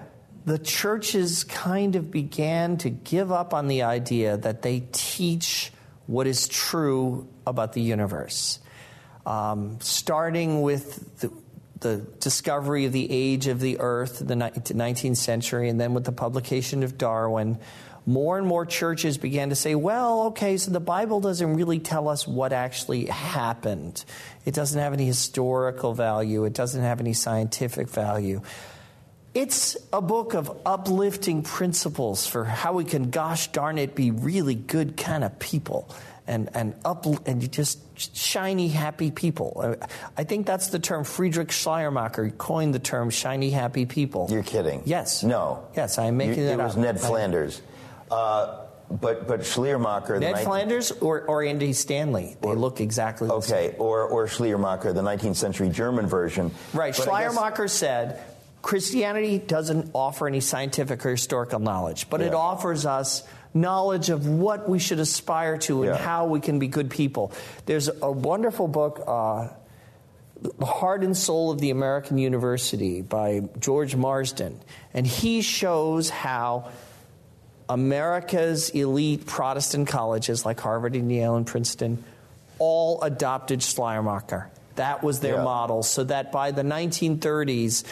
the 0.46 0.58
churches 0.58 1.44
kind 1.44 1.94
of 1.94 2.10
began 2.10 2.78
to 2.78 2.90
give 2.90 3.30
up 3.30 3.52
on 3.52 3.68
the 3.68 3.82
idea 3.82 4.38
that 4.38 4.62
they 4.62 4.84
teach 4.92 5.72
what 6.06 6.26
is 6.26 6.48
true 6.48 7.28
about 7.46 7.74
the 7.74 7.82
universe. 7.82 8.58
Um, 9.26 9.78
starting 9.80 10.62
with 10.62 11.20
the, 11.20 11.30
the 11.82 11.98
discovery 12.20 12.86
of 12.86 12.92
the 12.92 13.06
age 13.10 13.46
of 13.46 13.60
the 13.60 13.78
earth, 13.80 14.18
the 14.18 14.34
19th 14.34 15.16
century, 15.16 15.68
and 15.68 15.80
then 15.80 15.94
with 15.94 16.04
the 16.04 16.12
publication 16.12 16.82
of 16.82 16.96
Darwin, 16.96 17.58
more 18.06 18.38
and 18.38 18.46
more 18.46 18.66
churches 18.66 19.18
began 19.18 19.50
to 19.50 19.54
say, 19.54 19.74
well, 19.74 20.22
okay, 20.28 20.56
so 20.56 20.70
the 20.70 20.80
Bible 20.80 21.20
doesn't 21.20 21.54
really 21.54 21.78
tell 21.78 22.08
us 22.08 22.26
what 22.26 22.52
actually 22.52 23.06
happened. 23.06 24.04
It 24.44 24.54
doesn't 24.54 24.80
have 24.80 24.92
any 24.92 25.06
historical 25.06 25.94
value, 25.94 26.44
it 26.44 26.54
doesn't 26.54 26.82
have 26.82 27.00
any 27.00 27.12
scientific 27.12 27.88
value. 27.88 28.42
It's 29.34 29.76
a 29.92 30.02
book 30.02 30.34
of 30.34 30.60
uplifting 30.66 31.42
principles 31.42 32.26
for 32.26 32.44
how 32.44 32.74
we 32.74 32.84
can, 32.84 33.10
gosh 33.10 33.50
darn 33.52 33.78
it, 33.78 33.94
be 33.94 34.10
really 34.10 34.54
good 34.54 34.96
kind 34.96 35.24
of 35.24 35.38
people 35.38 35.88
and, 36.26 36.48
and 36.54 36.74
up 36.84 37.06
and 37.26 37.50
just 37.50 37.80
shiny, 38.16 38.68
happy 38.68 39.10
people. 39.10 39.76
I 40.16 40.24
think 40.24 40.46
that's 40.46 40.68
the 40.68 40.78
term 40.78 41.04
Friedrich 41.04 41.50
Schleiermacher 41.50 42.30
coined 42.30 42.74
the 42.74 42.78
term 42.78 43.10
shiny, 43.10 43.50
happy 43.50 43.86
people. 43.86 44.28
You're 44.30 44.42
kidding. 44.42 44.82
Yes. 44.84 45.22
No. 45.22 45.66
Yes, 45.76 45.98
I'm 45.98 46.16
making 46.16 46.38
you, 46.38 46.50
it 46.50 46.52
It 46.52 46.58
was 46.58 46.74
up. 46.74 46.78
Ned 46.78 47.00
Flanders. 47.00 47.60
Uh, 48.10 48.58
but 48.90 49.26
but 49.26 49.44
Schleiermacher. 49.44 50.20
Ned 50.20 50.36
19- 50.36 50.44
Flanders 50.44 50.92
or, 50.92 51.22
or 51.22 51.42
Andy 51.42 51.72
Stanley. 51.72 52.36
They 52.40 52.48
or, 52.48 52.56
look 52.56 52.80
exactly 52.80 53.28
the 53.28 53.34
okay, 53.34 53.70
same. 53.70 53.74
or 53.78 54.02
or 54.02 54.28
Schleiermacher, 54.28 54.92
the 54.92 55.02
19th 55.02 55.36
century 55.36 55.70
German 55.70 56.06
version. 56.06 56.50
Right. 56.74 56.94
But 56.96 57.04
Schleiermacher 57.04 57.64
guess- 57.64 57.72
said 57.72 58.22
Christianity 58.60 59.38
doesn't 59.38 59.90
offer 59.94 60.28
any 60.28 60.40
scientific 60.40 61.04
or 61.04 61.10
historical 61.10 61.58
knowledge, 61.58 62.08
but 62.10 62.20
yeah. 62.20 62.28
it 62.28 62.34
offers 62.34 62.86
us 62.86 63.24
knowledge 63.54 64.10
of 64.10 64.26
what 64.26 64.68
we 64.68 64.78
should 64.78 64.98
aspire 64.98 65.58
to 65.58 65.82
and 65.82 65.94
yeah. 65.94 65.98
how 65.98 66.26
we 66.26 66.40
can 66.40 66.58
be 66.58 66.68
good 66.68 66.90
people. 66.90 67.32
There's 67.66 67.88
a 67.88 68.10
wonderful 68.10 68.68
book, 68.68 69.02
uh, 69.06 69.48
The 70.58 70.66
Heart 70.66 71.04
and 71.04 71.16
Soul 71.16 71.50
of 71.50 71.58
the 71.58 71.70
American 71.70 72.18
University 72.18 73.02
by 73.02 73.42
George 73.58 73.94
Marsden, 73.94 74.60
and 74.94 75.06
he 75.06 75.42
shows 75.42 76.08
how 76.10 76.70
America's 77.68 78.70
elite 78.70 79.26
Protestant 79.26 79.88
colleges 79.88 80.44
like 80.44 80.60
Harvard 80.60 80.94
and 80.94 81.10
Yale 81.10 81.36
and 81.36 81.46
Princeton 81.46 82.04
all 82.58 83.02
adopted 83.02 83.62
Schleiermacher. 83.62 84.50
That 84.76 85.02
was 85.02 85.20
their 85.20 85.36
yeah. 85.36 85.44
model, 85.44 85.82
so 85.82 86.04
that 86.04 86.32
by 86.32 86.50
the 86.50 86.62
1930s, 86.62 87.84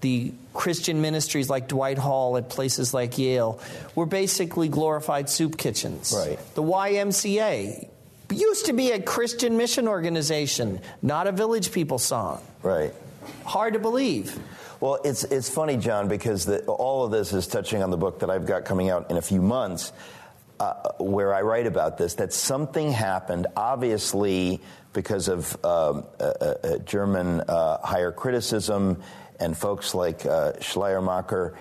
the 0.00 0.32
Christian 0.52 1.00
ministries 1.00 1.48
like 1.48 1.68
Dwight 1.68 1.98
Hall 1.98 2.36
at 2.36 2.48
places 2.48 2.92
like 2.92 3.18
Yale 3.18 3.60
were 3.94 4.06
basically 4.06 4.68
glorified 4.68 5.28
soup 5.28 5.56
kitchens. 5.56 6.12
Right. 6.16 6.38
The 6.54 6.62
YMCA 6.62 7.88
used 8.32 8.66
to 8.66 8.72
be 8.72 8.92
a 8.92 9.00
Christian 9.00 9.56
mission 9.56 9.88
organization, 9.88 10.80
not 11.02 11.26
a 11.26 11.32
village 11.32 11.72
people 11.72 11.98
song. 11.98 12.42
Right. 12.62 12.94
Hard 13.44 13.74
to 13.74 13.78
believe. 13.78 14.38
Well, 14.80 14.98
it's 15.04 15.24
it's 15.24 15.48
funny, 15.48 15.76
John, 15.76 16.08
because 16.08 16.46
the, 16.46 16.64
all 16.64 17.04
of 17.04 17.10
this 17.10 17.32
is 17.32 17.46
touching 17.46 17.82
on 17.82 17.90
the 17.90 17.98
book 17.98 18.20
that 18.20 18.30
I've 18.30 18.46
got 18.46 18.64
coming 18.64 18.88
out 18.88 19.10
in 19.10 19.18
a 19.18 19.22
few 19.22 19.42
months, 19.42 19.92
uh, 20.58 20.92
where 20.98 21.34
I 21.34 21.42
write 21.42 21.66
about 21.66 21.98
this. 21.98 22.14
That 22.14 22.32
something 22.32 22.90
happened, 22.90 23.46
obviously 23.56 24.60
because 24.92 25.28
of 25.28 25.52
um, 25.64 26.04
uh, 26.18 26.24
uh, 26.24 26.78
German 26.78 27.40
uh, 27.42 27.78
higher 27.78 28.10
criticism 28.10 29.02
and 29.40 29.56
folks 29.56 29.94
like 29.94 30.24
uh, 30.26 30.52
Schleiermacher. 30.60 31.56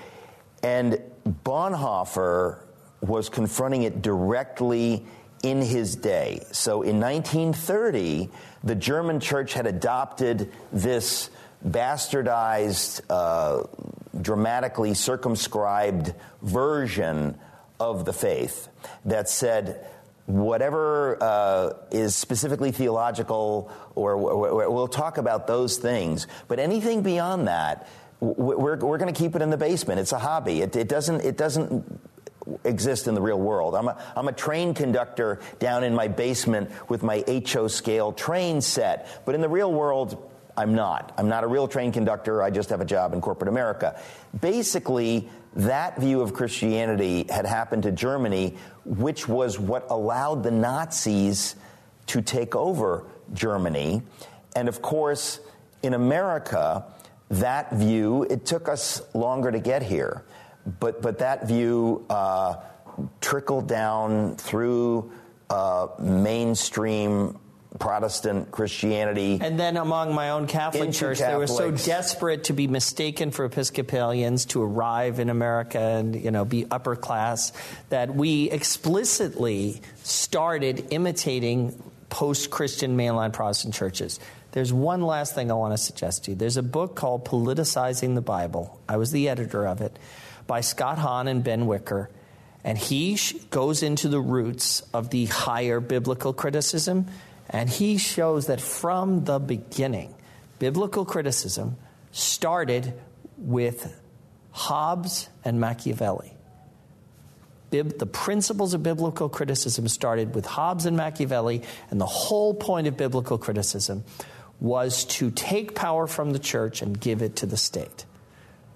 And 0.62 1.02
Bonhoeffer 1.28 2.60
was 3.02 3.30
confronting 3.30 3.84
it 3.84 4.02
directly 4.02 5.06
in 5.42 5.62
his 5.62 5.96
day. 5.96 6.44
So 6.52 6.82
in 6.82 7.00
1930, 7.00 8.30
the 8.64 8.76
German 8.76 9.20
church 9.20 9.54
had 9.54 9.68
adopted 9.68 10.52
this 10.72 11.30
bastardized, 11.66 13.02
uh, 13.10 13.64
dramatically 14.22 14.94
circumscribed 14.94 16.14
version 16.42 17.40
of 17.80 18.06
the 18.06 18.14
faith 18.14 18.68
that 19.06 19.30
said, 19.30 19.88
whatever 20.30 21.18
uh, 21.22 21.74
is 21.92 22.16
specifically 22.16 22.72
theological, 22.72 23.72
or, 23.96 24.14
or, 24.14 24.70
we'll 24.72 24.88
talk 24.88 25.18
about 25.18 25.48
those 25.48 25.78
things. 25.78 26.28
But 26.48 26.60
anything 26.60 27.02
beyond 27.02 27.48
that, 27.48 27.88
we're, 28.20 28.78
we're 28.78 28.98
going 29.00 29.12
to 29.12 29.20
keep 29.20 29.36
it 29.36 29.42
in 29.42 29.50
the 29.50 29.58
basement. 29.58 30.00
It's 30.00 30.12
a 30.12 30.20
hobby. 30.20 30.62
It, 30.62 30.76
it 30.76 30.88
doesn't. 30.88 31.22
It 31.22 31.36
doesn't 31.36 32.00
exist 32.64 33.08
in 33.08 33.16
the 33.16 33.22
real 33.22 33.40
world. 33.40 33.76
I'm 33.76 33.88
a, 33.88 34.02
I'm 34.16 34.28
a 34.28 34.32
train 34.32 34.74
conductor 34.74 35.40
down 35.60 35.84
in 35.84 35.94
my 35.94 36.08
basement 36.08 36.72
with 36.90 37.04
my 37.04 37.24
HO 37.28 37.68
scale 37.68 38.12
train 38.12 38.62
set, 38.62 39.22
but 39.26 39.36
in 39.36 39.42
the 39.42 39.50
real 39.50 39.72
world, 39.72 40.30
I'm 40.58 40.74
not. 40.74 41.14
I'm 41.18 41.30
not 41.30 41.44
a 41.44 41.48
real 41.48 41.68
train 41.68 41.92
conductor. 41.92 42.42
I 42.44 42.50
just 42.50 42.70
have 42.70 42.82
a 42.82 42.86
job 42.86 43.14
in 43.14 43.22
corporate 43.22 43.50
America. 43.50 44.00
Basically, 44.42 45.30
that 45.56 46.00
view 46.00 46.22
of 46.22 46.34
Christianity 46.34 47.26
had 47.30 47.46
happened 47.46 47.84
to 47.84 47.92
Germany, 47.92 48.56
which 48.86 49.28
was 49.28 49.60
what 49.60 49.88
allowed 49.90 50.44
the 50.44 50.52
Nazis 50.52 51.56
to 52.08 52.22
take 52.22 52.56
over 52.56 53.06
Germany. 53.34 54.02
And 54.56 54.68
of 54.68 54.82
course, 54.82 55.40
in 55.84 55.94
America, 55.94 56.86
that 57.30 57.74
view, 57.74 58.24
it 58.24 58.46
took 58.46 58.68
us 58.68 59.02
longer 59.14 59.52
to 59.52 59.60
get 59.60 59.84
here, 59.84 60.24
but, 60.80 61.02
but 61.02 61.20
that 61.20 61.48
view 61.48 62.06
uh, 62.10 62.56
trickled 63.22 63.68
down 63.68 64.36
through 64.36 65.12
uh, 65.50 65.88
mainstream 66.00 67.40
Protestant 67.78 68.52
Christianity. 68.52 69.38
And 69.40 69.60
then 69.60 69.78
among 69.78 70.16
my 70.16 70.32
own 70.32 70.48
Catholic 70.48 70.92
church, 70.92 71.20
they 71.20 71.36
were 71.36 71.46
so 71.46 71.70
desperate 71.70 72.46
to 72.46 72.54
be 72.54 72.68
mistaken 72.68 73.30
for 73.30 73.46
Episcopalians 73.46 74.46
to 74.46 74.64
arrive 74.64 75.20
in 75.20 75.30
America 75.30 75.80
and 75.80 76.16
you 76.16 76.32
know 76.32 76.46
be 76.46 76.66
upper 76.72 76.96
class 76.96 77.54
that 77.90 78.16
we 78.16 78.50
explicitly 78.50 79.82
started 80.04 80.88
imitating 80.90 81.80
post-Christian 82.10 82.98
mainline 82.98 83.32
Protestant 83.32 83.76
churches. 83.76 84.20
There's 84.52 84.74
one 84.74 85.02
last 85.04 85.36
thing 85.36 85.52
I 85.52 85.54
want 85.54 85.74
to 85.74 85.78
suggest 85.78 86.26
to 86.26 86.32
you. 86.32 86.38
There's 86.38 86.58
a 86.58 86.64
book 86.64 86.96
called 86.96 87.26
Politicizing 87.26 88.16
the 88.16 88.22
Bible. 88.22 88.80
I 88.90 88.98
was 88.98 89.12
the 89.12 89.30
editor 89.30 89.68
of 89.68 89.82
it 89.82 89.98
by 90.48 90.62
Scott 90.62 90.98
Hahn 90.98 91.28
and 91.28 91.44
Ben 91.44 91.68
Wiker. 91.68 92.10
And 92.64 92.78
he 92.78 93.18
goes 93.52 93.84
into 93.84 94.10
the 94.10 94.20
roots 94.20 94.82
of 94.94 95.12
the 95.12 95.28
higher 95.28 95.80
biblical 95.80 96.34
criticism 96.34 97.06
and 97.50 97.70
he 97.70 97.98
shows 97.98 98.48
that 98.48 98.62
from 98.62 99.26
the 99.26 99.40
beginning, 99.40 100.14
biblical 100.60 101.06
criticism 101.06 101.78
started 102.12 102.94
with 103.38 103.96
Hobbes 104.52 105.30
and 105.44 105.60
Machiavelli. 105.60 106.34
Bib, 107.72 108.00
the 108.00 108.06
principles 108.06 108.74
of 108.74 108.82
biblical 108.82 109.30
criticism 109.30 109.88
started 109.88 110.34
with 110.34 110.46
Hobbes 110.46 110.86
and 110.86 110.98
Machiavelli, 110.98 111.62
and 111.92 112.02
the 112.02 112.06
whole 112.06 112.54
point 112.54 112.88
of 112.88 112.98
biblical 112.98 113.38
criticism 113.38 114.04
was 114.60 115.06
to 115.06 115.32
take 115.32 115.76
power 115.76 116.08
from 116.08 116.32
the 116.32 116.40
church 116.40 116.82
and 116.82 117.00
give 117.00 117.22
it 117.22 117.38
to 117.38 117.46
the 117.46 117.58
state. 117.58 118.06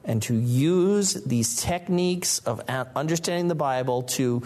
And 0.05 0.21
to 0.23 0.35
use 0.35 1.13
these 1.13 1.55
techniques 1.55 2.39
of 2.39 2.61
understanding 2.95 3.47
the 3.47 3.55
Bible 3.55 4.03
to 4.03 4.43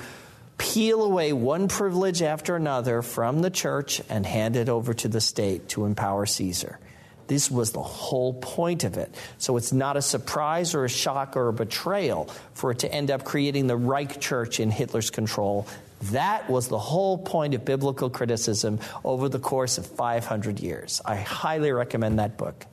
peel 0.57 1.03
away 1.03 1.33
one 1.33 1.67
privilege 1.67 2.21
after 2.21 2.55
another 2.55 3.01
from 3.01 3.41
the 3.41 3.49
church 3.49 4.01
and 4.09 4.25
hand 4.25 4.55
it 4.55 4.69
over 4.69 4.93
to 4.93 5.07
the 5.07 5.21
state 5.21 5.69
to 5.69 5.85
empower 5.85 6.25
Caesar. 6.25 6.79
This 7.27 7.51
was 7.51 7.71
the 7.71 7.83
whole 7.83 8.33
point 8.33 8.83
of 8.83 8.97
it. 8.97 9.13
So 9.37 9.57
it's 9.57 9.73
not 9.73 9.97
a 9.97 10.01
surprise 10.01 10.73
or 10.73 10.85
a 10.85 10.89
shock 10.89 11.35
or 11.35 11.49
a 11.49 11.53
betrayal 11.53 12.29
for 12.53 12.71
it 12.71 12.79
to 12.79 12.91
end 12.91 13.11
up 13.11 13.23
creating 13.23 13.67
the 13.67 13.75
Reich 13.75 14.19
Church 14.19 14.59
in 14.59 14.71
Hitler's 14.71 15.09
control. 15.09 15.67
That 16.11 16.49
was 16.49 16.69
the 16.69 16.77
whole 16.77 17.17
point 17.17 17.53
of 17.53 17.65
biblical 17.65 18.09
criticism 18.09 18.79
over 19.03 19.29
the 19.29 19.39
course 19.39 19.77
of 19.77 19.85
500 19.85 20.59
years. 20.59 21.01
I 21.03 21.17
highly 21.17 21.71
recommend 21.71 22.19
that 22.19 22.37
book. 22.37 22.65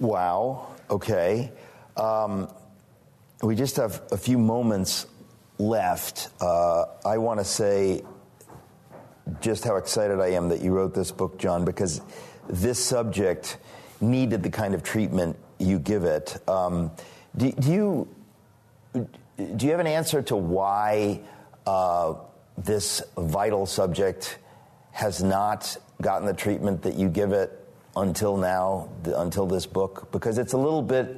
Wow. 0.00 0.74
Okay. 0.90 1.52
Um, 1.96 2.48
we 3.42 3.54
just 3.54 3.76
have 3.76 4.02
a 4.10 4.16
few 4.16 4.38
moments 4.38 5.06
left, 5.58 6.28
uh, 6.40 6.84
I 7.04 7.18
want 7.18 7.40
to 7.40 7.44
say 7.44 8.02
just 9.40 9.64
how 9.64 9.76
excited 9.76 10.20
I 10.20 10.28
am 10.28 10.48
that 10.48 10.60
you 10.60 10.72
wrote 10.72 10.94
this 10.94 11.12
book, 11.12 11.38
John, 11.38 11.64
because 11.64 12.00
this 12.48 12.84
subject 12.84 13.58
needed 14.00 14.42
the 14.42 14.50
kind 14.50 14.74
of 14.74 14.82
treatment 14.82 15.36
you 15.58 15.78
give 15.78 16.04
it. 16.04 16.36
Um, 16.48 16.90
do, 17.36 17.52
do, 17.52 17.72
you 17.72 18.08
do 18.94 19.66
you 19.66 19.70
have 19.70 19.80
an 19.80 19.86
answer 19.86 20.22
to 20.22 20.36
why 20.36 21.20
uh, 21.66 22.14
this 22.58 23.02
vital 23.16 23.66
subject 23.66 24.38
has 24.90 25.22
not 25.22 25.76
gotten 26.00 26.26
the 26.26 26.34
treatment 26.34 26.82
that 26.82 26.94
you 26.94 27.08
give 27.08 27.32
it 27.32 27.58
until 27.96 28.36
now, 28.36 28.88
until 29.04 29.46
this 29.46 29.66
book? 29.66 30.10
Because 30.12 30.38
it's 30.38 30.52
a 30.52 30.58
little 30.58 30.82
bit 30.82 31.16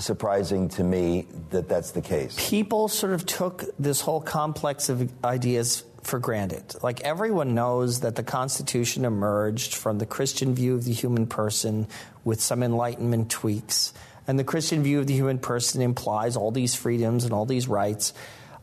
surprising 0.00 0.68
to 0.70 0.84
me 0.84 1.26
that 1.50 1.68
that's 1.68 1.92
the 1.92 2.00
case. 2.00 2.36
People 2.48 2.88
sort 2.88 3.12
of 3.12 3.26
took 3.26 3.64
this 3.78 4.00
whole 4.00 4.20
complex 4.20 4.88
of 4.88 5.10
ideas 5.24 5.84
for 6.02 6.18
granted. 6.18 6.74
Like 6.82 7.02
everyone 7.02 7.54
knows 7.54 8.00
that 8.00 8.16
the 8.16 8.22
Constitution 8.22 9.04
emerged 9.04 9.74
from 9.74 9.98
the 9.98 10.06
Christian 10.06 10.54
view 10.54 10.74
of 10.74 10.84
the 10.84 10.92
human 10.92 11.26
person 11.26 11.86
with 12.24 12.40
some 12.40 12.62
Enlightenment 12.62 13.30
tweaks. 13.30 13.92
And 14.26 14.38
the 14.38 14.44
Christian 14.44 14.82
view 14.82 15.00
of 15.00 15.06
the 15.06 15.14
human 15.14 15.38
person 15.38 15.82
implies 15.82 16.36
all 16.36 16.50
these 16.50 16.74
freedoms 16.74 17.24
and 17.24 17.32
all 17.32 17.46
these 17.46 17.68
rights. 17.68 18.12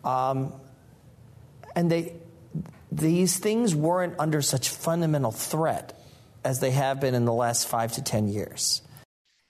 Um, 0.03 0.53
and 1.75 1.91
they, 1.91 2.13
these 2.91 3.37
things 3.37 3.75
weren't 3.75 4.15
under 4.17 4.41
such 4.41 4.69
fundamental 4.69 5.31
threat 5.31 5.99
as 6.43 6.59
they 6.59 6.71
have 6.71 7.01
been 7.01 7.13
in 7.13 7.25
the 7.25 7.33
last 7.33 7.67
five 7.67 7.91
to 7.93 8.03
ten 8.03 8.27
years. 8.29 8.81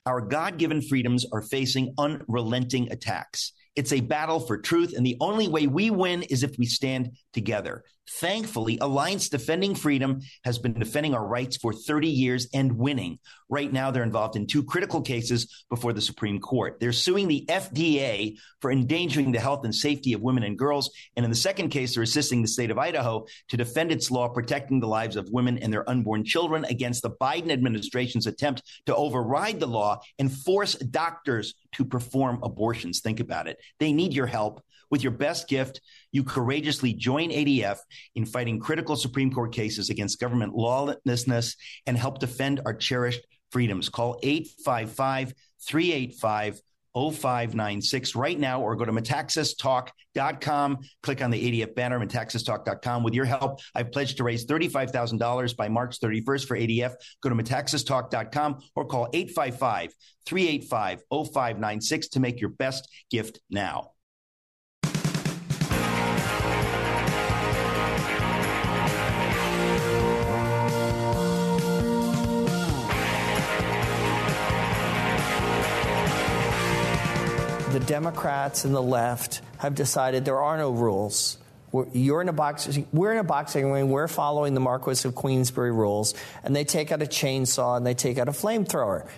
Our 0.08 0.22
God 0.22 0.56
given 0.56 0.80
freedoms 0.80 1.26
are 1.34 1.42
facing 1.42 1.92
unrelenting 1.98 2.90
attacks. 2.90 3.52
It's 3.76 3.92
a 3.92 4.00
battle 4.00 4.40
for 4.40 4.56
truth, 4.56 4.94
and 4.96 5.04
the 5.04 5.18
only 5.20 5.48
way 5.48 5.66
we 5.66 5.90
win 5.90 6.22
is 6.22 6.42
if 6.42 6.56
we 6.56 6.64
stand 6.64 7.10
together. 7.34 7.84
Thankfully, 8.08 8.78
Alliance 8.80 9.28
Defending 9.28 9.74
Freedom 9.74 10.20
has 10.44 10.58
been 10.58 10.72
defending 10.72 11.14
our 11.14 11.26
rights 11.26 11.56
for 11.56 11.72
30 11.72 12.08
years 12.08 12.48
and 12.54 12.72
winning. 12.72 13.18
Right 13.50 13.72
now, 13.72 13.90
they're 13.90 14.02
involved 14.02 14.36
in 14.36 14.46
two 14.46 14.62
critical 14.62 15.02
cases 15.02 15.64
before 15.68 15.92
the 15.92 16.00
Supreme 16.00 16.40
Court. 16.40 16.78
They're 16.80 16.92
suing 16.92 17.28
the 17.28 17.44
FDA 17.48 18.38
for 18.60 18.70
endangering 18.70 19.32
the 19.32 19.40
health 19.40 19.64
and 19.64 19.74
safety 19.74 20.12
of 20.14 20.22
women 20.22 20.42
and 20.42 20.58
girls. 20.58 20.90
And 21.16 21.24
in 21.24 21.30
the 21.30 21.36
second 21.36 21.68
case, 21.68 21.94
they're 21.94 22.02
assisting 22.02 22.42
the 22.42 22.48
state 22.48 22.70
of 22.70 22.78
Idaho 22.78 23.26
to 23.48 23.56
defend 23.56 23.92
its 23.92 24.10
law 24.10 24.28
protecting 24.28 24.80
the 24.80 24.88
lives 24.88 25.16
of 25.16 25.30
women 25.30 25.58
and 25.58 25.72
their 25.72 25.88
unborn 25.88 26.24
children 26.24 26.64
against 26.64 27.02
the 27.02 27.10
Biden 27.10 27.50
administration's 27.50 28.26
attempt 28.26 28.62
to 28.86 28.96
override 28.96 29.60
the 29.60 29.66
law 29.66 30.00
and 30.18 30.32
force 30.32 30.74
doctors 30.74 31.54
to 31.72 31.84
perform 31.84 32.40
abortions. 32.42 33.00
Think 33.00 33.20
about 33.20 33.48
it. 33.48 33.58
They 33.78 33.92
need 33.92 34.14
your 34.14 34.26
help. 34.26 34.62
With 34.90 35.02
your 35.02 35.12
best 35.12 35.48
gift, 35.48 35.82
you 36.12 36.24
courageously 36.24 36.92
join 36.92 37.30
ADF 37.30 37.78
in 38.14 38.26
fighting 38.26 38.60
critical 38.60 38.96
Supreme 38.96 39.32
Court 39.32 39.52
cases 39.52 39.90
against 39.90 40.20
government 40.20 40.54
lawlessness 40.54 41.56
and 41.86 41.96
help 41.96 42.18
defend 42.18 42.60
our 42.64 42.74
cherished 42.74 43.26
freedoms. 43.50 43.88
Call 43.88 44.18
855 44.22 45.34
385 45.66 46.60
0596 46.94 48.16
right 48.16 48.38
now 48.38 48.60
or 48.60 48.74
go 48.76 48.84
to 48.84 48.92
metaxastalk.com. 48.92 50.78
Click 51.02 51.22
on 51.22 51.30
the 51.30 51.62
ADF 51.62 51.74
banner, 51.74 52.00
metaxastalk.com. 52.00 53.02
With 53.02 53.14
your 53.14 53.24
help, 53.24 53.60
I've 53.74 53.92
pledged 53.92 54.16
to 54.16 54.24
raise 54.24 54.46
$35,000 54.46 55.56
by 55.56 55.68
March 55.68 56.00
31st 56.00 56.46
for 56.46 56.56
ADF. 56.56 56.94
Go 57.22 57.28
to 57.28 57.34
metaxastalk.com 57.34 58.60
or 58.74 58.86
call 58.86 59.08
855 59.12 59.92
385 60.26 61.02
0596 61.10 62.08
to 62.08 62.20
make 62.20 62.40
your 62.40 62.50
best 62.50 62.88
gift 63.10 63.40
now. 63.50 63.92
The 77.78 77.86
Democrats 77.86 78.64
and 78.64 78.74
the 78.74 78.82
left 78.82 79.40
have 79.58 79.74
decided 79.74 80.24
there 80.24 80.40
are 80.40 80.56
no 80.56 80.70
rules. 80.70 81.38
We're, 81.70 81.86
you're 81.92 82.20
in 82.20 82.28
a 82.28 82.32
box, 82.32 82.78
we're 82.92 83.12
in 83.12 83.18
a 83.18 83.24
boxing 83.24 83.70
ring. 83.70 83.90
We're 83.90 84.08
following 84.08 84.54
the 84.54 84.60
Marquis 84.60 85.06
of 85.06 85.14
Queensberry 85.14 85.70
rules, 85.70 86.14
and 86.42 86.56
they 86.56 86.64
take 86.64 86.90
out 86.90 87.02
a 87.02 87.06
chainsaw 87.06 87.76
and 87.76 87.86
they 87.86 87.94
take 87.94 88.18
out 88.18 88.28
a 88.28 88.32
flamethrower. 88.32 89.08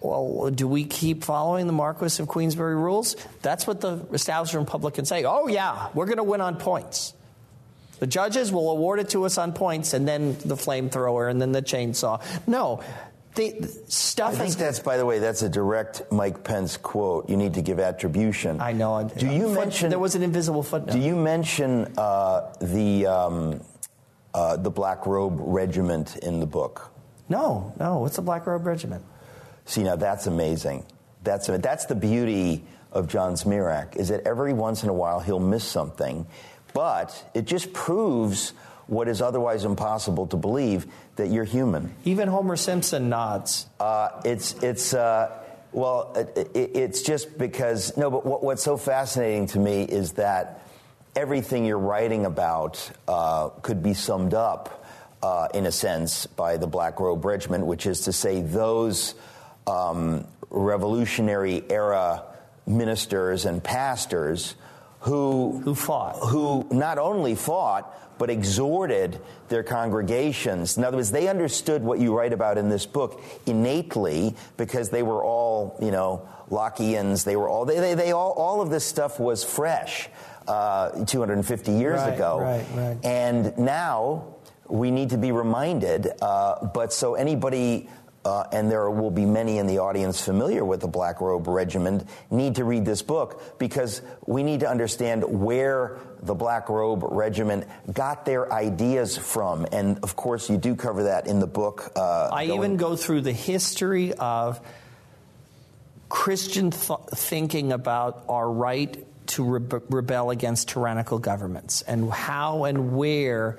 Well, 0.00 0.50
do 0.50 0.68
we 0.68 0.84
keep 0.84 1.24
following 1.24 1.66
the 1.66 1.72
Marquis 1.72 2.22
of 2.22 2.28
Queensberry 2.28 2.76
rules? 2.76 3.16
That's 3.42 3.66
what 3.66 3.80
the 3.80 4.06
establishment 4.12 4.66
Republicans 4.66 5.08
say. 5.08 5.24
Oh, 5.24 5.48
yeah, 5.48 5.88
we're 5.94 6.06
going 6.06 6.18
to 6.18 6.24
win 6.24 6.40
on 6.40 6.56
points. 6.56 7.14
The 7.98 8.06
judges 8.06 8.52
will 8.52 8.70
award 8.70 9.00
it 9.00 9.10
to 9.10 9.24
us 9.24 9.38
on 9.38 9.52
points, 9.52 9.94
and 9.94 10.06
then 10.06 10.36
the 10.44 10.56
flamethrower, 10.56 11.30
and 11.30 11.40
then 11.40 11.52
the 11.52 11.62
chainsaw. 11.62 12.22
No, 12.46 12.82
the 13.34 13.68
stuff. 13.88 14.34
I 14.34 14.36
think 14.36 14.56
that's, 14.56 14.78
by 14.78 14.96
the 14.96 15.06
way, 15.06 15.18
that's 15.18 15.42
a 15.42 15.48
direct 15.48 16.02
Mike 16.12 16.44
Pence 16.44 16.76
quote. 16.76 17.28
You 17.28 17.36
need 17.36 17.54
to 17.54 17.62
give 17.62 17.78
attribution. 17.78 18.60
I 18.60 18.72
know. 18.72 19.10
Do 19.16 19.26
you 19.26 19.48
mention 19.48 19.90
there 19.90 19.98
was 19.98 20.14
an 20.14 20.22
invisible 20.22 20.62
footnote? 20.62 20.92
Do 20.92 21.00
you 21.00 21.16
mention 21.16 21.92
uh, 21.98 22.52
the 22.60 23.06
um, 23.06 23.60
uh, 24.32 24.56
the 24.56 24.70
Black 24.70 25.06
Robe 25.06 25.36
Regiment 25.38 26.16
in 26.18 26.40
the 26.40 26.46
book? 26.46 26.90
No, 27.28 27.72
no. 27.78 27.98
What's 27.98 28.16
the 28.16 28.22
Black 28.22 28.46
Robe 28.46 28.66
Regiment? 28.66 29.04
See, 29.64 29.82
now 29.82 29.96
that's 29.96 30.26
amazing. 30.26 30.84
That's 31.22 31.46
that's 31.46 31.86
the 31.86 31.94
beauty 31.94 32.64
of 32.92 33.08
John 33.08 33.34
Zmirak 33.34 33.96
is 33.96 34.08
that 34.08 34.26
every 34.26 34.52
once 34.52 34.84
in 34.84 34.88
a 34.88 34.92
while 34.92 35.18
he'll 35.20 35.40
miss 35.40 35.64
something, 35.64 36.26
but 36.72 37.30
it 37.34 37.44
just 37.44 37.72
proves 37.72 38.52
what 38.86 39.08
is 39.08 39.22
otherwise 39.22 39.64
impossible 39.64 40.26
to 40.28 40.36
believe 40.36 40.86
that 41.16 41.28
you're 41.28 41.44
human. 41.44 41.94
Even 42.04 42.28
Homer 42.28 42.56
Simpson 42.56 43.08
nods. 43.08 43.66
Uh, 43.80 44.20
it's 44.24 44.54
it's 44.62 44.94
uh, 44.94 45.30
well, 45.72 46.12
it, 46.14 46.50
it, 46.54 46.76
it's 46.76 47.02
just 47.02 47.36
because 47.38 47.96
no. 47.96 48.10
But 48.10 48.26
what, 48.26 48.42
what's 48.42 48.62
so 48.62 48.76
fascinating 48.76 49.46
to 49.48 49.58
me 49.58 49.82
is 49.82 50.12
that 50.12 50.66
everything 51.16 51.64
you're 51.64 51.78
writing 51.78 52.26
about 52.26 52.90
uh, 53.08 53.48
could 53.48 53.82
be 53.82 53.94
summed 53.94 54.34
up, 54.34 54.84
uh, 55.22 55.48
in 55.54 55.66
a 55.66 55.72
sense, 55.72 56.26
by 56.26 56.56
the 56.56 56.66
Black 56.66 57.00
Robe 57.00 57.24
Regiment, 57.24 57.66
which 57.66 57.86
is 57.86 58.02
to 58.02 58.12
say 58.12 58.42
those 58.42 59.14
um, 59.66 60.26
Revolutionary 60.50 61.64
era 61.68 62.22
ministers 62.66 63.44
and 63.44 63.62
pastors 63.62 64.54
who 65.04 65.60
who 65.64 65.74
fought, 65.74 66.16
who 66.16 66.66
not 66.70 66.98
only 66.98 67.34
fought 67.34 67.92
but 68.16 68.30
exhorted 68.30 69.20
their 69.48 69.64
congregations. 69.64 70.78
In 70.78 70.84
other 70.84 70.98
words, 70.98 71.10
they 71.10 71.26
understood 71.26 71.82
what 71.82 71.98
you 71.98 72.16
write 72.16 72.32
about 72.32 72.58
in 72.58 72.68
this 72.68 72.86
book 72.86 73.20
innately 73.44 74.36
because 74.56 74.90
they 74.90 75.02
were 75.02 75.24
all, 75.24 75.76
you 75.82 75.90
know, 75.90 76.28
Lockeans. 76.48 77.24
They 77.24 77.34
were 77.34 77.48
all 77.48 77.64
they, 77.64 77.80
they, 77.80 77.94
they 77.94 78.12
all 78.12 78.30
all 78.32 78.60
of 78.60 78.70
this 78.70 78.84
stuff 78.84 79.18
was 79.18 79.42
fresh 79.42 80.08
uh, 80.46 81.04
250 81.04 81.72
years 81.72 81.98
Right, 82.00 82.14
ago, 82.14 82.38
right, 82.40 82.64
right. 82.74 82.96
and 83.04 83.56
now 83.58 84.36
we 84.68 84.90
need 84.92 85.10
to 85.10 85.18
be 85.18 85.32
reminded. 85.32 86.08
Uh, 86.22 86.66
but 86.66 86.92
so 86.92 87.14
anybody. 87.14 87.88
Uh, 88.24 88.44
and 88.52 88.70
there 88.70 88.88
will 88.90 89.10
be 89.10 89.26
many 89.26 89.58
in 89.58 89.66
the 89.66 89.78
audience 89.78 90.18
familiar 90.24 90.64
with 90.64 90.80
the 90.80 90.88
Black 90.88 91.20
Robe 91.20 91.46
Regiment, 91.46 92.08
need 92.30 92.54
to 92.54 92.64
read 92.64 92.86
this 92.86 93.02
book 93.02 93.58
because 93.58 94.00
we 94.26 94.42
need 94.42 94.60
to 94.60 94.68
understand 94.68 95.24
where 95.24 95.98
the 96.22 96.34
Black 96.34 96.70
Robe 96.70 97.04
Regiment 97.06 97.66
got 97.92 98.24
their 98.24 98.50
ideas 98.50 99.18
from. 99.18 99.66
And 99.72 99.98
of 100.02 100.16
course, 100.16 100.48
you 100.48 100.56
do 100.56 100.74
cover 100.74 101.02
that 101.02 101.26
in 101.26 101.38
the 101.38 101.46
book. 101.46 101.92
Uh, 101.94 102.30
I 102.32 102.46
going- 102.46 102.58
even 102.58 102.76
go 102.78 102.96
through 102.96 103.20
the 103.20 103.32
history 103.32 104.14
of 104.14 104.58
Christian 106.08 106.70
th- 106.70 106.98
thinking 107.10 107.72
about 107.72 108.24
our 108.28 108.50
right 108.50 109.04
to 109.28 109.42
rebe- 109.44 109.82
rebel 109.90 110.30
against 110.30 110.68
tyrannical 110.68 111.18
governments 111.18 111.82
and 111.82 112.10
how 112.10 112.64
and 112.64 112.96
where 112.96 113.58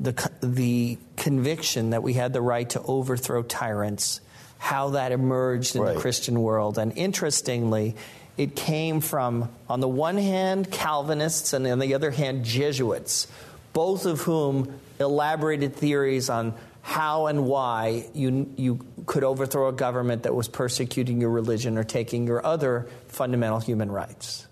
the, 0.00 0.30
the 0.42 0.98
conviction 1.16 1.90
that 1.90 2.02
we 2.02 2.14
had 2.14 2.32
the 2.32 2.40
right 2.40 2.68
to 2.70 2.82
overthrow 2.82 3.42
tyrants, 3.42 4.20
how 4.58 4.90
that 4.90 5.12
emerged 5.12 5.76
in 5.76 5.82
Right. 5.82 5.94
the 5.94 6.00
Christian 6.00 6.40
world. 6.40 6.78
And 6.78 6.96
interestingly, 6.96 7.96
it 8.36 8.54
came 8.56 9.00
from, 9.00 9.50
on 9.68 9.80
the 9.80 9.88
one 9.88 10.16
hand, 10.16 10.70
Calvinists, 10.70 11.52
and 11.52 11.66
on 11.66 11.78
the 11.80 11.94
other 11.94 12.10
hand, 12.10 12.44
Jesuits, 12.44 13.26
both 13.72 14.06
of 14.06 14.20
whom 14.22 14.78
elaborated 15.00 15.76
theories 15.76 16.30
on 16.30 16.54
how 16.82 17.26
and 17.26 17.44
why 17.44 18.06
you, 18.14 18.50
you 18.56 18.80
could 19.06 19.22
overthrow 19.22 19.68
a 19.68 19.72
government 19.72 20.22
that 20.22 20.34
was 20.34 20.48
persecuting 20.48 21.20
your 21.20 21.30
religion 21.30 21.76
or 21.76 21.84
taking 21.84 22.26
your 22.26 22.44
other 22.44 22.88
fundamental 23.08 23.60
human 23.60 23.90
rights. 23.90 24.47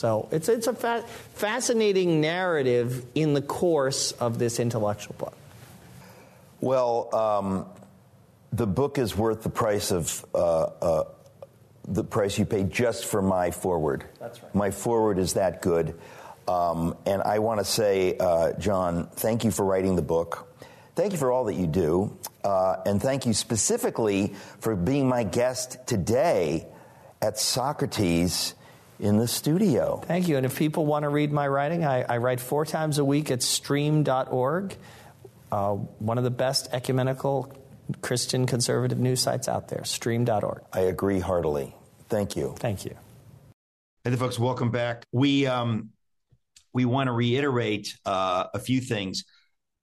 So 0.00 0.28
it's, 0.30 0.48
it's 0.48 0.66
a 0.66 0.72
fa- 0.72 1.04
fascinating 1.34 2.22
narrative 2.22 3.04
in 3.14 3.34
the 3.34 3.42
course 3.42 4.12
of 4.12 4.38
this 4.38 4.58
intellectual 4.58 5.14
book. 5.18 5.36
Well, 6.62 7.14
um, 7.14 7.66
the 8.50 8.66
book 8.66 8.96
is 8.96 9.14
worth 9.14 9.42
the 9.42 9.50
price 9.50 9.92
of 9.92 10.24
uh, 10.34 10.38
uh, 10.38 11.04
the 11.86 12.02
price 12.02 12.38
you 12.38 12.46
pay 12.46 12.62
just 12.62 13.04
for 13.04 13.20
my 13.20 13.50
forward. 13.50 14.06
That's 14.18 14.42
right. 14.42 14.54
My 14.54 14.70
forward 14.70 15.18
is 15.18 15.34
that 15.34 15.60
good, 15.60 16.00
um, 16.48 16.96
and 17.04 17.20
I 17.20 17.40
want 17.40 17.60
to 17.60 17.66
say, 17.66 18.16
uh, 18.18 18.54
John, 18.54 19.06
thank 19.12 19.44
you 19.44 19.50
for 19.50 19.66
writing 19.66 19.96
the 19.96 20.02
book. 20.02 20.50
Thank 20.94 21.12
you 21.12 21.18
for 21.18 21.30
all 21.30 21.44
that 21.44 21.56
you 21.56 21.66
do, 21.66 22.16
uh, 22.42 22.76
and 22.86 23.02
thank 23.02 23.26
you 23.26 23.34
specifically 23.34 24.32
for 24.60 24.74
being 24.74 25.10
my 25.10 25.24
guest 25.24 25.76
today 25.86 26.66
at 27.20 27.38
Socrates 27.38 28.54
in 29.00 29.16
the 29.16 29.26
studio. 29.26 30.02
Thank 30.06 30.28
you. 30.28 30.36
And 30.36 30.46
if 30.46 30.56
people 30.56 30.86
want 30.86 31.04
to 31.04 31.08
read 31.08 31.32
my 31.32 31.48
writing, 31.48 31.84
I, 31.84 32.02
I 32.02 32.18
write 32.18 32.40
four 32.40 32.64
times 32.64 32.98
a 32.98 33.04
week 33.04 33.30
at 33.30 33.42
stream.org, 33.42 34.76
uh, 35.50 35.72
one 35.72 36.18
of 36.18 36.24
the 36.24 36.30
best 36.30 36.68
ecumenical 36.72 37.52
Christian 38.02 38.46
conservative 38.46 38.98
news 38.98 39.20
sites 39.20 39.48
out 39.48 39.68
there, 39.68 39.84
stream.org. 39.84 40.62
I 40.72 40.80
agree 40.80 41.18
heartily. 41.18 41.74
Thank 42.08 42.36
you. 42.36 42.54
Thank 42.58 42.84
you. 42.84 42.96
Hey 44.04 44.10
there, 44.10 44.18
folks. 44.18 44.38
Welcome 44.38 44.70
back. 44.70 45.04
We 45.12 45.46
um, 45.46 45.90
we 46.72 46.84
want 46.84 47.08
to 47.08 47.12
reiterate 47.12 47.96
uh, 48.06 48.46
a 48.54 48.58
few 48.58 48.80
things. 48.80 49.24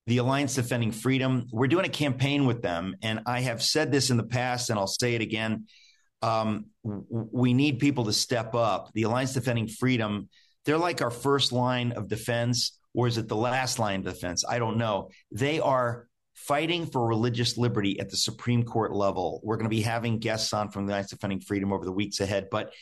The 0.08 0.18
Alliance 0.18 0.56
Defending 0.56 0.92
Freedom. 0.92 1.48
We're 1.52 1.68
doing 1.68 1.86
a 1.86 1.90
campaign 1.90 2.46
with 2.46 2.62
them, 2.62 2.96
and 3.02 3.22
I 3.26 3.42
have 3.42 3.62
said 3.62 3.92
this 3.92 4.10
in 4.10 4.18
the 4.18 4.24
past, 4.24 4.70
and 4.70 4.80
I'll 4.80 4.88
say 4.88 5.16
it 5.16 5.22
again. 5.22 5.66
Um, 6.22 6.68
we 6.84 7.54
need 7.54 7.80
people 7.80 8.06
to 8.06 8.14
step 8.14 8.56
up. 8.56 8.90
The 8.94 9.04
Alliance 9.04 9.34
Defending 9.34 9.68
Freedom. 9.68 10.30
They're 10.66 10.78
like 10.78 11.02
our 11.02 11.12
first 11.12 11.52
line 11.52 11.94
of 11.94 12.08
defense, 12.08 12.78
or 12.94 13.08
is 13.08 13.18
it 13.18 13.28
the 13.28 13.36
last 13.36 13.80
line 13.80 14.00
of 14.00 14.14
defense? 14.14 14.44
I 14.48 14.60
don't 14.60 14.78
know. 14.78 15.10
They 15.32 15.60
are 15.60 16.08
fighting 16.34 16.86
for 16.86 17.06
religious 17.06 17.58
liberty 17.58 18.00
at 18.00 18.10
the 18.10 18.18
Supreme 18.18 18.64
Court 18.64 18.94
level. 18.94 19.40
We're 19.44 19.58
going 19.58 19.66
to 19.66 19.70
be 19.70 19.82
having 19.82 20.20
guests 20.20 20.54
on 20.54 20.72
from 20.72 20.86
the 20.86 20.94
Alliance 20.94 21.10
Defending 21.12 21.42
Freedom 21.42 21.72
over 21.72 21.86
the 21.86 21.92
weeks 21.92 22.20
ahead, 22.20 22.48
but 22.52 22.74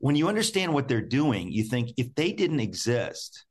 when 0.00 0.16
you 0.16 0.28
understand 0.28 0.72
what 0.72 0.88
they're 0.88 1.02
doing, 1.02 1.52
you 1.52 1.62
think 1.62 1.92
if 1.98 2.14
they 2.14 2.32
didn't 2.32 2.60
exist, 2.60 3.44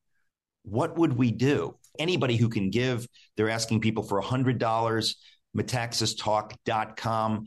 what 0.64 0.98
would 0.98 1.14
we 1.14 1.32
do? 1.32 1.78
Anybody 1.98 2.36
who 2.38 2.50
can 2.50 2.72
give, 2.72 3.08
they're 3.38 3.50
asking 3.50 3.82
people 3.82 4.04
for 4.04 4.22
$100, 4.22 5.16
metaxastalk.com. 5.56 7.46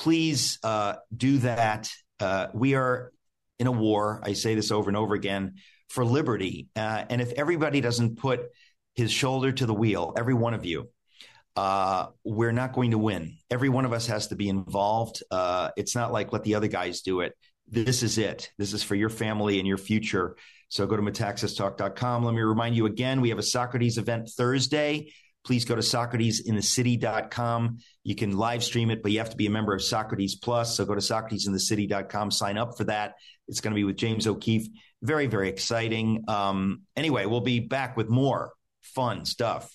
Please 0.00 0.58
uh, 0.62 0.94
do 1.14 1.38
that. 1.38 1.90
Uh, 2.18 2.46
we 2.54 2.74
are 2.74 3.12
in 3.58 3.66
a 3.66 3.72
war. 3.72 4.22
I 4.24 4.32
say 4.32 4.54
this 4.54 4.70
over 4.70 4.88
and 4.88 4.96
over 4.96 5.14
again 5.14 5.56
for 5.90 6.06
liberty. 6.06 6.68
Uh, 6.74 7.04
and 7.10 7.20
if 7.20 7.32
everybody 7.32 7.82
doesn't 7.82 8.16
put 8.16 8.40
his 8.94 9.12
shoulder 9.12 9.52
to 9.52 9.66
the 9.66 9.74
wheel, 9.74 10.14
every 10.16 10.32
one 10.32 10.54
of 10.54 10.64
you, 10.64 10.88
uh, 11.54 12.06
we're 12.24 12.50
not 12.50 12.72
going 12.72 12.92
to 12.92 12.98
win. 12.98 13.36
Every 13.50 13.68
one 13.68 13.84
of 13.84 13.92
us 13.92 14.06
has 14.06 14.28
to 14.28 14.36
be 14.36 14.48
involved. 14.48 15.22
Uh, 15.30 15.68
it's 15.76 15.94
not 15.94 16.12
like 16.12 16.32
let 16.32 16.44
the 16.44 16.54
other 16.54 16.68
guys 16.68 17.02
do 17.02 17.20
it. 17.20 17.36
This 17.68 18.02
is 18.02 18.16
it. 18.16 18.50
This 18.56 18.72
is 18.72 18.82
for 18.82 18.94
your 18.94 19.10
family 19.10 19.58
and 19.58 19.68
your 19.68 19.76
future. 19.76 20.34
So 20.70 20.86
go 20.86 20.96
to 20.96 21.02
metaxastalk.com. 21.02 22.24
Let 22.24 22.34
me 22.34 22.40
remind 22.40 22.74
you 22.74 22.86
again, 22.86 23.20
we 23.20 23.28
have 23.28 23.38
a 23.38 23.42
Socrates 23.42 23.98
event 23.98 24.30
Thursday. 24.34 25.12
Please 25.44 25.64
go 25.64 25.74
to 25.74 25.80
socratesinthecity.com. 25.80 27.78
You 28.04 28.14
can 28.14 28.36
live 28.36 28.62
stream 28.62 28.90
it, 28.90 29.02
but 29.02 29.10
you 29.12 29.18
have 29.18 29.30
to 29.30 29.36
be 29.36 29.46
a 29.46 29.50
member 29.50 29.74
of 29.74 29.82
Socrates 29.82 30.34
Plus. 30.34 30.76
So 30.76 30.84
go 30.84 30.94
to 30.94 31.00
socratesinthecity.com, 31.00 32.30
sign 32.30 32.58
up 32.58 32.76
for 32.76 32.84
that. 32.84 33.14
It's 33.48 33.60
going 33.60 33.72
to 33.72 33.76
be 33.76 33.84
with 33.84 33.96
James 33.96 34.26
O'Keefe. 34.26 34.68
Very, 35.02 35.26
very 35.26 35.48
exciting. 35.48 36.24
Um, 36.28 36.82
anyway, 36.96 37.24
we'll 37.26 37.40
be 37.40 37.60
back 37.60 37.96
with 37.96 38.10
more 38.10 38.52
fun 38.82 39.24
stuff. 39.24 39.74